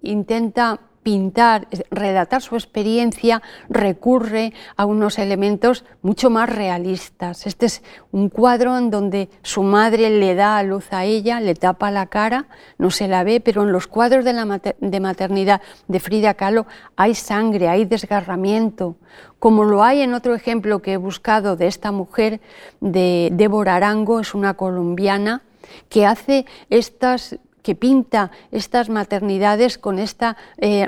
intenta 0.01 0.79
pintar, 1.05 1.67
relatar 1.91 2.41
su 2.41 2.55
experiencia, 2.55 3.43
recurre 3.69 4.53
a 4.75 4.85
unos 4.85 5.19
elementos 5.19 5.85
mucho 6.01 6.31
más 6.31 6.49
realistas. 6.49 7.45
Este 7.45 7.67
es 7.67 7.83
un 8.11 8.29
cuadro 8.29 8.75
en 8.75 8.89
donde 8.89 9.29
su 9.43 9.61
madre 9.61 10.09
le 10.09 10.33
da 10.33 10.57
a 10.57 10.63
luz 10.63 10.91
a 10.91 11.05
ella, 11.05 11.39
le 11.39 11.53
tapa 11.53 11.91
la 11.91 12.07
cara, 12.07 12.47
no 12.79 12.89
se 12.89 13.07
la 13.07 13.23
ve, 13.23 13.39
pero 13.39 13.61
en 13.61 13.71
los 13.71 13.85
cuadros 13.85 14.25
de, 14.25 14.33
la 14.33 14.59
de 14.79 14.99
maternidad 14.99 15.61
de 15.87 15.99
Frida 15.99 16.33
Kahlo 16.33 16.65
hay 16.95 17.13
sangre, 17.13 17.69
hay 17.69 17.85
desgarramiento, 17.85 18.95
como 19.37 19.63
lo 19.63 19.83
hay 19.83 20.01
en 20.01 20.15
otro 20.15 20.33
ejemplo 20.33 20.81
que 20.81 20.93
he 20.93 20.97
buscado 20.97 21.55
de 21.55 21.67
esta 21.67 21.91
mujer, 21.91 22.41
de 22.81 23.29
Débora 23.31 23.75
Arango, 23.75 24.21
es 24.21 24.33
una 24.33 24.55
colombiana, 24.55 25.43
que 25.87 26.05
hace 26.05 26.45
estas 26.69 27.37
que 27.65 27.73
pinta 27.73 28.29
estas 28.51 28.89
maternidades 28.89 29.79
con 29.79 29.97
este 29.97 30.35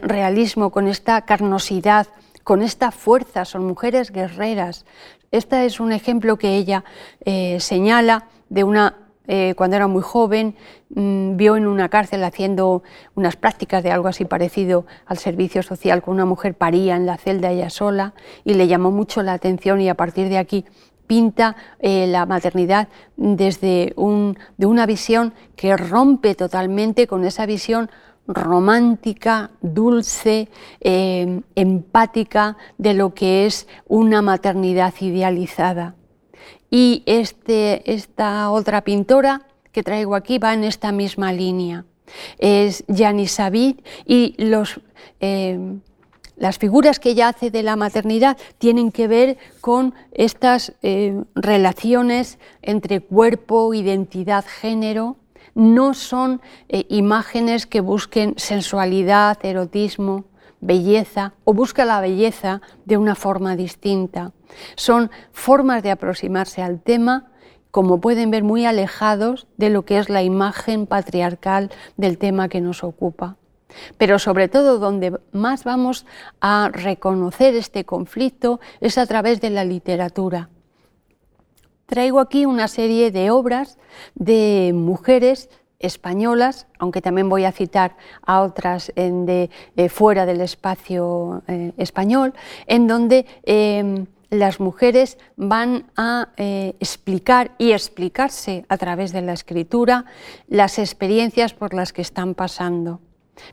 realismo, 0.03 0.69
con 0.69 0.87
esta 0.87 1.21
carnosidad, 1.23 2.05
con 2.43 2.61
esta 2.61 2.91
fuerza, 2.91 3.45
son 3.45 3.65
mujeres 3.65 4.11
guerreras. 4.11 4.85
Este 5.31 5.65
es 5.65 5.79
un 5.79 5.91
ejemplo 5.91 6.37
que 6.37 6.55
ella 6.55 6.85
eh, 7.25 7.57
señala 7.59 8.27
de 8.49 8.63
una, 8.63 8.95
eh, 9.27 9.53
cuando 9.57 9.75
era 9.75 9.87
muy 9.87 10.01
joven, 10.01 10.55
mm, 10.95 11.35
vio 11.35 11.57
en 11.57 11.67
una 11.67 11.89
cárcel 11.89 12.23
haciendo 12.23 12.83
unas 13.15 13.35
prácticas 13.35 13.83
de 13.83 13.91
algo 13.91 14.07
así 14.07 14.23
parecido 14.23 14.85
al 15.05 15.17
servicio 15.17 15.63
social, 15.63 16.01
con 16.01 16.13
una 16.13 16.25
mujer 16.25 16.53
paría 16.53 16.95
en 16.95 17.05
la 17.05 17.17
celda 17.17 17.51
ella 17.51 17.69
sola 17.69 18.13
y 18.45 18.53
le 18.53 18.67
llamó 18.67 18.91
mucho 18.91 19.23
la 19.23 19.33
atención 19.33 19.81
y 19.81 19.89
a 19.89 19.95
partir 19.95 20.29
de 20.29 20.37
aquí 20.37 20.63
pinta 21.07 21.55
eh, 21.79 22.05
la 22.07 22.25
maternidad 22.25 22.89
desde 23.15 23.95
de 23.95 24.65
una 24.65 24.85
visión 24.85 25.33
que 25.55 25.75
rompe 25.75 26.35
totalmente 26.35 27.07
con 27.07 27.23
esa 27.23 27.45
visión 27.45 27.89
romántica, 28.27 29.51
dulce, 29.61 30.49
eh, 30.81 31.41
empática 31.55 32.57
de 32.77 32.93
lo 32.93 33.13
que 33.13 33.45
es 33.45 33.67
una 33.87 34.21
maternidad 34.21 34.93
idealizada. 34.99 35.95
Y 36.69 37.03
este, 37.05 37.93
esta 37.93 38.51
otra 38.51 38.83
pintora 38.83 39.43
que 39.71 39.83
traigo 39.83 40.15
aquí 40.15 40.37
va 40.37 40.53
en 40.53 40.65
esta 40.65 40.91
misma 40.91 41.31
línea. 41.31 41.85
Es 42.37 42.83
Janis 42.93 43.33
Sabid 43.33 43.77
y 44.05 44.35
los, 44.37 44.81
eh, 45.19 45.77
las 46.37 46.59
figuras 46.59 46.99
que 46.99 47.09
ella 47.09 47.29
hace 47.29 47.49
de 47.51 47.63
la 47.63 47.75
maternidad 47.75 48.37
tienen 48.59 48.91
que 48.91 49.07
ver 49.07 49.37
con 49.59 49.93
estas 50.11 50.73
eh, 50.83 51.23
relaciones 51.35 52.37
entre 52.61 53.01
cuerpo, 53.01 53.73
identidad, 53.73 54.45
género. 54.45 55.17
No 55.55 55.95
son 55.95 56.41
eh, 56.69 56.85
imágenes 56.89 57.65
que 57.65 57.81
busquen 57.81 58.35
sensualidad, 58.37 59.43
erotismo, 59.43 60.25
belleza 60.61 61.33
o 61.43 61.53
busca 61.53 61.85
la 61.85 62.01
belleza 62.01 62.61
de 62.85 62.97
una 62.97 63.15
forma 63.15 63.55
distinta. 63.55 64.31
Son 64.75 65.09
formas 65.31 65.81
de 65.81 65.91
aproximarse 65.91 66.61
al 66.61 66.81
tema, 66.81 67.31
como 67.71 67.99
pueden 67.99 68.29
ver, 68.29 68.43
muy 68.43 68.65
alejados 68.65 69.47
de 69.57 69.71
lo 69.71 69.85
que 69.85 69.97
es 69.97 70.09
la 70.09 70.21
imagen 70.21 70.85
patriarcal 70.85 71.71
del 71.97 72.17
tema 72.19 72.47
que 72.47 72.61
nos 72.61 72.83
ocupa. 72.83 73.37
Pero 73.97 74.19
sobre 74.19 74.47
todo 74.47 74.79
donde 74.79 75.19
más 75.31 75.63
vamos 75.63 76.05
a 76.41 76.69
reconocer 76.71 77.55
este 77.55 77.85
conflicto 77.85 78.59
es 78.81 78.97
a 78.97 79.05
través 79.05 79.41
de 79.41 79.49
la 79.49 79.65
literatura. 79.65 80.49
Traigo 81.85 82.19
aquí 82.19 82.45
una 82.45 82.67
serie 82.67 83.11
de 83.11 83.31
obras 83.31 83.77
de 84.13 84.71
mujeres 84.75 85.49
españolas, 85.79 86.67
aunque 86.79 87.01
también 87.01 87.29
voy 87.29 87.45
a 87.45 87.51
citar 87.51 87.95
a 88.25 88.41
otras 88.41 88.91
de, 88.95 89.49
eh, 89.75 89.89
fuera 89.89 90.25
del 90.25 90.41
espacio 90.41 91.43
eh, 91.47 91.73
español, 91.77 92.33
en 92.65 92.87
donde 92.87 93.25
em, 93.43 94.07
las 94.29 94.59
mujeres 94.59 95.17
van 95.37 95.85
a 95.95 96.29
eh, 96.35 96.75
explicar 96.79 97.51
y 97.57 97.71
explicarse 97.71 98.65
a 98.67 98.77
través 98.77 99.13
de 99.13 99.21
la 99.21 99.33
escritura 99.33 100.05
las 100.47 100.79
experiencias 100.79 101.53
por 101.53 101.73
las 101.73 101.93
que 101.93 102.01
están 102.01 102.33
pasando. 102.33 102.99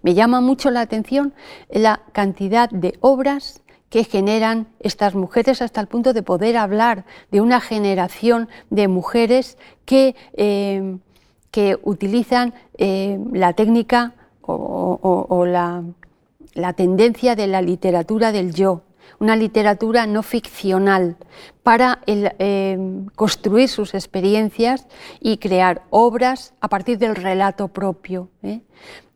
Me 0.03 0.15
llama 0.15 0.41
mucho 0.41 0.71
la 0.71 0.81
atención 0.81 1.35
la 1.71 2.03
cantidad 2.13 2.71
de 2.71 2.97
obras 3.01 3.63
que 3.95 4.03
generan 4.03 4.67
estas 4.81 5.15
mujeres 5.15 5.63
hasta 5.63 5.81
el 5.81 5.87
punto 5.87 6.13
de 6.13 6.25
poder 6.25 6.57
hablar 6.57 7.05
de 7.31 7.41
una 7.41 7.61
generación 7.61 8.49
de 8.69 8.89
mujeres 8.89 9.57
que, 9.85 10.17
eh, 10.33 10.97
que 11.53 11.79
utilizan 11.85 12.55
eh, 12.77 13.21
la 13.33 13.53
técnica 13.53 14.15
o, 14.43 15.47
la, 15.47 16.73
tendencia 16.73 17.37
de 17.37 17.47
la 17.47 17.63
literatura 17.63 18.33
del 18.33 18.53
yo, 18.53 18.83
una 19.21 19.37
literatura 19.37 20.09
no 20.09 20.25
ficcional, 20.25 21.17
para 21.63 22.01
eh, 22.07 22.77
construir 23.15 23.69
sus 23.69 23.95
experiencias 23.95 24.89
y 25.21 25.37
crear 25.37 25.83
obras 25.91 26.53
a 26.61 26.67
partir 26.67 26.99
del 26.99 27.15
relato 27.15 27.69
propio 27.69 28.29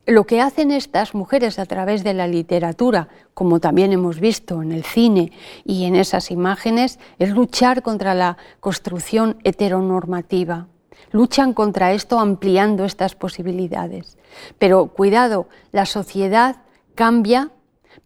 lo 0.09 0.24
que 0.24 0.40
hacen 0.40 0.70
estas 0.70 1.14
mujeres 1.14 1.59
a 1.59 1.66
través 1.66 2.02
de 2.02 2.14
la 2.14 2.26
literatura, 2.26 3.09
como 3.34 3.61
también 3.61 3.92
hemos 3.92 4.20
visto 4.20 4.62
en 4.62 4.72
el 4.72 4.82
cine 4.82 5.32
y 5.66 5.84
en 5.84 5.94
esas 5.94 6.30
imágenes, 6.30 6.98
es 7.18 7.28
luchar 7.28 7.82
contra 7.82 8.14
la 8.14 8.38
construcción 8.61 9.36
heteronormativa. 9.44 10.66
Luchan 11.12 11.52
contra 11.52 11.92
esto 11.92 12.18
ampliando 12.18 12.86
estas 12.86 13.14
posibilidades. 13.14 14.16
Pero 14.59 14.86
cuidado, 14.86 15.46
la 15.72 15.84
sociedad 15.84 16.56
cambia 16.94 17.50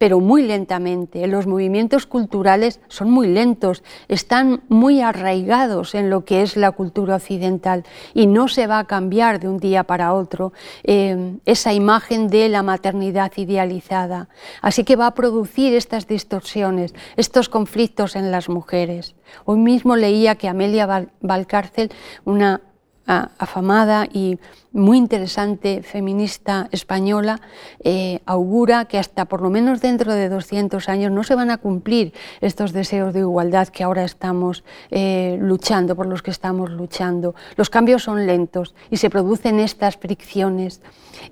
pero 0.03 0.19
muy 0.19 0.43
lentamente. 0.43 1.29
Los 1.29 1.47
movimientos 1.47 2.07
culturales 2.07 2.81
son 2.89 3.09
muy 3.09 3.29
lentos, 3.29 3.85
están 4.09 4.65
muy 4.69 5.01
arraigados 5.01 5.95
en 5.95 6.11
lo 6.11 6.25
que 6.25 6.43
es 6.43 6.57
la 6.57 6.73
cultura 6.73 7.15
occidental 7.15 7.85
y 8.13 8.27
no 8.27 8.49
se 8.49 8.67
va 8.67 8.81
a 8.81 8.89
cambiar 8.89 9.39
de 9.39 9.47
un 9.47 9.59
día 9.59 9.85
para 9.85 10.13
otro 10.13 10.53
eh, 10.83 11.37
esa 11.45 11.73
imagen 11.73 12.27
de 12.27 12.49
la 12.49 12.65
maternidad 12.65 13.31
idealizada. 13.37 14.29
Así 14.61 14.83
que 14.83 14.97
va 14.97 15.07
a 15.07 15.15
producir 15.15 15.73
estas 15.73 16.09
distorsiones, 16.09 16.97
estos 17.17 17.49
conflictos 17.49 18.17
en 18.17 18.33
las 18.33 18.49
mujeres. 18.49 19.15
Hoy 19.45 19.61
mismo 19.61 19.95
leía 19.95 20.35
que 20.35 20.49
Amelia 20.49 21.07
Valcárcel, 21.21 21.93
una 22.25 22.61
afamada 23.07 24.07
y 24.13 24.39
muy 24.73 24.97
interesante 24.97 25.83
feminista 25.83 26.69
española, 26.71 27.41
eh, 27.85 28.21
augura 28.27 28.87
que 28.87 28.99
hasta 28.99 29.27
por 29.27 29.43
lo 29.43 29.51
menos 29.51 29.81
dentro 29.81 30.15
de 30.15 30.29
200 30.29 30.89
años 30.89 31.13
no 31.13 31.25
se 31.25 31.35
van 31.35 31.51
a 31.51 31.59
cumplir 31.59 32.15
estos 32.41 32.73
deseos 32.73 33.13
de 33.13 33.21
igualdad 33.21 33.69
que 33.69 33.85
ahora 33.85 34.05
estamos 34.05 34.65
eh, 34.91 35.37
luchando, 35.41 35.97
por 35.97 36.07
los 36.07 36.23
que 36.23 36.31
estamos 36.31 36.71
luchando. 36.71 37.35
Los 37.57 37.71
cambios 37.71 38.05
son 38.05 38.27
lentos 38.27 38.75
y 38.91 38.97
se 38.97 39.11
producen 39.11 39.61
estas 39.61 39.97
fricciones. 39.97 40.81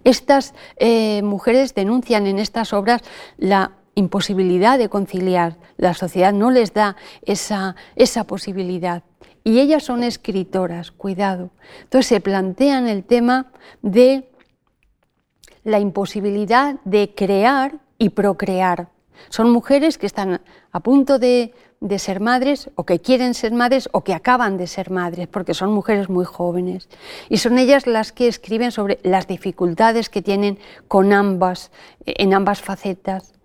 Estas 0.04 0.54
eh, 0.76 1.22
mujeres 1.22 1.74
denuncian 1.74 2.26
en 2.26 2.38
estas 2.38 2.72
obras 2.72 3.02
la 3.38 3.72
imposibilidad 3.94 4.78
de 4.78 4.88
conciliar. 4.88 5.56
La 5.76 5.94
sociedad 5.94 6.32
no 6.32 6.50
les 6.50 6.74
da 6.74 6.96
esa, 7.22 7.76
esa 7.96 8.24
posibilidad 8.24 9.02
y 9.45 9.59
ellas 9.61 9.84
son 9.84 10.03
escritoras, 10.03 10.91
cuidado. 10.91 11.51
Entonces 11.82 12.07
se 12.07 12.20
plantean 12.20 12.88
el 12.88 13.05
tema 13.05 13.53
de 13.82 14.28
la 15.64 15.78
imposibilidad 15.78 16.76
de 16.84 17.14
crear 17.14 17.78
y 17.99 18.11
procrear. 18.11 18.88
Son 19.28 19.51
mujeres 19.51 19.99
que 19.99 20.07
están 20.07 20.41
a 20.72 20.80
punto 20.80 21.18
de, 21.18 21.53
ser 21.99 22.20
madres 22.20 22.70
o 22.74 22.84
que 22.84 23.01
quieren 23.01 23.34
ser 23.34 23.53
madres 23.53 23.88
o 23.93 24.03
que 24.03 24.14
acaban 24.14 24.57
de 24.57 24.66
ser 24.66 24.91
madres, 24.91 25.28
porque 25.28 25.55
son 25.55 25.72
mujeres 25.72 26.09
muy 26.09 26.24
jóvenes. 26.24 26.88
Y 27.28 27.38
son 27.38 27.59
ellas 27.59 27.86
las 27.86 28.12
que 28.12 28.28
escriben 28.28 28.72
sobre 28.72 28.99
las 29.03 29.26
dificultades 29.26 30.09
que 30.09 30.22
tienen 30.22 30.59
con 30.88 31.12
ambas, 31.12 31.70
en 32.05 32.34
ambas 32.34 32.61
facetas 32.61 33.39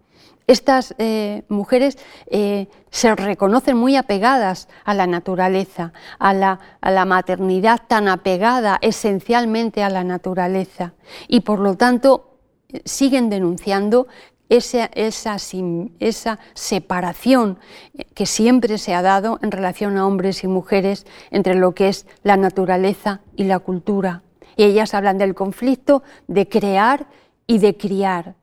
estas 0.48 0.94
eh, 0.98 1.44
mujeres 1.50 1.98
eh, 2.28 2.68
se 2.90 3.16
reconocen 3.16 3.78
muy 3.78 3.96
apegadas 3.96 4.68
a 4.84 4.94
la 4.94 5.08
naturaleza, 5.08 5.92
a 6.20 6.34
la, 6.34 7.06
maternidad 7.06 7.82
tan 7.88 8.08
apegada 8.08 8.78
esencialmente 8.82 9.84
a 9.84 9.90
la 9.90 10.04
naturaleza 10.04 10.94
y 11.28 11.42
por 11.42 11.60
lo 11.60 11.76
tanto 11.76 12.38
siguen 12.84 13.30
denunciando 13.30 14.08
esa, 14.50 14.90
separación 16.54 17.60
que 18.14 18.26
siempre 18.26 18.78
se 18.78 18.94
ha 18.94 19.02
dado 19.02 19.40
en 19.42 19.52
relación 19.52 19.98
a 19.98 20.06
hombres 20.06 20.44
y 20.44 20.48
mujeres 20.48 21.06
entre 21.32 21.56
lo 21.56 21.74
que 21.74 21.90
es 21.90 22.06
la 22.24 22.38
naturaleza 22.38 23.22
y 23.36 23.46
la 23.46 23.60
cultura. 23.60 24.22
Y 24.56 24.64
ellas 24.64 24.94
hablan 24.94 25.18
del 25.18 25.34
conflicto 25.34 26.04
de 26.28 26.48
crear 26.48 27.08
y 27.48 27.58
de 27.58 27.76
criar, 27.76 28.36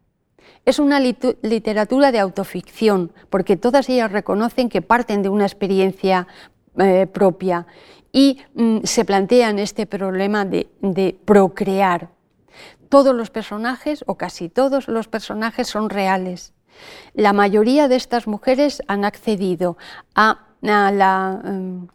es 0.65 0.79
una 0.79 1.01
literatura 1.01 2.13
de 2.13 2.21
autoficción, 2.21 3.13
porque 3.31 3.57
todas 3.57 3.89
ellas 3.89 4.13
reconocen 4.13 4.69
que 4.69 4.83
parten 4.83 5.23
de 5.23 5.29
una 5.29 5.45
experiencia 5.45 6.29
eh, 6.79 7.07
propia 7.07 7.67
y 8.13 8.39
mm, 8.55 8.79
se 8.85 9.05
plantean 9.05 9.59
este 9.59 9.87
problema 9.87 10.45
de, 10.45 11.19
procrear. 11.25 12.11
Todos 12.89 13.15
los 13.15 13.31
personajes, 13.31 14.05
o 14.07 14.17
casi 14.17 14.49
todos 14.49 14.87
los 14.87 15.09
personajes, 15.09 15.67
son 15.67 15.91
reales. 15.91 16.53
La 17.15 17.33
mayoría 17.33 17.89
de 17.89 17.97
estas 17.97 18.27
mujeres 18.27 18.83
han 18.87 19.05
accedido 19.05 19.79
a, 20.15 20.47
mm, 20.61 21.87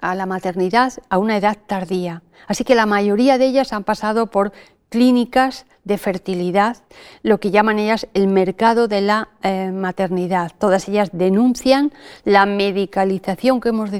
a, 0.00 0.14
la, 0.14 0.26
maternidad 0.26 0.92
a 1.08 1.18
una 1.18 1.36
edad 1.36 1.56
tardía. 1.66 2.22
Así 2.48 2.64
que 2.64 2.74
la 2.74 2.86
mayoría 2.86 3.38
de 3.38 3.46
ellas 3.46 3.72
han 3.72 3.84
pasado 3.84 4.26
por 4.26 4.52
clínicas 4.88 5.66
de 5.84 5.98
fertilidad, 5.98 6.78
lo 7.22 7.38
que 7.38 7.50
llaman 7.50 7.78
ellas 7.78 8.08
el 8.14 8.26
mercado 8.26 8.88
de 8.88 9.02
la 9.02 9.28
eh, 9.42 9.70
maternidad. 9.70 10.52
Todas 10.58 10.88
ellas 10.88 11.10
denuncian 11.12 11.92
la 12.24 12.46
medicalización 12.46 13.60
que 13.60 13.68
hemos, 13.68 13.90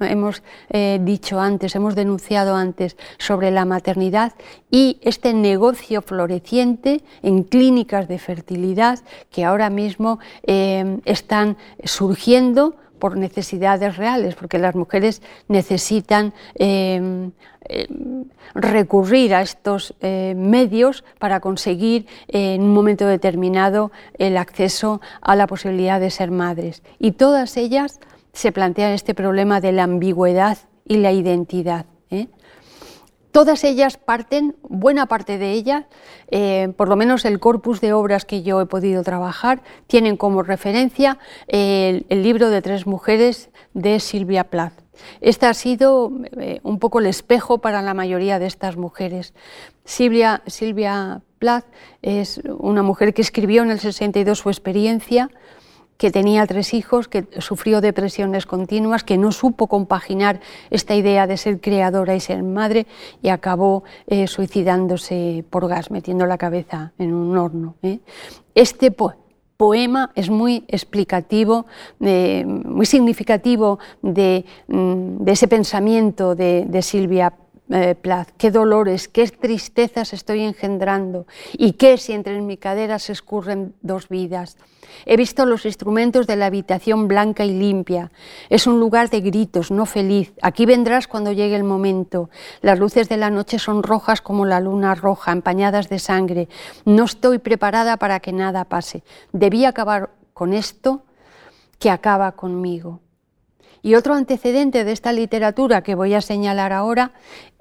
hemos 0.00 0.42
eh, 0.68 1.00
dicho 1.02 1.40
antes, 1.40 1.74
hemos 1.74 1.94
denunciado 1.94 2.54
antes 2.54 2.96
sobre 3.18 3.50
la 3.50 3.64
maternidad 3.64 4.34
y 4.70 4.98
este 5.00 5.32
negocio 5.32 6.02
floreciente 6.02 7.02
en 7.22 7.44
clínicas 7.44 8.08
de 8.08 8.18
fertilidad 8.18 8.98
que 9.30 9.44
ahora 9.44 9.70
mismo 9.70 10.18
eh, 10.42 11.00
están 11.06 11.56
surgiendo 11.84 12.76
por 13.02 13.16
necesidades 13.16 13.96
reales, 13.96 14.36
porque 14.36 14.60
las 14.60 14.76
mujeres 14.76 15.22
necesitan 15.48 16.32
em, 16.54 17.32
em, 17.66 18.26
recurrir 18.54 19.34
a 19.34 19.42
estos 19.42 19.92
eh, 20.00 20.34
medios 20.36 21.02
para 21.18 21.40
conseguir 21.40 22.06
eh, 22.28 22.54
en 22.54 22.62
un 22.62 22.72
momento 22.72 23.04
determinado 23.04 23.90
el 24.18 24.36
acceso 24.36 25.00
a 25.20 25.34
la 25.34 25.48
posibilidad 25.48 25.98
de 25.98 26.10
ser 26.10 26.30
madres. 26.30 26.84
Y 27.00 27.10
todas 27.18 27.56
ellas 27.56 27.98
se 28.32 28.52
plantea 28.52 28.94
este 28.94 29.14
problema 29.14 29.60
de 29.60 29.72
la 29.72 29.82
ambigüedad 29.82 30.58
y 30.86 30.98
la 30.98 31.10
identidad. 31.10 31.86
¿eh? 32.08 32.28
Todas 33.32 33.64
ellas 33.64 33.96
parten, 33.96 34.56
buena 34.62 35.06
parte 35.06 35.38
de 35.38 35.52
ellas, 35.52 35.86
eh, 36.30 36.70
por 36.76 36.88
lo 36.88 36.96
menos 36.96 37.24
el 37.24 37.40
corpus 37.40 37.80
de 37.80 37.94
obras 37.94 38.26
que 38.26 38.42
yo 38.42 38.60
he 38.60 38.66
podido 38.66 39.02
trabajar, 39.02 39.62
tienen 39.86 40.18
como 40.18 40.42
referencia 40.42 41.18
el, 41.46 42.04
libro 42.10 42.50
de 42.50 42.60
tres 42.60 42.86
mujeres 42.86 43.48
de 43.72 44.00
Silvia 44.00 44.44
Plath. 44.44 44.74
Este 45.22 45.46
ha 45.46 45.54
sido 45.54 46.12
eh, 46.38 46.60
un 46.62 46.78
poco 46.78 46.98
el 46.98 47.06
espejo 47.06 47.58
para 47.58 47.80
la 47.80 47.94
mayoría 47.94 48.38
de 48.38 48.46
estas 48.46 48.76
mujeres. 48.76 49.32
Silvia, 49.86 50.42
Silvia 50.46 51.22
Plath 51.38 51.64
es 52.02 52.42
una 52.58 52.82
mujer 52.82 53.14
que 53.14 53.22
escribió 53.22 53.62
en 53.62 53.70
el 53.70 53.80
62 53.80 54.38
su 54.38 54.50
experiencia, 54.50 55.30
que 55.96 56.10
tenía 56.10 56.46
tres 56.46 56.74
hijos, 56.74 57.08
que 57.08 57.26
sufrió 57.38 57.80
depresiones 57.80 58.46
continuas, 58.46 59.04
que 59.04 59.18
no 59.18 59.30
supo 59.30 59.68
compaginar 59.68 60.40
esta 60.70 60.94
idea 60.94 61.26
de 61.26 61.36
ser 61.36 61.60
creadora 61.60 62.14
y 62.16 62.20
ser 62.20 62.42
madre 62.42 62.86
y 63.22 63.28
acabó 63.28 63.84
eh, 64.06 64.26
suicidándose 64.26 65.44
por 65.48 65.68
gas, 65.68 65.90
metiendo 65.90 66.26
la 66.26 66.38
cabeza 66.38 66.92
en 66.98 67.14
un 67.14 67.36
horno. 67.38 67.76
¿eh? 67.82 68.00
Este 68.54 68.94
poema 69.56 70.10
es 70.16 70.28
muy 70.28 70.64
explicativo, 70.66 71.66
muy 72.00 72.86
significativo 72.86 73.78
de, 74.02 74.44
mm, 74.66 75.28
ese 75.28 75.46
pensamiento 75.46 76.34
de, 76.34 76.64
de 76.66 76.82
Silvia 76.82 77.32
eh, 77.70 77.96
qué 78.36 78.50
dolores, 78.50 79.08
qué 79.08 79.26
tristezas 79.28 80.12
estoy 80.12 80.42
engendrando 80.42 81.26
y 81.52 81.72
qué 81.72 81.96
si 81.96 82.12
entre 82.12 82.40
mi 82.40 82.56
cadera 82.56 82.98
se 82.98 83.12
escurren 83.12 83.74
dos 83.80 84.08
vidas. 84.08 84.56
He 85.06 85.16
visto 85.16 85.46
los 85.46 85.64
instrumentos 85.64 86.26
de 86.26 86.36
la 86.36 86.46
habitación 86.46 87.08
blanca 87.08 87.44
y 87.44 87.52
limpia. 87.52 88.10
Es 88.50 88.66
un 88.66 88.78
lugar 88.78 89.10
de 89.10 89.20
gritos, 89.20 89.70
no 89.70 89.86
feliz. 89.86 90.32
Aquí 90.42 90.66
vendrás 90.66 91.08
cuando 91.08 91.32
llegue 91.32 91.56
el 91.56 91.64
momento. 91.64 92.30
Las 92.60 92.78
luces 92.78 93.08
de 93.08 93.16
la 93.16 93.30
noche 93.30 93.58
son 93.58 93.82
rojas 93.82 94.20
como 94.20 94.44
la 94.44 94.60
luna 94.60 94.94
roja, 94.94 95.32
empañadas 95.32 95.88
de 95.88 95.98
sangre. 95.98 96.48
No 96.84 97.04
estoy 97.04 97.38
preparada 97.38 97.96
para 97.96 98.20
que 98.20 98.32
nada 98.32 98.64
pase. 98.64 99.02
Debí 99.32 99.64
acabar 99.64 100.10
con 100.34 100.52
esto 100.52 101.02
que 101.78 101.90
acaba 101.90 102.32
conmigo. 102.32 103.00
Y 103.82 103.96
otro 103.96 104.14
antecedente 104.14 104.84
de 104.84 104.92
esta 104.92 105.12
literatura 105.12 105.82
que 105.82 105.96
voy 105.96 106.14
a 106.14 106.20
señalar 106.20 106.72
ahora 106.72 107.12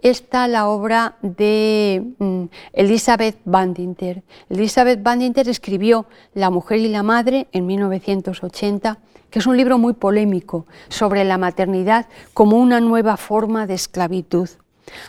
está 0.02 0.48
la 0.48 0.68
obra 0.68 1.16
de 1.24 2.14
mm, 2.20 2.44
Elizabeth 2.74 3.40
Bandinter. 3.44 4.22
Elizabeth 4.50 5.02
Bandinter 5.02 5.50
escribió 5.50 6.06
La 6.36 6.52
mujer 6.52 6.80
y 6.80 6.90
la 6.90 7.02
madre 7.02 7.48
en 7.52 7.66
1980, 7.66 9.00
que 9.32 9.40
es 9.40 9.48
un 9.48 9.58
libro 9.58 9.80
muy 9.80 9.94
polémico 9.94 10.68
sobre 10.90 11.24
la 11.24 11.40
maternidad 11.40 12.08
como 12.36 12.58
una 12.58 12.80
nueva 12.80 13.18
forma 13.18 13.66
de 13.66 13.74
esclavitud. 13.74 14.50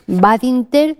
Bandinter 0.06 0.96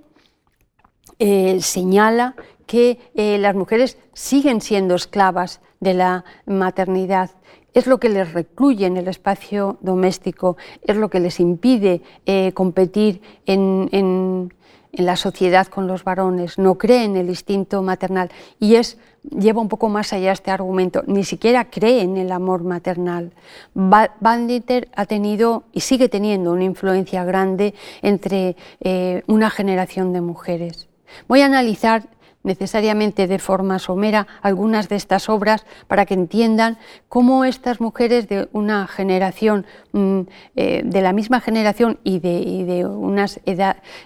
eh, 1.19 1.59
señala 1.63 2.35
que 2.67 2.99
eh, 3.15 3.39
las 3.39 3.55
mujeres 3.55 3.97
siguen 4.13 4.61
siendo 4.61 4.95
esclavas 4.95 5.61
de 5.81 5.95
la 5.95 6.25
maternidad 6.47 7.31
es 7.75 7.87
lo 7.87 7.99
que 7.99 8.09
les 8.09 8.33
recluye 8.33 8.87
en 8.87 8.97
el 8.97 9.09
espacio 9.09 9.79
doméstico, 9.81 10.57
es 10.83 10.97
lo 10.97 11.09
que 11.09 11.21
les 11.21 11.41
impide 11.41 12.03
eh, 12.27 12.53
competir 12.53 13.23
en, 13.47 14.53
la 14.93 15.17
sociedad 15.17 15.69
con 15.69 15.87
los 15.87 16.05
varones, 16.05 16.59
no 16.59 16.77
cree 16.77 17.05
en 17.05 17.17
el 17.17 17.31
instinto 17.31 17.81
maternal 17.81 18.31
y 18.61 18.75
es 18.75 18.99
lleva 19.31 19.63
un 19.63 19.69
poco 19.71 19.89
más 19.89 20.13
allá 20.13 20.33
este 20.33 20.51
argumento, 20.51 21.03
ni 21.07 21.25
siquiera 21.25 21.71
cree 21.71 22.03
en 22.03 22.19
el 22.19 22.31
amor 22.31 22.63
maternal. 22.63 23.33
Banditer 23.73 24.89
ha 24.95 25.07
tenido 25.07 25.63
y 25.73 25.81
sigue 25.81 26.11
teniendo 26.11 26.53
una 26.53 26.65
influencia 26.65 27.25
grande 27.25 27.73
entre 28.03 28.55
eh, 28.81 29.23
una 29.29 29.49
generación 29.49 30.13
de 30.13 30.21
mujeres. 30.21 30.89
Voy 31.27 31.41
a 31.41 31.47
analizar 31.47 32.09
necesariamente 32.43 33.27
de 33.27 33.39
forma 33.39 33.79
somera 33.79 34.27
algunas 34.43 34.89
de 34.89 34.97
estas 34.97 35.29
obras 35.29 35.65
para 35.87 36.07
que 36.07 36.15
entiendan 36.15 36.79
cómo 37.09 37.45
estas 37.45 37.81
mujeres 37.81 38.29
de 38.29 38.49
una 38.53 38.87
generación, 38.87 39.67
mm, 39.93 40.21
eh, 40.57 40.83
de 40.85 41.03
la 41.03 41.13
misma 41.13 41.41
generación 41.41 41.99
y 42.05 42.19
de, 42.19 42.85
una 42.87 43.27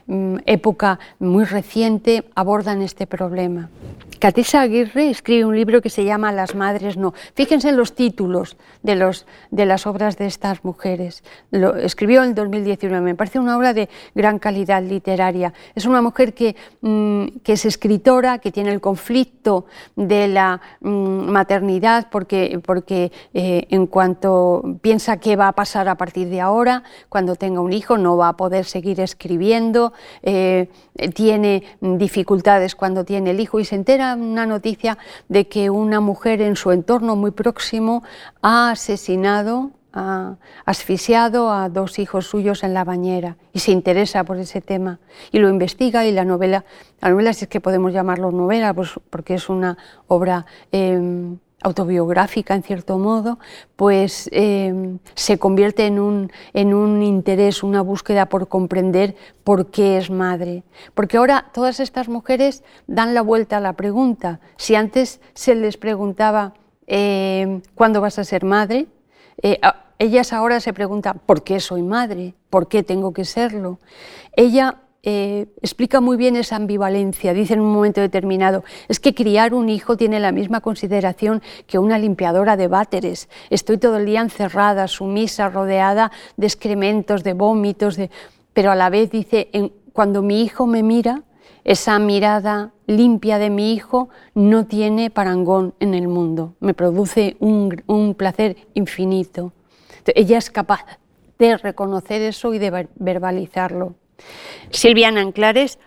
mm, 0.07 0.37
época 0.47 0.99
muy 1.18 1.45
reciente, 1.45 2.24
abordan 2.34 2.82
este 2.82 3.07
problema. 3.07 3.68
Catesa 4.19 4.62
Aguirre 4.62 5.11
escribe 5.11 5.45
un 5.45 5.57
libro 5.57 5.83
que 5.83 5.91
se 5.91 6.05
llama 6.05 6.33
Las 6.33 6.55
Madres 6.55 6.97
No. 6.97 7.14
Fíjense 7.35 7.69
en 7.69 7.77
los 7.77 7.95
títulos 7.95 8.57
de, 8.83 8.97
los, 8.97 9.27
de 9.51 9.67
las 9.67 9.87
obras 9.87 10.17
de 10.17 10.27
estas 10.27 10.64
mujeres. 10.64 11.23
Lo 11.51 11.77
escribió 11.77 12.25
en 12.25 12.35
2019. 12.35 13.01
Me 13.01 13.14
parece 13.14 13.39
una 13.39 13.57
obra 13.57 13.75
de 13.75 13.89
gran 14.14 14.39
calidad 14.39 14.83
literaria. 14.83 15.53
Es 15.75 15.87
una 15.87 16.03
mujer 16.03 16.35
que, 16.35 16.57
mm, 16.81 17.39
que 17.43 17.53
es 17.55 17.64
escritora, 17.64 18.39
que 18.39 18.53
tiene 18.53 18.73
el 18.73 18.81
conflicto 18.81 19.67
de 19.97 20.29
la 20.29 20.61
mm, 20.81 20.89
maternidad 21.31 22.09
porque, 22.11 22.61
porque 22.64 23.12
eh, 23.35 23.67
en 23.71 23.87
cuanto 23.87 24.79
piensa 24.81 25.19
qué 25.19 25.37
va 25.37 25.49
a 25.49 25.53
pasar 25.53 25.89
a 25.89 25.97
partir 25.97 26.29
de 26.29 26.41
ahora, 26.41 26.83
cuando 27.09 27.37
tenga 27.37 27.61
un 27.61 27.73
hijo 27.73 27.99
no 27.99 28.17
va 28.17 28.29
a 28.29 28.37
poder 28.37 28.64
seguir 28.64 29.01
escribiendo, 29.01 29.93
eh, 30.23 30.69
tiene 31.14 31.62
dificultades 31.81 32.75
cuando 32.75 33.05
tiene 33.05 33.31
el 33.31 33.41
hijo 33.41 33.61
y 33.61 33.64
se 33.64 33.75
entera 33.75 34.06
una 34.15 34.47
noticia 34.47 34.99
de 35.29 35.49
que 35.49 35.71
una 35.71 36.01
mujer 36.01 36.41
en 36.43 36.57
su 36.57 36.71
entorno 36.71 37.17
muy 37.17 37.31
próximo 37.33 38.03
ha 38.43 38.71
asesinado 38.71 39.73
ha 39.97 40.37
asfixiado 40.67 41.51
a 41.51 41.71
dos 41.71 41.99
hijos 41.99 42.27
suyos 42.27 42.63
en 42.63 42.75
la 42.75 42.85
bañera 42.85 43.39
y 43.55 43.61
se 43.61 43.73
interesa 43.73 44.25
por 44.25 44.37
ese 44.37 44.61
tema 44.61 45.01
y 45.33 45.39
lo 45.39 45.49
investiga 45.49 46.05
y 46.05 46.13
la 46.13 46.27
novela, 46.27 46.67
la 47.01 47.09
novela 47.09 47.33
si 47.33 47.47
es 47.47 47.49
que 47.49 47.63
podemos 47.63 47.95
llamarlo 47.95 48.31
novela, 48.31 48.75
pues 48.75 48.91
porque 49.09 49.35
es 49.35 49.49
una 49.49 49.79
obra 50.07 50.45
em, 50.71 51.39
autobiográfica 51.63 52.55
en 52.55 52.63
cierto 52.63 52.99
modo, 52.99 53.39
pues 53.77 54.29
em, 54.33 54.99
se 55.15 55.39
convierte 55.39 55.87
en 55.87 55.99
un, 55.99 56.31
en 56.53 56.75
un 56.75 57.03
interés, 57.03 57.63
una 57.63 57.81
búsqueda 57.81 58.27
por 58.27 58.49
comprender 58.49 59.17
por 59.43 59.71
qué 59.71 59.99
es 59.99 60.11
madre. 60.11 60.63
Porque 60.95 61.17
ahora 61.17 61.47
todas 61.53 61.81
estas 61.81 62.09
mujeres 62.09 62.63
dan 62.87 63.15
la 63.15 63.23
vuelta 63.23 63.57
a 63.57 63.61
la 63.61 63.73
pregunta. 63.73 64.41
Si 64.57 64.75
antes 64.75 65.21
se 65.35 65.55
les 65.55 65.77
preguntaba 65.77 66.55
em, 66.87 67.63
¿cuándo 67.75 68.01
vas 68.01 68.19
a 68.19 68.25
ser 68.25 68.45
madre? 68.45 68.87
Eh, 69.43 69.61
ellas 69.99 70.33
ahora 70.33 70.61
se 70.61 70.73
preguntan, 70.73 71.21
¿por 71.25 71.43
qué 71.43 71.59
soy 71.61 71.83
madre? 71.83 72.35
¿Por 72.51 72.69
qué 72.69 72.83
tengo 72.83 73.13
que 73.13 73.25
serlo? 73.25 73.79
Ella 74.33 74.83
eh, 75.09 75.47
explica 75.63 76.01
muy 76.01 76.17
bien 76.17 76.35
esa 76.35 76.57
ambivalencia, 76.57 77.33
dice 77.33 77.55
en 77.55 77.61
un 77.61 77.73
momento 77.73 78.01
determinado, 78.01 78.65
es 78.89 78.99
que 78.99 79.15
criar 79.15 79.55
un 79.55 79.69
hijo 79.69 79.97
tiene 79.97 80.19
la 80.19 80.33
misma 80.33 80.61
consideración 80.61 81.43
que 81.69 81.79
una 81.79 81.97
limpiadora 81.97 82.57
de 82.57 82.67
váteres. 82.67 83.29
Estoy 83.49 83.79
todo 83.79 83.99
el 83.99 84.07
día 84.07 84.21
encerrada, 84.21 84.89
sumisa, 84.89 85.49
rodeada 85.49 86.11
de 86.37 86.49
excrementos, 86.49 87.23
de 87.23 87.35
vómitos, 87.35 87.95
de... 87.95 88.11
pero 88.53 88.73
a 88.73 88.75
la 88.75 88.91
vez 88.91 89.13
dice, 89.13 89.49
cuando 89.93 90.23
mi 90.23 90.43
hijo 90.43 90.67
me 90.67 90.83
mira, 90.83 91.23
esa 91.63 91.97
mirada 92.01 92.73
limpia 92.89 93.39
de 93.39 93.51
mi 93.51 93.75
hijo 93.75 94.09
no 94.35 94.67
tiene 94.67 95.11
parangón 95.11 95.75
en 95.79 95.95
el 95.95 96.09
mundo, 96.09 96.55
me 96.59 96.75
produce 96.75 97.37
un 97.39 98.15
placer 98.19 98.57
infinito. 98.75 99.53
Ella 100.05 100.39
es 100.39 100.51
capaz 100.51 100.85
de 101.39 101.57
reconocer 101.59 102.23
eso 102.23 102.53
y 102.55 102.59
de 102.59 102.89
verbalizarlo. 102.97 103.95
Silviana 104.71 105.21
Anclares 105.21 105.79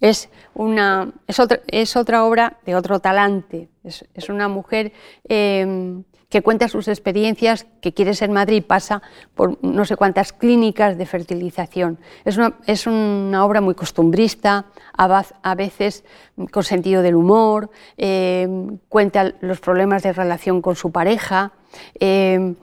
es, 0.00 0.28
una, 0.54 1.12
es, 1.26 1.40
otra, 1.40 1.60
es 1.66 1.96
otra 1.96 2.24
obra 2.24 2.58
de 2.64 2.74
otro 2.74 3.00
talante. 3.00 3.68
Es, 3.84 4.28
una 4.28 4.48
mujer 4.48 4.92
em, 5.28 6.04
que 6.28 6.42
cuenta 6.42 6.68
sus 6.68 6.88
experiencias, 6.88 7.66
que 7.80 7.94
quiere 7.94 8.14
ser 8.14 8.30
madre 8.30 8.56
y 8.56 8.60
pasa 8.60 9.02
por 9.34 9.62
no 9.64 9.84
sé 9.84 9.96
cuántas 9.96 10.32
clínicas 10.32 10.98
de 10.98 11.06
fertilización. 11.06 11.98
Es 12.24 12.36
una, 12.36 12.54
es 12.66 12.86
una 12.86 13.44
obra 13.44 13.60
muy 13.60 13.74
costumbrista, 13.74 14.66
a, 14.92 15.54
veces 15.54 16.04
con 16.52 16.64
sentido 16.64 17.02
del 17.02 17.14
humor, 17.14 17.70
em, 17.96 18.78
cuenta 18.88 19.32
los 19.40 19.60
problemas 19.60 20.02
de 20.02 20.12
relación 20.12 20.60
con 20.60 20.76
su 20.76 20.92
pareja. 20.92 21.52
Em, 21.98 22.56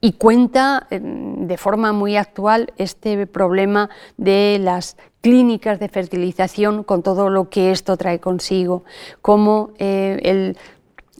y 0.00 0.12
cuenta 0.12 0.86
de 0.90 1.56
forma 1.58 1.92
muy 1.92 2.16
actual 2.16 2.72
este 2.78 3.26
problema 3.26 3.90
de 4.16 4.58
las 4.60 4.96
clínicas 5.20 5.78
de 5.78 5.88
fertilización 5.88 6.82
con 6.84 7.02
todo 7.02 7.28
lo 7.28 7.50
que 7.50 7.70
esto 7.70 7.96
trae 7.96 8.20
consigo, 8.20 8.84
cómo 9.20 9.70
eh, 9.78 10.18
el 10.22 10.56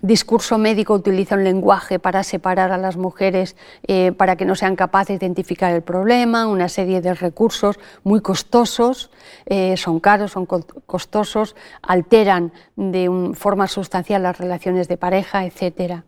discurso 0.03 0.57
médico 0.57 0.95
utiliza 0.95 1.35
un 1.35 1.45
lenguaje 1.45 1.99
para 1.99 2.23
separar 2.23 2.73
a 2.73 2.79
las 2.79 2.97
mujeres 2.97 3.57
eh, 3.87 4.13
para 4.13 4.37
que 4.37 4.47
no 4.47 4.55
sean 4.55 4.77
capaces 4.77 5.19
de 5.19 5.27
identificar 5.27 5.73
el 5.75 5.83
problema, 5.83 6.47
una 6.47 6.69
serie 6.69 7.03
de 7.03 7.15
recursos 7.15 7.79
muy 8.03 8.21
costosos, 8.21 9.11
eh, 9.47 9.77
son 9.77 10.01
caros, 10.01 10.33
son 10.33 10.47
costosos, 10.47 11.55
alteran 11.83 12.53
de 12.77 13.33
forma 13.35 13.67
sustancial 13.67 14.23
las 14.23 14.39
relaciones 14.39 14.89
de 14.89 14.97
pareja, 14.97 15.45
etc. 15.45 16.03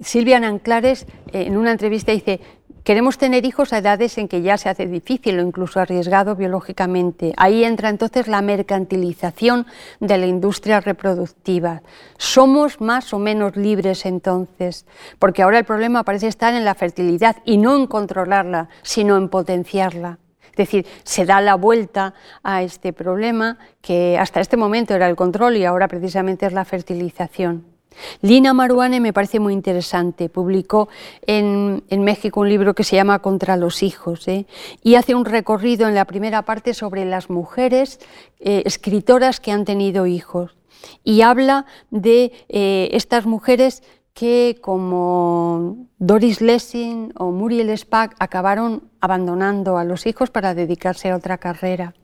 Silvia 0.00 0.40
Nanclares 0.40 1.06
en 1.32 1.56
una 1.56 1.72
entrevista 1.72 2.12
dice, 2.12 2.40
Queremos 2.84 3.18
tener 3.18 3.44
hijos 3.44 3.72
a 3.72 3.78
edades 3.78 4.16
en 4.16 4.26
que 4.26 4.40
ya 4.40 4.56
se 4.56 4.70
hace 4.70 4.86
difícil 4.86 5.38
o 5.38 5.42
incluso 5.42 5.80
arriesgado 5.80 6.34
biológicamente. 6.34 7.34
Ahí 7.36 7.62
entra 7.62 7.90
entonces 7.90 8.26
la 8.26 8.40
mercantilización 8.40 9.66
de 10.00 10.16
la 10.16 10.26
industria 10.26 10.80
reproductiva. 10.80 11.82
¿Somos 12.16 12.80
más 12.80 13.12
o 13.12 13.18
menos 13.18 13.54
libres 13.54 14.06
entonces? 14.06 14.86
Porque 15.18 15.42
ahora 15.42 15.58
el 15.58 15.66
problema 15.66 16.04
parece 16.04 16.26
estar 16.26 16.54
en 16.54 16.64
la 16.64 16.74
fertilidad 16.74 17.36
y 17.44 17.58
no 17.58 17.76
en 17.76 17.86
controlarla, 17.86 18.70
sino 18.82 19.18
en 19.18 19.28
potenciarla. 19.28 20.18
Es 20.50 20.56
decir, 20.56 20.86
se 21.04 21.26
da 21.26 21.42
la 21.42 21.56
vuelta 21.56 22.14
a 22.42 22.62
este 22.62 22.94
problema 22.94 23.58
que 23.82 24.18
hasta 24.18 24.40
este 24.40 24.56
momento 24.56 24.94
era 24.94 25.06
el 25.06 25.16
control 25.16 25.58
y 25.58 25.66
ahora 25.66 25.86
precisamente 25.86 26.46
es 26.46 26.54
la 26.54 26.64
fertilización. 26.64 27.79
Lina 28.22 28.54
Maruane 28.54 29.00
me 29.00 29.12
parece 29.12 29.40
muy 29.40 29.52
interesante. 29.52 30.28
Publicó 30.28 30.88
en, 31.26 31.82
México 31.90 32.40
un 32.40 32.48
libro 32.48 32.74
que 32.74 32.84
se 32.84 32.96
llama 32.96 33.20
Contra 33.20 33.56
los 33.56 33.82
hijos 33.82 34.26
¿eh? 34.28 34.46
y 34.82 34.94
hace 34.94 35.14
un 35.14 35.24
recorrido 35.24 35.88
en 35.88 35.94
la 35.94 36.04
primera 36.04 36.42
parte 36.42 36.74
sobre 36.74 37.04
las 37.04 37.30
mujeres 37.30 38.00
eh, 38.38 38.62
escritoras 38.64 39.40
que 39.40 39.52
han 39.52 39.64
tenido 39.64 40.06
hijos. 40.06 40.56
Y 41.04 41.22
habla 41.22 41.66
de 41.90 42.32
eh, 42.48 42.88
estas 42.92 43.26
mujeres 43.26 43.82
que, 44.14 44.58
como 44.60 45.86
Doris 45.98 46.40
Lessing 46.40 47.12
o 47.16 47.30
Muriel 47.30 47.76
Spack, 47.76 48.16
acabaron 48.18 48.90
abandonando 49.00 49.76
a 49.76 49.84
los 49.84 50.06
hijos 50.06 50.30
para 50.30 50.54
dedicarse 50.54 51.10
a 51.10 51.16
otra 51.16 51.38
carrera. 51.38 51.94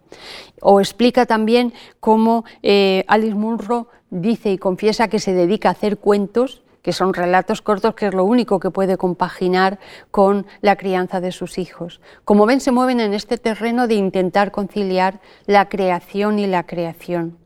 O 0.61 0.81
explica 0.81 1.27
también 1.27 1.73
cómo 2.01 2.45
Alice 2.63 3.35
Munro 3.35 3.89
dice 4.11 4.51
y 4.51 4.59
confiesa 4.59 5.09
que 5.09 5.19
se 5.19 5.33
dedica 5.33 5.69
a 5.69 5.73
hacer 5.73 5.99
cuentos, 5.99 6.63
que 6.83 6.93
son 6.93 7.15
relatos 7.15 7.63
cortos, 7.63 7.95
que 7.95 8.07
es 8.07 8.15
lo 8.15 8.25
único 8.25 8.61
que 8.61 8.71
puede 8.71 8.97
compaginar 8.97 9.81
con 10.13 10.47
la 10.61 10.77
crianza 10.77 11.21
de 11.21 11.33
sus 11.33 11.59
hijos. 11.59 12.01
Como 12.25 12.47
ven, 12.47 12.61
se 12.61 12.71
mueven 12.71 13.01
en 13.01 13.13
este 13.13 13.39
terreno 13.39 13.89
de 13.89 13.95
intentar 13.95 14.53
conciliar 14.53 15.21
la 15.47 15.69
creación 15.69 16.39
y 16.39 16.47
la 16.47 16.65
creación. 16.65 17.39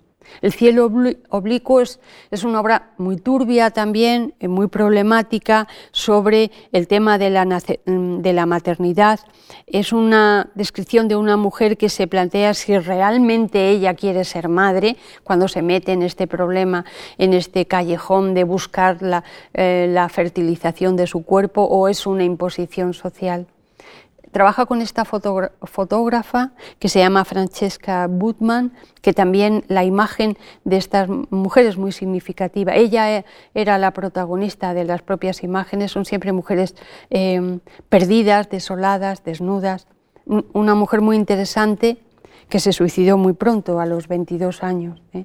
El 0.43 0.53
cielo 0.53 0.91
oblicuo 1.29 1.81
es, 1.81 1.99
una 2.45 2.61
obra 2.61 2.93
muy 2.99 3.17
turbia 3.17 3.71
también, 3.71 4.35
eh, 4.41 4.49
muy 4.49 4.69
problemática 4.69 5.69
sobre 5.93 6.51
el 6.73 6.87
tema 6.89 7.19
de 7.19 7.31
la, 7.31 7.45
mm, 7.45 8.21
de 8.21 8.33
la, 8.33 8.47
maternidad. 8.47 9.21
Es 9.67 9.93
una 9.93 10.51
descripción 10.55 11.09
de 11.09 11.17
una 11.17 11.37
mujer 11.37 11.77
que 11.77 11.89
se 11.89 12.07
plantea 12.07 12.55
si 12.55 12.79
realmente 12.79 13.71
ella 13.71 13.95
quiere 13.95 14.25
ser 14.25 14.49
madre 14.49 14.97
cuando 15.25 15.49
se 15.49 15.63
mete 15.63 15.93
en 15.93 16.03
este 16.03 16.27
problema, 16.27 16.85
en 17.19 17.35
este 17.35 17.67
callejón 17.67 18.35
de 18.35 18.45
buscar 18.45 19.03
la, 19.03 19.25
eh, 19.55 19.89
la 19.91 20.09
fertilización 20.09 20.97
de 20.97 21.07
su 21.07 21.25
cuerpo 21.25 21.63
o 21.63 21.89
es 21.89 22.07
una 22.07 22.25
imposición 22.25 22.95
social 22.95 23.47
trabaja 24.31 24.67
con 24.67 24.81
esta 24.81 25.05
fotógrafa 25.05 26.53
que 26.79 26.89
se 26.89 26.99
llama 27.01 27.25
Francesca 27.25 28.07
Butman, 28.09 28.73
que 29.03 29.13
también 29.13 29.65
la 29.69 29.85
imagen 29.85 30.37
de 30.65 30.77
estas 30.77 31.09
mujeres 31.09 31.71
es 31.71 31.79
muy 31.79 31.93
significativa. 31.93 32.75
Ella 32.75 33.19
e, 33.19 33.25
era 33.55 33.79
la 33.79 33.93
protagonista 33.93 34.75
de 34.75 34.85
las 34.85 35.03
propias 35.03 35.43
imágenes, 35.43 35.93
son 35.93 36.05
siempre 36.05 36.33
mujeres 36.33 36.75
em, 37.11 37.61
perdidas, 37.89 38.51
desoladas, 38.51 39.25
desnudas. 39.25 39.87
Una 40.27 40.75
mujer 40.75 41.01
muy 41.01 41.17
interesante 41.17 41.99
que 42.49 42.61
se 42.61 42.73
suicidó 42.73 43.17
muy 43.17 43.33
pronto, 43.33 43.81
a 43.81 43.87
los 43.87 44.07
22 44.09 44.63
años, 44.63 45.03
¿eh? 45.13 45.25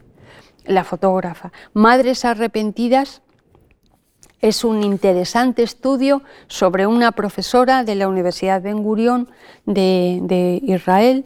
la 0.66 0.84
fotógrafa. 0.84 1.52
Madres 1.74 2.26
arrepentidas 2.26 3.22
es 4.46 4.64
un 4.64 4.84
interesante 4.84 5.64
estudio 5.64 6.22
sobre 6.48 6.86
una 6.86 7.14
profesora 7.14 7.84
de 7.84 7.96
la 7.96 8.08
Universidad 8.08 8.62
Ben 8.62 8.84
Gurion 8.84 9.28
de, 9.66 10.62
Israel, 10.62 11.26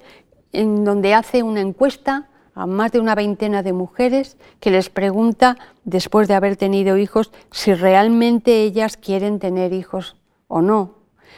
en 0.54 0.86
donde 0.86 1.14
hace 1.14 1.44
una 1.44 1.60
encuesta 1.60 2.30
a 2.56 2.66
más 2.66 2.94
de 2.94 3.02
una 3.02 3.16
veintena 3.16 3.62
de 3.62 3.74
mujeres 3.74 4.38
que 4.62 4.72
les 4.72 4.90
pregunta, 4.90 5.58
después 5.84 6.30
de 6.30 6.36
haber 6.36 6.56
tenido 6.56 6.98
hijos, 6.98 7.32
si 7.52 7.74
realmente 7.74 8.64
ellas 8.64 8.96
quieren 8.96 9.40
tener 9.40 9.74
hijos 9.74 10.16
o 10.48 10.62
no, 10.62 10.96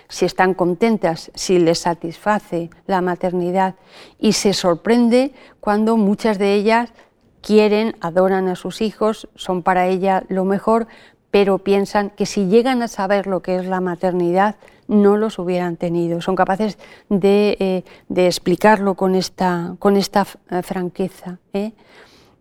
si 0.07 0.25
están 0.25 0.53
contentas, 0.53 1.31
si 1.33 1.57
les 1.57 1.79
satisface 1.79 2.69
la 2.85 3.01
maternidad. 3.01 3.73
Y 4.19 4.33
se 4.33 4.53
sorprende 4.53 5.33
cuando 5.59 5.97
muchas 5.97 6.37
de 6.37 6.53
ellas 6.53 6.93
quieren, 7.41 7.95
adoran 8.01 8.47
a 8.47 8.55
sus 8.55 8.81
hijos, 8.81 9.27
son 9.35 9.63
para 9.63 9.87
ella 9.87 10.23
lo 10.29 10.45
mejor, 10.45 10.87
pero 11.31 11.59
piensan 11.59 12.09
que 12.09 12.25
si 12.25 12.47
llegan 12.47 12.81
a 12.83 12.87
saber 12.87 13.25
lo 13.25 13.41
que 13.41 13.55
es 13.55 13.65
la 13.65 13.79
maternidad, 13.79 14.55
no 14.87 15.15
los 15.15 15.39
hubieran 15.39 15.77
tenido. 15.77 16.21
Son 16.21 16.35
capaces 16.35 16.77
de, 17.09 17.57
eh, 17.59 17.83
explicarlo 18.15 18.95
con 18.95 19.15
esta, 19.15 19.75
con 19.79 19.95
esta 19.95 20.27
eh, 20.49 20.61
franqueza. 20.61 21.39
¿eh? 21.53 21.71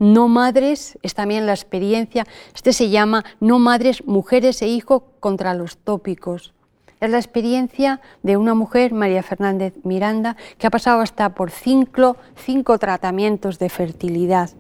No 0.01 0.29
madres 0.29 0.99
es 1.03 1.15
también 1.15 1.47
la 1.47 1.53
experiencia, 1.53 2.27
este 2.55 2.73
se 2.73 2.91
llama 2.91 3.25
No 3.39 3.59
madres, 3.59 4.05
mujeres 4.07 4.61
e 4.63 4.69
hijos 4.69 5.03
contra 5.21 5.55
los 5.55 5.77
tópicos. 5.77 6.53
Es 7.01 7.09
la 7.09 7.17
experiencia 7.17 8.01
de 8.23 8.37
una 8.37 8.55
mujer, 8.55 8.93
María 8.93 9.23
Fernández 9.23 9.73
Miranda, 9.85 10.37
que 10.59 10.67
ha 10.67 10.71
pasado 10.71 11.01
hasta 11.01 11.31
por 11.31 11.51
cinco, 11.51 12.19
cinco 12.37 12.79
tratamientos 12.79 13.59
de 13.59 13.71
fertilidad 13.71 14.51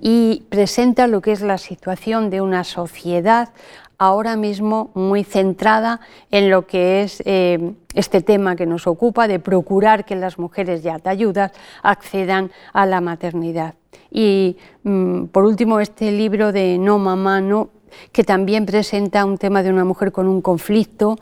y 0.00 0.42
presenta 0.48 1.06
lo 1.06 1.20
que 1.20 1.30
es 1.30 1.40
la 1.40 1.56
situación 1.56 2.30
de 2.30 2.40
una 2.40 2.64
sociedad 2.64 3.50
ahora 3.96 4.34
mismo 4.34 4.90
muy 4.94 5.22
centrada 5.22 6.00
en 6.32 6.50
lo 6.50 6.66
que 6.66 7.02
es 7.02 7.22
eh, 7.26 7.74
este 7.94 8.22
tema 8.22 8.56
que 8.56 8.66
nos 8.66 8.88
ocupa 8.88 9.28
de 9.28 9.38
procurar 9.38 10.04
que 10.04 10.16
las 10.16 10.36
mujeres 10.36 10.82
ya 10.82 10.98
te 10.98 11.10
ayudas 11.10 11.52
accedan 11.84 12.50
a 12.72 12.86
la 12.86 13.00
maternidad. 13.00 13.74
Y 14.10 14.56
mm, 14.82 15.26
por 15.26 15.44
último, 15.44 15.78
este 15.78 16.10
libro 16.10 16.50
de 16.50 16.76
No 16.76 16.98
Mamá 16.98 17.40
No, 17.40 17.68
que 18.10 18.24
también 18.24 18.66
presenta 18.66 19.24
un 19.24 19.38
tema 19.38 19.62
de 19.62 19.70
una 19.70 19.84
mujer 19.84 20.10
con 20.10 20.26
un 20.26 20.42
conflicto, 20.42 21.16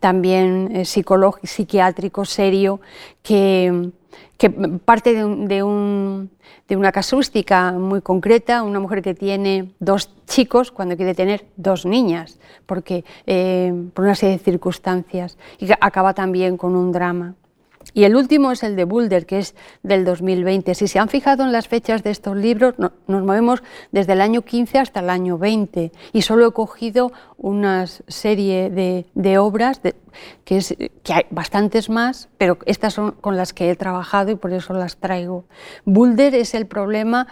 también 0.00 0.70
eh, 0.74 0.84
psicológico, 0.84 1.46
psiquiátrico 1.46 2.24
serio, 2.24 2.80
que, 3.22 3.90
parte 4.84 5.14
de, 5.14 5.62
una 5.62 6.92
casuística 6.92 7.72
muy 7.72 8.00
concreta, 8.00 8.62
una 8.62 8.80
mujer 8.80 9.02
que 9.02 9.14
tiene 9.14 9.72
dos 9.80 10.10
chicos 10.26 10.70
cuando 10.70 10.96
quiere 10.96 11.14
tener 11.14 11.46
dos 11.56 11.84
niñas, 11.84 12.38
porque 12.66 13.04
eh, 13.26 13.72
por 13.94 14.04
una 14.04 14.14
serie 14.14 14.38
de 14.38 14.44
circunstancias, 14.44 15.38
y 15.58 15.70
acaba 15.80 16.14
también 16.14 16.56
con 16.56 16.76
un 16.76 16.92
drama. 16.92 17.34
Y 17.94 18.04
el 18.04 18.16
último 18.16 18.52
es 18.52 18.62
el 18.62 18.76
de 18.76 18.84
Boulder, 18.84 19.26
que 19.26 19.38
es 19.38 19.54
del 19.82 20.04
2020. 20.04 20.74
Si 20.74 20.88
se 20.88 20.98
han 20.98 21.08
fijado 21.08 21.44
en 21.44 21.52
las 21.52 21.68
fechas 21.68 22.02
de 22.02 22.10
estos 22.10 22.36
libros, 22.36 22.74
nos 22.78 23.22
movemos 23.22 23.62
desde 23.92 24.12
el 24.12 24.20
año 24.20 24.42
15 24.42 24.78
hasta 24.78 25.00
el 25.00 25.10
año 25.10 25.38
20 25.38 25.92
y 26.12 26.22
solo 26.22 26.48
he 26.48 26.52
cogido 26.52 27.12
una 27.38 27.86
serie 27.86 28.70
de, 28.70 29.38
obras, 29.38 29.80
que, 30.44 30.56
es, 30.56 30.76
que 31.02 31.12
hay 31.12 31.24
bastantes 31.30 31.88
más, 31.88 32.28
pero 32.36 32.58
estas 32.66 32.94
son 32.94 33.12
con 33.12 33.36
las 33.36 33.52
que 33.52 33.70
he 33.70 33.76
trabajado 33.76 34.30
y 34.30 34.36
por 34.36 34.52
eso 34.52 34.74
las 34.74 34.96
traigo. 34.96 35.44
Boulder 35.84 36.34
es 36.34 36.54
el 36.54 36.66
problema 36.66 37.26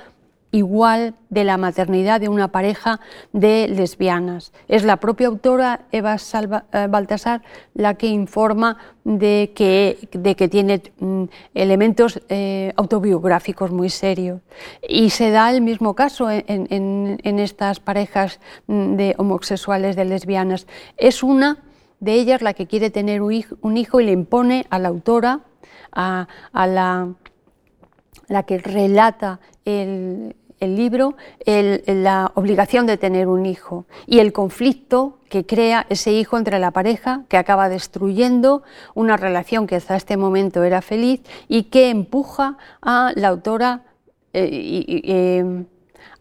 igual 0.57 1.14
de 1.28 1.44
la 1.44 1.59
maternidad 1.59 2.18
de 2.18 2.30
una 2.30 2.48
pareja 2.48 2.98
de 3.32 3.68
lesbianas. 3.68 4.52
Es 4.68 4.84
la 4.84 4.96
propia 4.96 5.26
autora 5.26 5.82
Eva 5.92 6.16
Salva, 6.16 6.64
eh, 6.72 6.86
Baltasar 6.88 7.42
la 7.74 7.94
que 7.94 8.07
informa 8.07 8.78
de 9.04 9.52
que, 9.54 10.09
de 10.12 10.34
que 10.34 10.48
tiene 10.48 10.82
mm, 10.98 11.24
elementos 11.54 12.22
eh, 12.30 12.72
autobiográficos 12.76 13.70
muy 13.70 13.90
serios. 13.90 14.40
Y 14.88 15.11
se 15.11 15.30
da 15.30 15.50
el 15.50 15.61
mismo 15.61 15.94
caso 15.94 16.30
en, 16.30 17.20
estas 17.22 17.78
parejas 17.78 18.40
mm, 18.66 18.96
de 18.96 19.14
homosexuales, 19.18 19.94
de 19.94 20.07
lesbianas. 20.07 20.66
Es 20.96 21.22
una 21.22 21.59
de 22.00 22.14
ellas 22.14 22.40
la 22.40 22.54
que 22.54 22.66
quiere 22.66 22.88
tener 22.88 23.20
un 23.20 23.76
hijo, 23.76 24.00
y 24.00 24.04
le 24.04 24.12
impone 24.12 24.66
a 24.70 24.78
la 24.78 24.88
autora, 24.88 25.40
a, 25.92 26.28
a 26.52 26.66
la 26.66 27.09
la 28.28 28.42
que 28.42 28.59
relata 28.59 29.40
el, 29.64 30.34
libro 30.61 31.16
la 31.46 32.32
obligación 32.34 32.86
de 32.86 32.96
tener 32.96 33.28
un 33.28 33.46
hijo 33.46 33.84
y 34.07 34.20
el 34.20 34.32
conflicto 34.32 35.18
que 35.28 35.44
crea 35.44 35.86
ese 35.88 36.12
hijo 36.12 36.38
entre 36.38 36.59
la 36.59 36.70
pareja 36.70 37.24
que 37.28 37.36
acaba 37.36 37.68
destruyendo 37.68 38.62
una 38.94 39.16
relación 39.16 39.66
que 39.66 39.76
hasta 39.76 39.96
este 39.96 40.16
momento 40.16 40.64
era 40.64 40.82
feliz 40.82 41.20
y 41.48 41.64
que 41.64 41.90
empuja 41.90 42.57
a 42.80 43.12
la 43.16 43.28
autora 43.28 43.82
eh, 44.32 45.02
eh, 45.04 45.64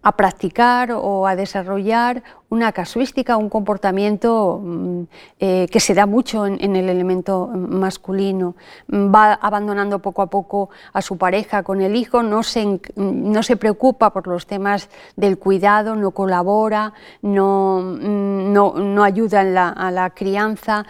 a 0.01 0.15
practicar 0.15 0.91
o 0.91 1.27
a 1.27 1.35
desarrollar 1.35 2.23
una 2.55 2.71
casuística, 2.71 3.37
un 3.37 3.49
comportamiento 3.49 4.61
mm, 4.63 5.01
eh, 5.39 5.67
que 5.71 5.79
se 5.79 5.93
da 5.93 6.05
mucho 6.05 6.45
en, 6.45 6.75
el 6.75 6.89
elemento 6.89 7.47
masculino. 7.47 8.55
Va 8.91 9.33
abandonando 9.33 9.99
poco 9.99 10.21
a 10.21 10.27
poco 10.27 10.69
a 10.93 11.01
su 11.01 11.17
pareja 11.17 11.63
con 11.63 11.81
el 11.81 11.95
hijo, 11.95 12.23
no 12.23 12.43
se, 12.43 12.79
no 12.95 13.43
se 13.43 13.57
preocupa 13.57 14.11
por 14.11 14.27
los 14.27 14.47
temas 14.47 14.89
del 15.15 15.37
cuidado, 15.37 15.95
no 15.95 16.11
colabora, 16.11 16.93
no, 17.21 17.81
mm, 17.81 18.53
no, 18.53 19.03
ayuda 19.03 19.41
a 19.71 19.91
la 19.91 20.09
crianza, 20.11 20.85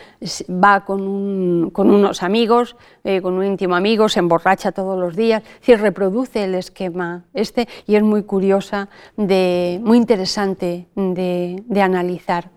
va 0.50 0.86
con, 0.86 1.72
con 1.72 1.90
unos 1.90 2.24
amigos, 2.24 2.76
eh, 3.04 3.22
con 3.22 3.34
un 3.34 3.46
íntimo 3.46 3.76
amigo, 3.76 4.08
se 4.10 4.20
emborracha 4.20 4.72
todos 4.72 4.98
los 4.98 5.16
días, 5.16 5.44
es 5.66 5.82
reproduce 5.82 6.44
el 6.44 6.56
esquema 6.56 7.24
este 7.34 7.68
y 7.86 7.96
es 7.96 8.04
muy 8.04 8.24
curiosa, 8.24 8.90
de, 9.18 9.80
muy 9.84 9.98
interesante 9.98 10.88
de, 10.96 11.55
analizar. 11.82 12.50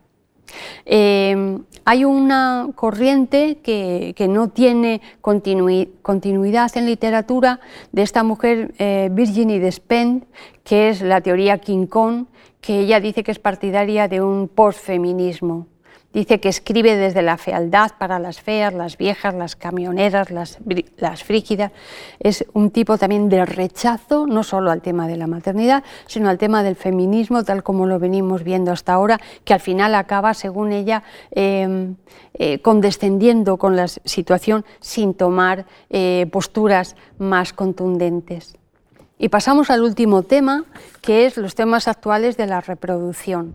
Eh, 0.86 1.58
hay 1.84 2.04
una 2.04 2.68
corriente 2.74 3.58
que, 3.62 4.14
no 4.28 4.48
tiene 4.48 5.00
continuidad 5.22 6.76
en 6.76 6.86
literatura 6.86 7.60
de 7.92 8.02
esta 8.02 8.22
mujer, 8.22 8.74
eh, 8.78 9.08
Virginie 9.12 9.60
Despentes, 9.60 10.28
que 10.64 10.90
es 10.90 11.02
la 11.02 11.20
teoría 11.20 11.58
King 11.58 11.86
Kong, 11.86 12.26
que 12.60 12.80
ella 12.80 13.00
dice 13.00 13.22
que 13.22 13.30
es 13.30 13.38
partidaria 13.38 14.08
de 14.08 14.20
un 14.20 14.48
postfeminismo. 14.48 15.66
Dice 16.18 16.40
que 16.40 16.48
escribe 16.48 16.96
desde 16.96 17.22
la 17.22 17.38
fealdad 17.38 17.92
para 17.96 18.18
las 18.18 18.40
feas, 18.40 18.74
las 18.74 18.98
viejas, 18.98 19.34
las 19.34 19.54
camioneras, 19.54 20.32
las, 20.32 20.58
frígidas. 21.22 21.70
Es 22.18 22.44
un 22.54 22.72
tipo 22.72 22.98
también 22.98 23.28
de 23.28 23.46
rechazo, 23.46 24.26
no 24.26 24.42
solo 24.42 24.72
al 24.72 24.82
tema 24.82 25.06
de 25.06 25.16
la 25.16 25.28
maternidad, 25.28 25.84
sino 26.08 26.28
al 26.28 26.36
tema 26.36 26.64
del 26.64 26.74
feminismo, 26.74 27.44
tal 27.44 27.62
como 27.62 27.86
lo 27.86 28.00
venimos 28.00 28.42
viendo 28.42 28.72
hasta 28.72 28.94
ahora, 28.94 29.20
que 29.44 29.54
al 29.54 29.60
final 29.60 29.94
acaba, 29.94 30.34
según 30.34 30.72
ella, 30.72 31.04
em, 31.30 31.94
eh, 32.34 32.58
condescendiendo 32.62 33.56
con 33.56 33.76
la 33.76 33.86
situación 33.86 34.64
sin 34.80 35.14
tomar 35.14 35.66
eh, 35.88 36.26
posturas 36.32 36.96
más 37.18 37.52
contundentes. 37.52 38.56
Y 39.20 39.28
pasamos 39.28 39.70
al 39.70 39.84
último 39.84 40.24
tema, 40.24 40.64
que 41.00 41.26
es 41.26 41.36
los 41.36 41.54
temas 41.54 41.86
actuales 41.86 42.36
de 42.36 42.48
la 42.48 42.60
reproducción. 42.60 43.54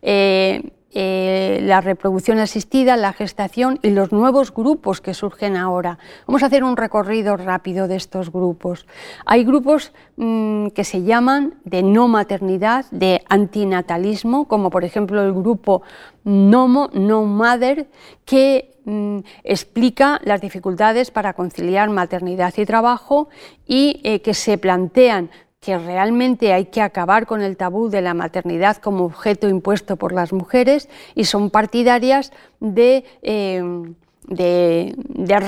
Eh, 0.00 0.62
la 0.94 1.80
reproducción 1.80 2.38
asistida, 2.38 2.96
la 2.96 3.12
gestación 3.12 3.78
y 3.82 3.90
los 3.90 4.12
nuevos 4.12 4.52
grupos 4.52 5.00
que 5.00 5.14
surgen 5.14 5.56
ahora. 5.56 5.98
Vamos 6.26 6.42
a 6.42 6.46
hacer 6.46 6.64
un 6.64 6.76
recorrido 6.76 7.36
rápido 7.36 7.88
de 7.88 7.96
estos 7.96 8.30
grupos. 8.30 8.86
Hay 9.24 9.44
grupos 9.44 9.92
mm, 10.16 10.68
que 10.68 10.84
se 10.84 11.02
llaman 11.02 11.54
de 11.64 11.82
no 11.82 12.08
maternidad, 12.08 12.86
de 12.90 13.22
antinatalismo, 13.28 14.46
como 14.46 14.70
por 14.70 14.84
ejemplo 14.84 15.22
el 15.22 15.32
grupo 15.32 15.82
NOMO, 16.24 16.90
No 16.92 17.24
Mother, 17.24 17.88
que 18.24 18.74
mm, 18.84 19.20
explica 19.44 20.20
las 20.24 20.40
dificultades 20.40 21.10
para 21.10 21.32
conciliar 21.32 21.88
maternidad 21.90 22.54
y 22.56 22.66
trabajo 22.66 23.28
y 23.66 24.00
eh, 24.04 24.20
que 24.20 24.34
se 24.34 24.58
plantean 24.58 25.30
que 25.62 25.78
realmente 25.78 26.52
hay 26.52 26.66
que 26.66 26.82
acabar 26.82 27.24
con 27.24 27.40
el 27.40 27.56
tabú 27.56 27.88
de 27.88 28.02
la 28.02 28.14
maternidad 28.14 28.78
como 28.78 29.04
objeto 29.04 29.48
impuesto 29.48 29.96
por 29.96 30.12
las 30.12 30.32
mujeres 30.32 30.88
y 31.14 31.24
son 31.24 31.50
partidarias 31.50 32.32
de, 32.58 33.04
eh, 33.22 33.62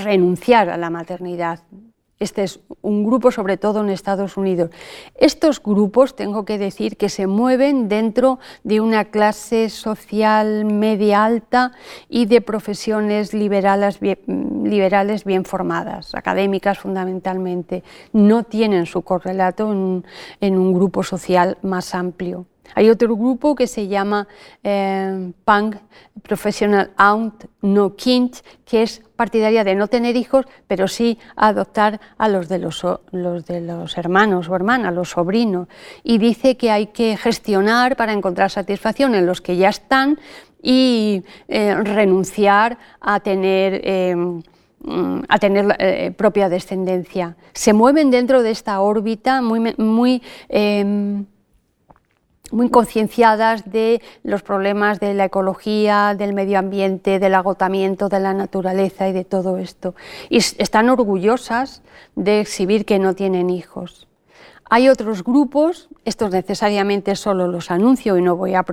renunciar 0.04 0.70
a 0.70 0.76
la 0.76 0.88
maternidad, 0.88 1.60
este 2.20 2.44
es 2.44 2.60
un 2.80 3.04
grupo 3.04 3.30
sobre 3.30 3.56
todo 3.56 3.80
en 3.80 3.90
Estados 3.90 4.36
Unidos. 4.36 4.70
Estos 5.16 5.62
grupos, 5.62 6.14
tengo 6.14 6.44
que 6.44 6.58
decir, 6.58 6.96
que 6.96 7.08
se 7.08 7.26
mueven 7.26 7.88
dentro 7.88 8.38
de 8.62 8.80
una 8.80 9.06
clase 9.06 9.68
social 9.68 10.64
media 10.64 11.24
alta 11.24 11.72
y 12.08 12.26
de 12.26 12.40
profesiones 12.40 13.34
liberales 13.34 13.98
bien, 14.00 15.44
formadas, 15.44 16.14
académicas 16.14 16.78
fundamentalmente. 16.78 17.82
No 18.12 18.44
tienen 18.44 18.86
su 18.86 19.02
correlato 19.02 19.72
en 19.72 20.58
un 20.58 20.72
grupo 20.72 21.02
social 21.02 21.58
más 21.62 21.94
amplio. 21.94 22.46
Hay 22.74 22.90
otro 22.90 23.14
grupo 23.16 23.54
que 23.54 23.66
se 23.66 23.86
llama 23.88 24.26
eh, 24.62 25.32
Punk 25.44 25.76
Professional 26.22 26.90
Aunt 26.96 27.44
No 27.62 27.94
Kind, 27.94 28.36
que 28.64 28.82
es 28.82 29.02
partidaria 29.16 29.64
de 29.64 29.74
no 29.74 29.88
tener 29.88 30.16
hijos, 30.16 30.46
pero 30.66 30.88
sí 30.88 31.18
adoptar 31.36 32.00
a 32.18 32.28
los 32.28 32.48
de 32.48 32.58
los, 32.58 32.82
de 33.12 33.60
los 33.60 33.96
hermanos 33.96 34.48
o 34.48 34.56
hermanas, 34.56 34.94
los 34.94 35.10
sobrinos. 35.10 35.68
Y 36.02 36.18
dice 36.18 36.56
que 36.56 36.70
hay 36.70 36.86
que 36.86 37.16
gestionar 37.16 37.96
para 37.96 38.12
encontrar 38.12 38.50
satisfacción 38.50 39.14
en 39.14 39.26
los 39.26 39.40
que 39.40 39.56
ya 39.56 39.68
están 39.68 40.18
y 40.62 41.24
eh, 41.48 41.74
renunciar 41.74 42.78
a 43.00 43.20
tener... 43.20 43.80
Eh, 43.84 44.16
a 45.28 45.38
tener 45.38 46.14
propia 46.14 46.50
descendencia. 46.50 47.36
Se 47.54 47.72
mueven 47.72 48.10
dentro 48.10 48.42
de 48.42 48.50
esta 48.50 48.82
órbita 48.82 49.40
muy, 49.40 49.74
muy 49.78 50.20
muy 52.50 52.70
concienciadas 52.70 53.70
de 53.70 54.02
los 54.22 54.42
problemas 54.42 55.00
de 55.00 55.14
la 55.14 55.26
ecología, 55.26 56.14
del 56.16 56.34
medio 56.34 56.58
ambiente, 56.58 57.18
del 57.18 57.34
agotamiento 57.34 58.08
de 58.08 58.20
la 58.20 58.34
naturaleza 58.34 59.08
y 59.08 59.12
de 59.12 59.24
todo 59.24 59.56
esto. 59.56 59.94
Y 60.28 60.38
están 60.38 60.90
orgullosas 60.90 61.82
de 62.16 62.40
exhibir 62.40 62.84
que 62.84 62.98
no 62.98 63.14
tienen 63.14 63.50
hijos. 63.50 64.06
Hay 64.70 64.88
otros 64.88 65.24
grupos, 65.24 65.88
estos 66.04 66.30
necesariamente 66.30 67.16
solo 67.16 67.46
los 67.48 67.70
anuncio 67.70 68.16
y 68.16 68.22
no 68.22 68.36
voy 68.36 68.54
a, 68.54 68.64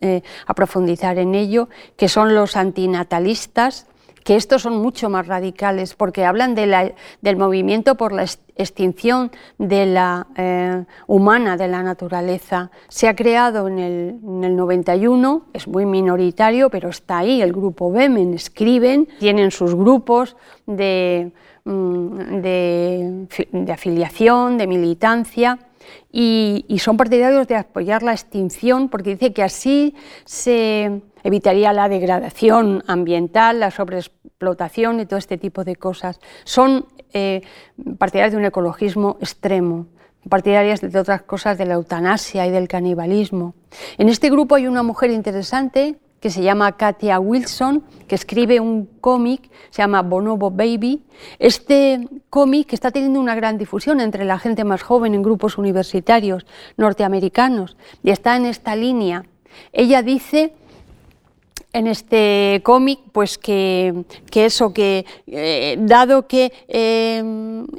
eh, 0.00 0.22
profundizar 0.54 1.18
en 1.18 1.34
ello, 1.34 1.68
que 1.96 2.08
son 2.08 2.34
los 2.34 2.56
antinatalistas, 2.56 3.86
que 4.28 4.36
estos 4.36 4.60
son 4.60 4.76
mucho 4.82 5.08
más 5.08 5.26
radicales 5.26 5.94
porque 5.94 6.26
hablan 6.26 6.54
del 6.54 7.36
movimiento 7.38 7.94
por 7.94 8.12
la 8.12 8.24
extinción 8.56 9.30
de 9.56 9.86
la 9.86 10.26
eh, 10.36 10.84
humana 11.06 11.56
de 11.56 11.66
la 11.66 11.82
naturaleza. 11.82 12.70
Se 12.88 13.08
ha 13.08 13.16
creado 13.16 13.68
en 13.68 13.78
el, 13.78 14.18
91, 14.22 15.46
es 15.54 15.66
muy 15.66 15.86
minoritario, 15.86 16.68
pero 16.68 16.90
está 16.90 17.16
ahí, 17.16 17.40
el 17.40 17.54
grupo 17.54 17.90
Bemen, 17.90 18.34
escriben, 18.34 19.08
tienen 19.18 19.50
sus 19.50 19.74
grupos 19.74 20.36
de, 20.66 21.32
mm, 21.64 22.18
de, 22.42 23.72
afiliación, 23.72 24.58
de 24.58 24.66
militancia. 24.66 25.58
Y, 26.12 26.66
son 26.80 26.98
partidarios 26.98 27.48
de 27.48 27.56
apoyar 27.56 28.02
la 28.02 28.12
extinción 28.12 28.90
porque 28.90 29.12
dice 29.12 29.32
que 29.32 29.42
así 29.42 29.94
se 30.26 31.00
evitaría 31.22 31.72
la 31.72 31.88
degradación 31.88 32.84
ambiental, 32.86 33.60
la 33.60 33.70
sobreexplotación 33.70 35.00
y 35.00 35.06
todo 35.06 35.18
este 35.18 35.38
tipo 35.38 35.64
de 35.64 35.76
cosas. 35.76 36.20
Son 36.44 36.86
eh, 37.12 37.42
partidarias 37.98 38.32
de 38.32 38.38
un 38.38 38.44
ecologismo 38.44 39.16
extremo, 39.20 39.86
partidarias 40.28 40.80
de 40.80 40.98
otras 40.98 41.22
cosas 41.22 41.58
de 41.58 41.66
la 41.66 41.74
eutanasia 41.74 42.46
y 42.46 42.50
del 42.50 42.68
canibalismo. 42.68 43.54
En 43.96 44.08
este 44.08 44.30
grupo 44.30 44.54
hay 44.54 44.66
una 44.66 44.82
mujer 44.82 45.10
interesante 45.10 45.96
que 46.20 46.30
se 46.30 46.42
llama 46.42 46.76
Katia 46.76 47.20
Wilson, 47.20 47.84
que 48.08 48.14
escribe 48.14 48.58
un 48.60 48.86
cómic, 49.00 49.50
se 49.70 49.82
llama 49.82 50.02
Bonobo 50.02 50.50
Baby. 50.50 51.04
Este 51.38 52.00
cómic 52.28 52.72
está 52.72 52.90
teniendo 52.90 53.20
una 53.20 53.36
gran 53.36 53.56
difusión 53.56 54.00
entre 54.00 54.24
la 54.24 54.38
gente 54.38 54.64
más 54.64 54.82
joven 54.82 55.14
en 55.14 55.22
grupos 55.22 55.58
universitarios 55.58 56.44
norteamericanos 56.76 57.76
y 58.02 58.10
está 58.10 58.36
en 58.36 58.46
esta 58.46 58.74
línea. 58.74 59.24
Ella 59.72 60.02
dice 60.02 60.52
en 61.72 61.86
este 61.86 62.60
cómic, 62.64 62.98
pues 63.12 63.38
que, 63.38 64.04
eso, 64.32 64.72
que 64.72 65.04
eh, 65.26 65.76
dado, 65.80 66.26
que, 66.26 66.50
eh, 66.66 67.22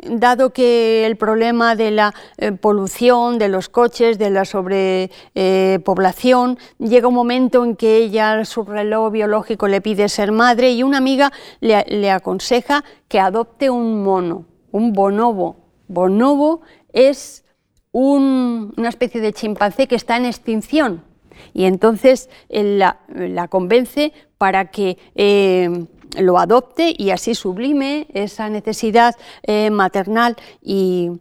dado 0.05 0.51
que 0.51 1.07
el 1.07 1.17
problema 1.17 1.75
de 1.75 1.89
la 1.91 2.13
eh, 2.37 2.51
polución, 2.51 3.39
de 3.39 3.49
los 3.49 3.67
coches, 3.67 4.19
de 4.19 4.29
la 4.29 4.45
sobrepoblación, 4.45 6.59
llega 6.77 7.07
un 7.07 7.15
momento 7.15 7.65
en 7.65 7.75
que 7.75 7.97
ella, 7.97 8.45
su 8.45 8.63
reloj 8.63 9.11
biológico 9.11 9.67
le 9.67 9.81
pide 9.81 10.07
ser 10.07 10.31
madre 10.31 10.71
y 10.71 10.83
una 10.83 10.99
amiga 10.99 11.33
le, 11.59 12.11
aconseja 12.11 12.83
que 13.07 13.19
adopte 13.19 13.71
un 13.71 14.03
mono, 14.03 14.45
un 14.71 14.93
bonobo. 14.93 15.65
Bonobo 15.87 16.61
es 16.93 17.43
una 17.91 18.87
especie 18.87 19.19
de 19.19 19.33
chimpancé 19.33 19.87
que 19.87 19.95
está 19.95 20.15
en 20.17 20.25
extinción 20.25 21.08
y 21.53 21.65
entonces 21.65 22.29
la, 22.49 23.47
convence 23.49 24.13
para 24.37 24.71
que 24.71 24.97
eh, 25.15 25.85
lo 26.17 26.37
adopte 26.37 26.93
y 26.97 27.11
así 27.11 27.35
sublime 27.35 28.07
esa 28.13 28.49
necesidad 28.49 29.15
eh, 29.43 29.69
maternal 29.69 30.35
y, 30.61 31.19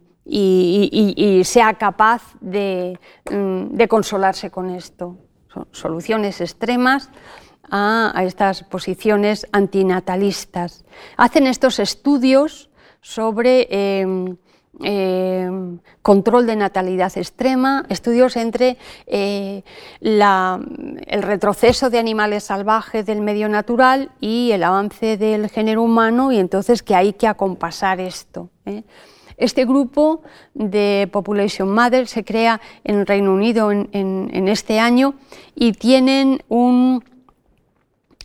sea 1.43 1.73
capaz 1.73 2.35
mm, 2.41 3.75
de, 3.75 3.87
consolarse 3.87 4.51
con 4.51 4.69
esto. 4.69 5.17
Son 5.51 5.67
soluciones 5.71 6.41
extremas 6.41 7.09
a, 7.71 8.13
estas 8.23 8.63
posiciones 8.63 9.47
antinatalistas. 9.51 10.85
Hacen 11.17 11.47
estos 11.47 11.79
estudios 11.79 12.69
sobre 13.01 13.67
em, 13.69 14.37
eh, 14.83 15.49
control 16.01 16.45
de 16.45 16.55
natalidad 16.55 17.11
extrema, 17.17 17.85
estudios 17.89 18.35
entre 18.37 18.77
eh, 19.07 19.63
el 20.01 21.23
retroceso 21.23 21.89
de 21.89 21.99
animales 21.99 22.45
salvajes 22.45 23.05
del 23.05 23.21
medio 23.21 23.49
natural 23.49 24.11
y 24.19 24.51
el 24.51 24.63
avance 24.63 25.17
del 25.17 25.49
género 25.49 25.83
humano 25.83 26.31
y 26.31 26.39
entonces 26.39 26.83
que 26.83 26.95
hay 26.95 27.13
que 27.13 27.27
acompasar 27.27 27.99
esto. 27.99 28.49
¿eh? 28.65 28.83
Este 29.37 29.65
grupo 29.65 30.21
de 30.53 31.09
Population 31.11 31.73
Mother 31.73 32.07
se 32.07 32.25
crea 32.25 32.59
en 32.83 32.99
el 32.99 33.07
Reino 33.07 33.33
Unido 33.33 33.71
en 33.71 34.47
este 34.49 34.79
año 34.79 35.15
y 35.55 35.71
tienen 35.71 36.43
un 36.49 37.03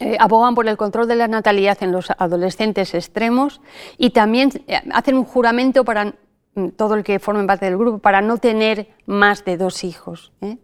eh, 0.01 0.17
abogan 0.19 0.57
por 0.57 0.67
el 0.67 0.77
control 0.77 1.07
de 1.07 1.15
la 1.15 1.29
natalidad 1.29 1.79
en 1.81 1.93
los 1.93 2.11
adolescentes 2.11 2.95
extremos 2.95 3.61
y 3.97 4.11
también 4.11 4.51
hacen 4.93 5.17
un 5.17 5.25
juramento 5.25 5.85
para 5.85 6.15
todo 6.77 6.95
el 6.95 7.05
que 7.05 7.19
forme 7.19 7.45
parte 7.45 7.67
del 7.67 7.77
grupo 7.77 7.99
para 7.99 8.21
no 8.21 8.39
tener 8.39 8.89
más 9.07 9.45
de 9.45 9.57
dos 9.57 9.85
hijos. 9.85 10.33
¿eh? 10.41 10.59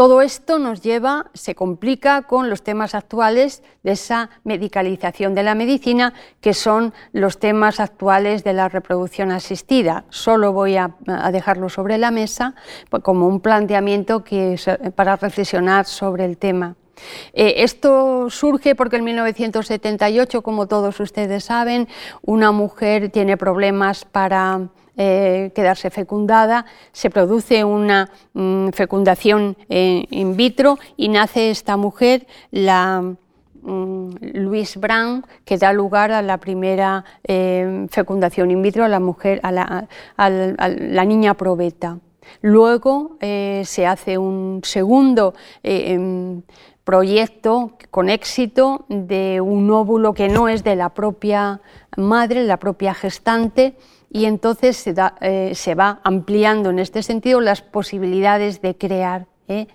Todo 0.00 0.22
esto 0.22 0.58
nos 0.58 0.80
lleva, 0.80 1.26
se 1.34 1.54
complica 1.54 2.22
con 2.22 2.48
los 2.48 2.62
temas 2.62 2.94
actuales 2.94 3.62
de 3.82 3.92
esa 3.92 4.30
medicalización 4.44 5.34
de 5.34 5.42
la 5.42 5.54
medicina, 5.54 6.14
que 6.40 6.54
son 6.54 6.94
los 7.12 7.38
temas 7.38 7.80
actuales 7.80 8.42
de 8.42 8.54
la 8.54 8.70
reproducción 8.70 9.30
asistida. 9.30 10.06
Solo 10.08 10.54
voy 10.54 10.76
a, 10.76 10.96
dejarlo 11.32 11.68
sobre 11.68 11.98
la 11.98 12.10
mesa 12.10 12.54
pues, 12.88 13.02
como 13.02 13.26
un 13.26 13.40
planteamiento 13.40 14.24
que, 14.24 14.58
para 14.94 15.16
reflexionar 15.16 15.84
sobre 15.84 16.24
el 16.24 16.38
tema. 16.38 16.76
Eh, 17.32 17.54
esto 17.58 18.30
surge 18.30 18.74
porque 18.74 18.96
en 18.96 19.04
1978, 19.04 20.42
como 20.42 20.66
todos 20.66 20.98
ustedes 21.00 21.44
saben, 21.44 21.88
una 22.22 22.52
mujer 22.52 23.10
tiene 23.10 23.36
problemas 23.36 24.04
para 24.04 24.68
eh, 24.96 25.52
quedarse 25.54 25.90
fecundada, 25.90 26.66
se 26.92 27.10
produce 27.10 27.64
una 27.64 28.10
mm, 28.34 28.70
fecundación 28.70 29.56
eh, 29.68 30.04
in 30.10 30.36
vitro 30.36 30.78
y 30.96 31.08
nace 31.08 31.50
esta 31.50 31.76
mujer, 31.76 32.26
la 32.50 33.14
mm, 33.62 34.10
Louise 34.34 34.78
Brown, 34.78 35.24
que 35.44 35.56
da 35.56 35.72
lugar 35.72 36.12
a 36.12 36.22
la 36.22 36.38
primera 36.38 37.04
fecundación 37.90 38.50
in 38.50 38.62
vitro 38.62 38.84
a 38.84 38.88
la 38.88 39.00
mujer, 39.00 39.40
a 39.42 39.52
la, 39.52 41.04
niña 41.04 41.34
probeta. 41.34 41.98
Luego 42.42 43.16
se 43.20 43.86
hace 43.86 44.18
un 44.18 44.60
segundo 44.62 45.34
em, 45.62 46.42
proyecto 46.84 47.72
con 47.90 48.08
éxito 48.08 48.84
de 48.88 49.40
un 49.40 49.70
óvulo 49.70 50.14
que 50.14 50.28
no 50.28 50.48
es 50.48 50.64
de 50.64 50.76
la 50.76 50.90
propia 50.90 51.60
madre, 51.96 52.44
la 52.44 52.58
propia 52.58 52.94
gestante, 52.94 53.76
y 54.10 54.24
entonces 54.24 54.76
se, 54.76 54.94
eh, 55.20 55.74
va 55.74 56.00
ampliando 56.02 56.70
en 56.70 56.78
este 56.78 57.02
sentido 57.02 57.40
las 57.40 57.62
posibilidades 57.62 58.60
de 58.60 58.76
crear. 58.76 59.26
¿eh? 59.48 59.68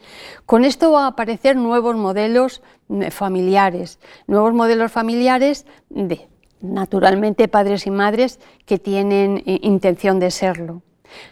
Con 0.45 0.65
esto 0.65 0.91
va 0.91 1.05
a 1.05 1.07
aparecer 1.07 1.55
nuevos 1.55 1.95
modelos 1.95 2.61
mm, 2.89 3.07
familiares, 3.11 3.99
nuevos 4.27 4.53
modelos 4.53 4.91
familiares 4.91 5.65
de, 5.89 6.27
naturalmente, 6.59 7.47
padres 7.47 7.87
y 7.87 7.91
madres 7.91 8.39
que 8.65 8.77
tienen 8.77 9.43
eh, 9.45 9.59
intención 9.61 10.19
de 10.19 10.31
serlo. 10.31 10.81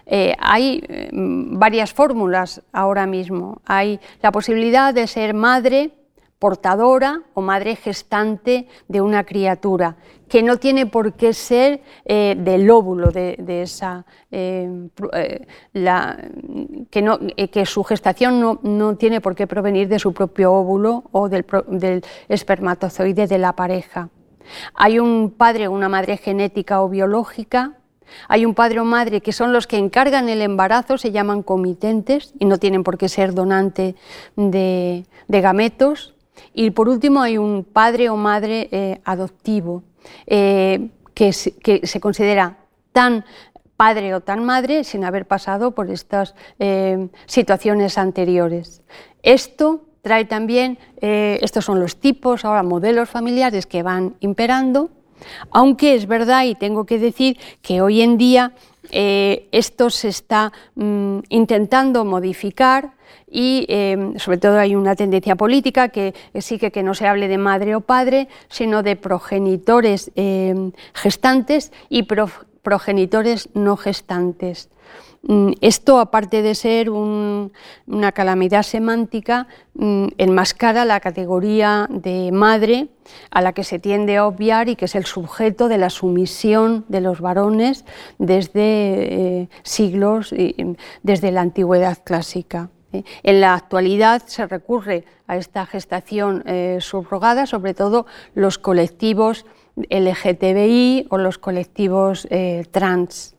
Eh, 0.05 0.35
hay 0.39 0.83
eh, 0.87 1.09
varias 1.11 1.93
fórmulas 1.93 2.61
ahora 2.71 3.05
mismo. 3.05 3.61
Hay 3.65 3.99
la 4.21 4.31
posibilidad 4.31 4.93
de 4.93 5.07
ser 5.07 5.33
madre 5.33 5.91
portadora 6.39 7.21
o 7.35 7.41
madre 7.41 7.77
gestante 7.77 8.67
de 8.89 8.99
una 8.99 9.23
criatura, 9.23 9.95
que 10.27 10.43
no 10.43 10.57
tiene 10.57 10.85
por 10.85 11.13
qué 11.13 11.31
ser 11.31 11.81
eh, 12.03 12.35
del 12.37 12.69
óvulo 12.69 13.11
de, 13.11 13.61
esa, 13.61 14.05
que, 14.29 14.85
su 17.65 17.83
gestación 17.85 18.59
no, 18.61 18.95
tiene 18.97 19.21
por 19.21 19.35
qué 19.35 19.47
provenir 19.47 19.87
de 19.87 19.99
su 19.99 20.13
propio 20.13 20.51
óvulo 20.51 21.05
o 21.13 21.29
del, 21.29 21.45
del 21.67 22.03
espermatozoide 22.27 23.25
de 23.25 23.37
la 23.37 23.53
pareja. 23.53 24.09
Hay 24.73 24.99
un 24.99 25.31
padre 25.31 25.69
o 25.69 25.71
una 25.71 25.87
madre 25.87 26.17
genética 26.17 26.81
o 26.81 26.89
biológica 26.89 27.77
hay 28.27 28.45
un 28.45 28.53
padre 28.53 28.79
o 28.79 28.85
madre 28.85 29.21
que 29.21 29.31
son 29.31 29.53
los 29.53 29.67
que 29.67 29.77
encargan 29.77 30.29
el 30.29 30.41
embarazo, 30.41 30.97
se 30.97 31.11
llaman 31.11 31.43
comitentes 31.43 32.33
y 32.39 32.45
no 32.45 32.57
tienen 32.57 32.83
por 32.83 32.97
qué 32.97 33.09
ser 33.09 33.33
donante 33.33 33.95
de, 34.35 35.05
gametos. 35.27 36.13
Y 36.53 36.71
por 36.71 36.89
último 36.89 37.21
hay 37.21 37.37
un 37.37 37.63
padre 37.63 38.09
o 38.09 38.15
madre 38.15 38.69
eh, 38.71 39.01
adoptivo 39.03 39.83
eh, 40.27 40.89
que, 41.13 41.33
se 41.33 41.99
considera 41.99 42.57
tan 42.91 43.25
padre 43.77 44.13
o 44.13 44.21
tan 44.21 44.43
madre 44.43 44.83
sin 44.83 45.03
haber 45.03 45.25
pasado 45.25 45.71
por 45.71 45.89
estas 45.89 46.35
eh, 46.59 47.07
situaciones 47.25 47.97
anteriores. 47.97 48.81
Esto 49.21 49.85
trae 50.01 50.25
también, 50.25 50.77
estos 50.99 51.63
son 51.63 51.79
los 51.79 51.95
tipos, 51.95 52.43
ahora 52.43 52.61
modelos 52.61 53.09
familiares 53.09 53.65
que 53.65 53.83
van 53.83 54.15
imperando, 54.19 54.89
aunque 55.51 55.95
es 55.95 56.07
verdad 56.07 56.45
y 56.45 56.55
tengo 56.55 56.85
que 56.85 56.99
decir 56.99 57.37
que 57.61 57.81
hoy 57.81 58.01
en 58.01 58.17
día 58.17 58.53
eh, 58.91 59.47
esto 59.51 59.89
se 59.89 60.09
está 60.09 60.51
mm, 60.75 61.19
intentando 61.29 62.05
modificar 62.05 62.91
y 63.29 63.65
eh, 63.67 64.13
sobre 64.17 64.37
todo 64.37 64.59
hay 64.59 64.75
una 64.75 64.95
tendencia 64.95 65.35
política 65.35 65.89
que 65.89 66.13
exige 66.33 66.71
que 66.71 66.83
no 66.83 66.93
se 66.93 67.07
hable 67.07 67.27
de 67.27 67.37
madre 67.37 67.75
o 67.75 67.81
padre, 67.81 68.27
sino 68.49 68.83
de 68.83 68.95
progenitores 68.95 70.11
eh, 70.15 70.71
gestantes 70.93 71.71
y 71.89 72.03
progenitores 72.61 73.49
no 73.55 73.75
gestantes. 73.75 74.69
Mm, 75.25 75.53
esto, 75.61 75.99
aparte 75.99 76.41
de 76.41 76.53
ser 76.53 76.89
una 76.89 78.11
calamidad 78.11 78.63
semántica, 78.63 79.47
mm, 79.73 80.07
enmascara 80.17 80.83
la 80.83 80.99
categoría 80.99 81.87
de 81.89 82.29
madre 82.33 82.89
a 83.31 83.41
la 83.41 83.53
que 83.53 83.63
se 83.63 83.79
tiende 83.79 84.17
a 84.17 84.27
obviar 84.27 84.67
y 84.67 84.75
que 84.75 84.85
es 84.85 84.95
el 84.95 85.05
sujeto 85.05 85.69
de 85.69 85.77
la 85.77 85.89
sumisión 85.89 86.83
de 86.89 86.99
los 86.99 87.21
varones 87.21 87.85
desde 88.19 89.43
eh, 89.43 89.49
siglos, 89.63 90.35
desde 91.03 91.31
la 91.31 91.39
antigüedad 91.39 91.99
clásica. 92.03 92.69
¿eh? 92.91 93.03
En 93.23 93.39
la 93.39 93.53
actualidad 93.53 94.23
se 94.25 94.45
recurre 94.45 95.05
a 95.27 95.37
esta 95.37 95.65
gestación 95.65 96.43
eh, 96.45 96.79
subrogada, 96.81 97.45
sobre 97.45 97.73
todo 97.73 98.07
los 98.35 98.57
colectivos 98.57 99.45
LGTBI 99.89 101.07
o 101.09 101.17
los 101.17 101.37
colectivos 101.37 102.27
trans 102.71 103.33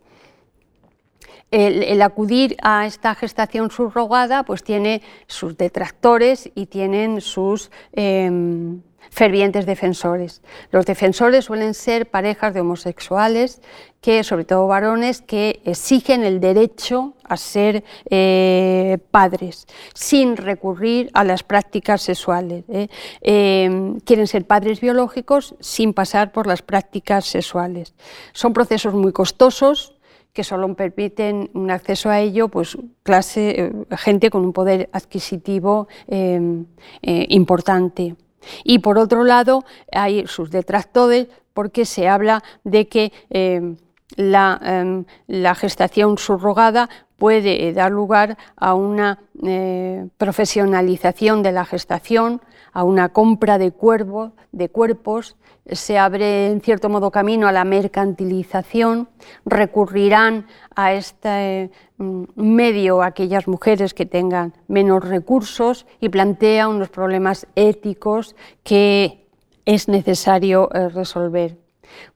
el, 1.55 2.03
acudir 2.03 2.57
a 2.63 2.87
esta 2.87 3.15
gestación 3.15 3.71
subrogada 3.71 4.43
pues 4.43 4.65
tiene 4.65 5.03
sus 5.27 5.57
detractores 5.57 6.51
y 6.55 6.67
tienen 6.67 7.21
sus 7.21 7.71
em, 7.93 8.83
fervientes 9.11 9.65
defensores. 9.65 10.43
Los 10.73 10.87
defensores 10.87 11.45
suelen 11.45 11.75
ser 11.75 12.11
parejas 12.11 12.55
de 12.55 12.61
homosexuales, 12.61 13.61
que, 14.01 14.25
sobre 14.25 14.45
todo 14.45 14.67
varones, 14.67 15.23
que 15.23 15.63
exigen 15.65 16.25
el 16.25 16.41
derecho 16.41 17.15
a 17.23 17.37
ser 17.37 17.85
eh, 18.11 18.99
padres 19.11 19.67
sin 19.95 20.37
recurrir 20.37 21.11
a 21.15 21.25
las 21.25 21.43
prácticas 21.43 22.03
sexuales. 22.03 22.65
¿eh? 22.69 22.89
Em, 23.23 24.01
quieren 24.01 24.27
ser 24.27 24.47
padres 24.47 24.81
biológicos 24.81 25.55
sin 25.61 25.95
pasar 25.95 26.33
por 26.33 26.47
las 26.47 26.61
prácticas 26.61 27.25
sexuales. 27.25 27.95
Son 28.33 28.53
procesos 28.53 28.93
muy 28.93 29.13
costosos, 29.13 29.94
que 30.35 30.45
solo 30.45 30.75
permiten 30.75 31.49
un 31.55 31.71
acceso 31.71 32.11
a 32.11 32.21
ello, 32.21 32.49
pues 32.49 32.77
clase, 33.05 33.55
eh, 33.57 33.73
gente 33.97 34.29
con 34.29 34.45
un 34.45 34.53
poder 34.53 34.91
adquisitivo 34.93 35.87
em, 36.09 36.67
eh, 37.03 37.27
importante. 37.31 38.17
Y 38.65 38.81
por 38.81 38.99
otro 38.99 39.25
lado, 39.25 39.65
hay 39.93 40.27
sus 40.27 40.51
detractores 40.51 41.29
porque 41.55 41.87
se 41.87 42.09
habla 42.09 42.43
de 42.65 42.89
que 42.89 43.13
em, 43.31 43.77
la, 44.17 44.61
em, 44.63 45.05
la, 45.27 45.55
gestación 45.55 46.19
subrogada 46.19 46.89
puede 47.17 47.73
dar 47.73 47.93
lugar 47.93 48.37
a 48.57 48.75
una 48.75 49.21
eh, 49.43 50.07
profesionalización 50.19 51.43
de 51.43 51.53
la 51.53 51.65
gestación, 51.65 52.41
a 52.73 52.83
una 52.85 53.11
compra 53.11 53.59
de 53.59 53.71
cuerpos, 53.73 55.37
se 55.71 55.99
abre 55.99 56.49
en 56.49 56.61
cierto 56.61 56.89
modo 56.89 57.11
camino 57.11 57.49
a 57.49 57.53
la 57.53 57.65
mercantilización, 57.65 59.09
recurrirán 59.47 60.47
a 60.75 60.93
este 60.93 61.71
mm, 61.97 62.25
medio 62.37 63.03
aquellas 63.03 63.49
mujeres 63.49 63.95
que 63.95 64.07
tengan 64.07 64.53
menos 64.69 65.05
recursos 65.05 65.87
y 66.01 66.11
plantea 66.11 66.69
unos 66.69 66.91
problemas 66.91 67.47
éticos 67.55 68.37
que 68.63 69.27
es 69.65 69.89
necesario 69.89 70.69
eh, 70.75 70.89
resolver. 70.89 71.57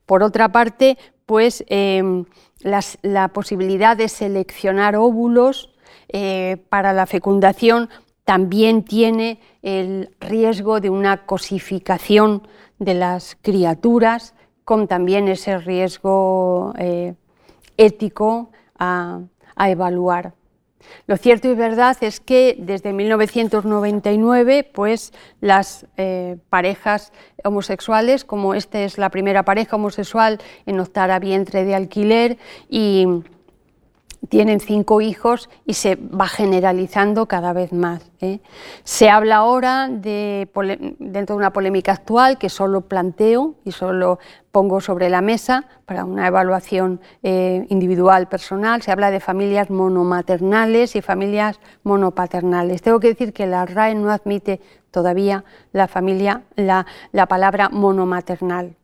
Por 0.05 0.23
otra 0.23 0.49
parte, 0.49 0.97
pues 1.29 1.63
em, 1.67 2.25
la 2.63 3.27
posibilidad 3.27 3.95
de 3.95 4.07
seleccionar 4.09 4.95
óvulos 4.95 5.69
eh, 6.07 6.57
para 6.69 6.91
la 6.91 7.05
fecundación 7.05 7.87
también 8.25 8.83
tiene 8.83 9.39
el 9.61 10.09
riesgo 10.19 10.79
de 10.79 10.89
una 10.89 11.27
cosificación 11.27 12.47
de 12.79 12.95
las 12.95 13.37
criaturas, 13.43 14.33
con 14.65 14.87
también 14.87 15.27
ese 15.27 15.59
riesgo 15.59 16.73
eh, 16.79 17.13
ético 17.77 18.49
a, 18.79 19.19
evaluar. 19.55 20.33
Lo 21.07 21.17
cierto 21.17 21.49
y 21.49 21.55
verdad 21.55 21.97
es 22.01 22.19
que 22.19 22.55
desde 22.59 22.93
1999, 22.93 24.69
pues 24.73 25.13
las 25.41 25.85
eh, 25.97 26.37
parejas 26.49 27.11
homosexuales, 27.43 28.25
como 28.25 28.53
esta 28.53 28.79
es 28.81 28.97
la 28.97 29.09
primera 29.09 29.43
pareja 29.43 29.75
homosexual 29.75 30.39
en 30.65 30.79
optar 30.79 31.11
a 31.11 31.19
vientre 31.19 31.65
de 31.65 31.75
alquiler 31.75 32.37
y 32.69 33.05
tienen 34.27 34.59
cinco 34.59 34.99
hijos 34.99 35.49
y 35.65 35.75
se 35.75 35.95
va 35.95 36.27
generalizando 36.27 37.27
cada 37.27 37.53
vez 37.53 37.71
más. 37.71 38.11
¿eh? 38.19 38.41
Se 38.83 39.09
habla 39.09 39.37
ahora 39.37 39.87
de, 39.87 40.49
dentro 40.99 41.35
de 41.35 41.37
una 41.37 41.53
polémica 41.53 41.93
actual 41.93 42.37
que 42.37 42.49
solo 42.49 42.81
planteo 42.81 43.55
y 43.63 43.71
solo 43.71 44.19
pongo 44.51 44.81
sobre 44.81 45.09
la 45.09 45.21
mesa 45.21 45.65
para 45.85 46.03
una 46.03 46.27
evaluación 46.27 46.99
eh, 47.23 47.65
individual, 47.69 48.27
personal, 48.27 48.81
se 48.81 48.91
habla 48.91 49.09
de 49.11 49.19
familias 49.19 49.69
monomaternales 49.69 50.95
y 50.95 51.01
familias 51.01 51.59
monopaternales. 51.83 52.81
Tengo 52.81 52.99
que 52.99 53.09
decir 53.09 53.31
que 53.31 53.47
la 53.47 53.65
RAE 53.65 53.95
no 53.95 54.11
admite 54.11 54.59
todavía 54.91 55.45
la 55.71 55.87
familia, 55.87 56.43
la, 56.55 56.85
palabra 57.27 57.69
monomaternal. 57.69 58.75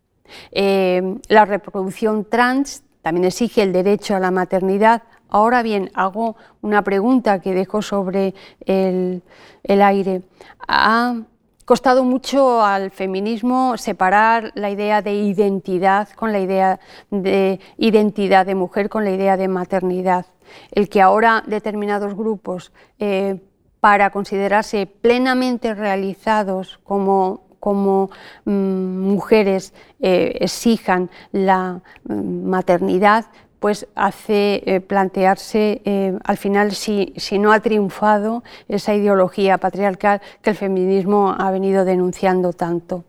Eh, 0.51 1.17
la 1.27 1.45
reproducción 1.45 2.25
trans 2.25 2.83
también 3.01 3.25
exige 3.25 3.61
el 3.61 3.73
derecho 3.73 4.15
a 4.15 4.19
la 4.19 4.31
maternidad 4.31 5.03
Ahora 5.35 5.63
bien, 5.63 5.91
hago 5.95 6.37
una 6.61 6.81
pregunta 6.81 7.41
que 7.41 7.53
dejo 7.53 7.81
sobre 7.81 8.33
el, 8.65 9.21
aire. 9.67 10.21
Ha 10.65 11.23
costado 11.65 12.05
mucho 12.05 12.63
al 12.63 12.89
feminismo 12.89 13.75
separar 13.77 14.53
la 14.55 14.69
idea 14.69 15.01
de 15.01 15.13
identidad 15.13 16.07
con 16.15 16.31
la 16.31 16.39
idea 16.39 16.79
de 17.11 17.59
identidad 17.77 18.45
de 18.45 18.55
mujer 18.55 18.87
con 18.87 19.03
la 19.03 19.11
idea 19.11 19.35
de 19.35 19.49
maternidad. 19.49 20.25
El 20.71 20.87
que 20.87 21.01
ahora 21.01 21.43
determinados 21.45 22.15
grupos, 22.15 22.71
eh, 22.99 23.41
para 23.81 24.11
considerarse 24.11 24.87
plenamente 24.87 25.73
realizados 25.73 26.79
como 26.85 27.45
como 27.65 28.11
mm, 28.45 28.51
mujeres 28.51 29.73
eh, 29.99 30.37
exijan 30.39 31.09
la 31.31 31.81
mm, 32.03 32.47
maternidad, 32.47 33.25
pues 33.65 33.87
hace 33.95 34.61
eh, 34.67 34.79
plantearse 34.79 35.81
eh, 35.85 36.15
al 36.23 36.37
final 36.37 36.73
si, 36.73 37.15
no 37.39 37.51
ha 37.51 37.61
triunfado 37.61 38.43
esa 38.67 38.93
ideología 38.93 39.57
patriarcal 39.57 40.21
que 40.43 40.51
el 40.51 40.55
feminismo 40.55 41.35
ha 41.35 41.49
venido 41.49 41.83
denunciando 41.83 42.53
tanto. 42.53 43.05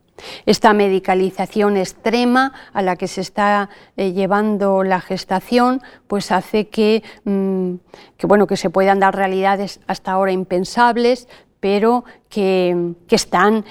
Esta 0.46 0.72
medicalización 0.72 1.76
extrema 1.76 2.54
a 2.72 2.80
la 2.80 2.96
que 2.96 3.06
se 3.06 3.20
está 3.20 3.68
eh, 3.98 4.12
llevando 4.12 4.82
la 4.82 5.02
gestación, 5.02 5.82
pues 6.06 6.32
hace 6.32 6.68
que, 6.68 7.02
mm, 7.24 7.74
bueno, 8.22 8.46
que 8.46 8.56
se 8.56 8.70
puedan 8.70 8.98
dar 8.98 9.14
realidades 9.14 9.80
hasta 9.86 10.12
ahora 10.12 10.32
impensables, 10.32 11.28
pero 11.60 12.06
que, 12.30 12.94
están 13.10 13.66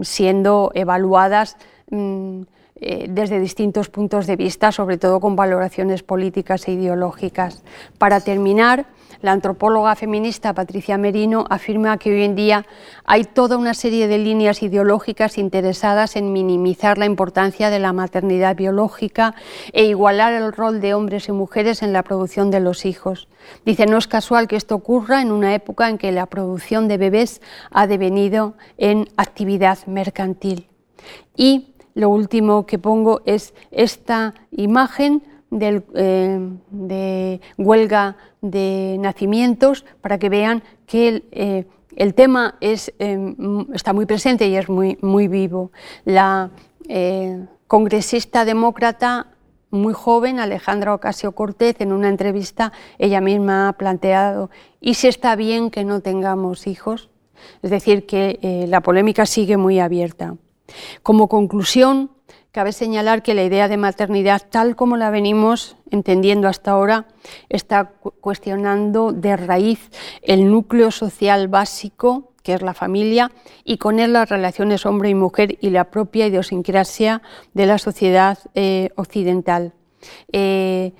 siendo 0.00 0.70
evaluadas. 0.74 1.58
Mm, 1.90 2.44
eh, 2.80 3.06
desde 3.08 3.40
distintos 3.40 3.88
puntos 3.88 4.26
de 4.26 4.36
vista, 4.36 4.70
sobre 4.70 4.98
todo 4.98 5.20
con 5.20 5.34
valoraciones 5.34 6.02
políticas 6.02 6.68
e 6.68 6.72
ideológicas. 6.72 7.64
Para 7.98 8.20
terminar, 8.20 8.86
la 9.20 9.32
antropóloga 9.32 9.96
feminista 9.96 10.54
Patricia 10.54 10.96
Merino 10.96 11.44
afirma 11.50 11.98
que 11.98 12.12
hoy 12.12 12.22
en 12.22 12.36
día 12.36 12.66
hay 13.04 13.24
toda 13.24 13.56
una 13.56 13.74
serie 13.74 14.06
de 14.06 14.18
líneas 14.18 14.62
ideológicas 14.62 15.38
interesadas 15.38 16.14
en 16.14 16.32
minimizar 16.32 16.98
la 16.98 17.06
importancia 17.06 17.70
de 17.70 17.80
la 17.80 17.92
maternidad 17.92 18.54
biológica 18.54 19.34
e 19.72 19.86
igualar 19.86 20.32
el 20.34 20.52
rol 20.52 20.80
de 20.80 20.94
hombres 20.94 21.28
y 21.28 21.32
mujeres 21.32 21.82
en 21.82 21.92
la 21.92 22.04
producción 22.04 22.52
de 22.52 22.60
los 22.60 22.84
hijos. 22.84 23.26
Dice, 23.64 23.86
no 23.86 23.98
es 23.98 24.06
casual 24.06 24.46
que 24.46 24.56
esto 24.56 24.76
ocurra 24.76 25.20
en 25.20 25.32
una 25.32 25.52
época 25.52 25.88
en 25.88 25.98
que 25.98 26.12
la 26.12 26.26
producción 26.26 26.86
de 26.86 26.98
bebés 26.98 27.42
ha 27.72 27.88
devenido 27.88 28.54
en 28.76 29.08
actividad 29.16 29.78
mercantil. 29.86 30.68
Y 31.36 31.74
lo 31.98 32.10
último 32.10 32.64
que 32.64 32.78
pongo 32.78 33.22
es 33.24 33.54
esta 33.72 34.32
imagen 34.52 35.20
eh, 35.50 36.48
de 36.70 37.40
huelga 37.56 38.16
de 38.40 38.96
nacimientos 39.00 39.84
para 40.00 40.18
que 40.18 40.28
vean 40.28 40.62
que 40.86 41.08
el, 41.08 41.24
eh, 41.32 42.12
tema 42.12 42.54
es, 42.60 42.94
eh, 43.00 43.34
está 43.74 43.92
muy 43.92 44.06
presente 44.06 44.46
y 44.46 44.54
es 44.54 44.68
muy, 44.68 44.96
muy 45.02 45.26
vivo. 45.26 45.72
La 46.04 46.50
congresista 47.66 48.44
demócrata 48.44 49.32
muy 49.70 49.92
joven, 49.92 50.38
Alejandra 50.38 50.94
Ocasio 50.94 51.32
Cortez, 51.32 51.80
en 51.80 51.92
una 51.92 52.08
entrevista, 52.08 52.72
ella 52.98 53.20
misma 53.20 53.68
ha 53.68 53.72
planteado, 53.74 54.48
¿y 54.80 54.94
si 54.94 55.08
está 55.08 55.36
bien 55.36 55.70
que 55.70 55.84
no 55.84 56.00
tengamos 56.00 56.66
hijos? 56.66 57.10
Es 57.62 57.70
decir, 57.70 58.06
que 58.06 58.64
la 58.68 58.80
polémica 58.80 59.26
sigue 59.26 59.58
muy 59.58 59.80
abierta. 59.80 60.36
Como 61.02 61.28
conclusión, 61.28 62.10
cabe 62.52 62.72
señalar 62.72 63.22
que 63.22 63.34
la 63.34 63.44
idea 63.44 63.68
de 63.68 63.76
maternidad, 63.76 64.42
tal 64.50 64.76
como 64.76 64.96
la 64.96 65.10
venimos 65.10 65.76
entendiendo 65.90 66.48
hasta 66.48 66.72
ahora, 66.72 67.06
está 67.48 67.92
cuestionando 68.20 69.12
de 69.12 69.36
raíz 69.36 69.90
el 70.22 70.50
núcleo 70.50 70.90
social 70.90 71.48
básico 71.48 72.32
que 72.48 72.54
es 72.54 72.62
la 72.62 72.72
familia, 72.72 73.30
y 73.62 73.76
con 73.76 73.98
él 74.00 74.14
las 74.14 74.30
relaciones 74.30 74.86
hombre 74.86 75.10
y 75.10 75.14
mujer 75.14 75.58
y 75.60 75.68
la 75.68 75.90
propia 75.90 76.28
idiosincrasia 76.28 77.20
de 77.52 77.66
la 77.66 77.76
sociedad 77.76 78.38
eh, 78.54 78.88
occidental. 78.96 79.74
Eh, 80.32 80.94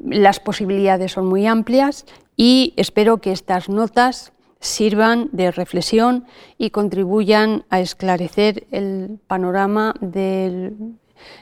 las 0.00 0.40
posibilidades 0.40 1.12
son 1.12 1.26
muy 1.26 1.46
amplias 1.46 2.06
y 2.36 2.72
espero 2.78 3.18
que 3.18 3.32
estas 3.32 3.68
notas 3.68 4.32
sirvan 4.64 5.28
de 5.32 5.50
reflexión 5.50 6.24
y 6.58 6.70
contribuyan 6.70 7.64
a 7.70 7.80
esclarecer 7.80 8.66
el 8.70 9.18
panorama 9.26 9.94
de 10.00 10.72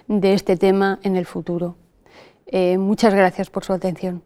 este 0.09 0.57
tema 0.57 0.99
en 1.03 1.17
el 1.17 1.27
futuro. 1.27 1.77
Eh, 2.47 2.79
muchas 2.79 3.15
gracias 3.15 3.49
por 3.49 3.65
su 3.65 3.73
atención. 3.73 4.23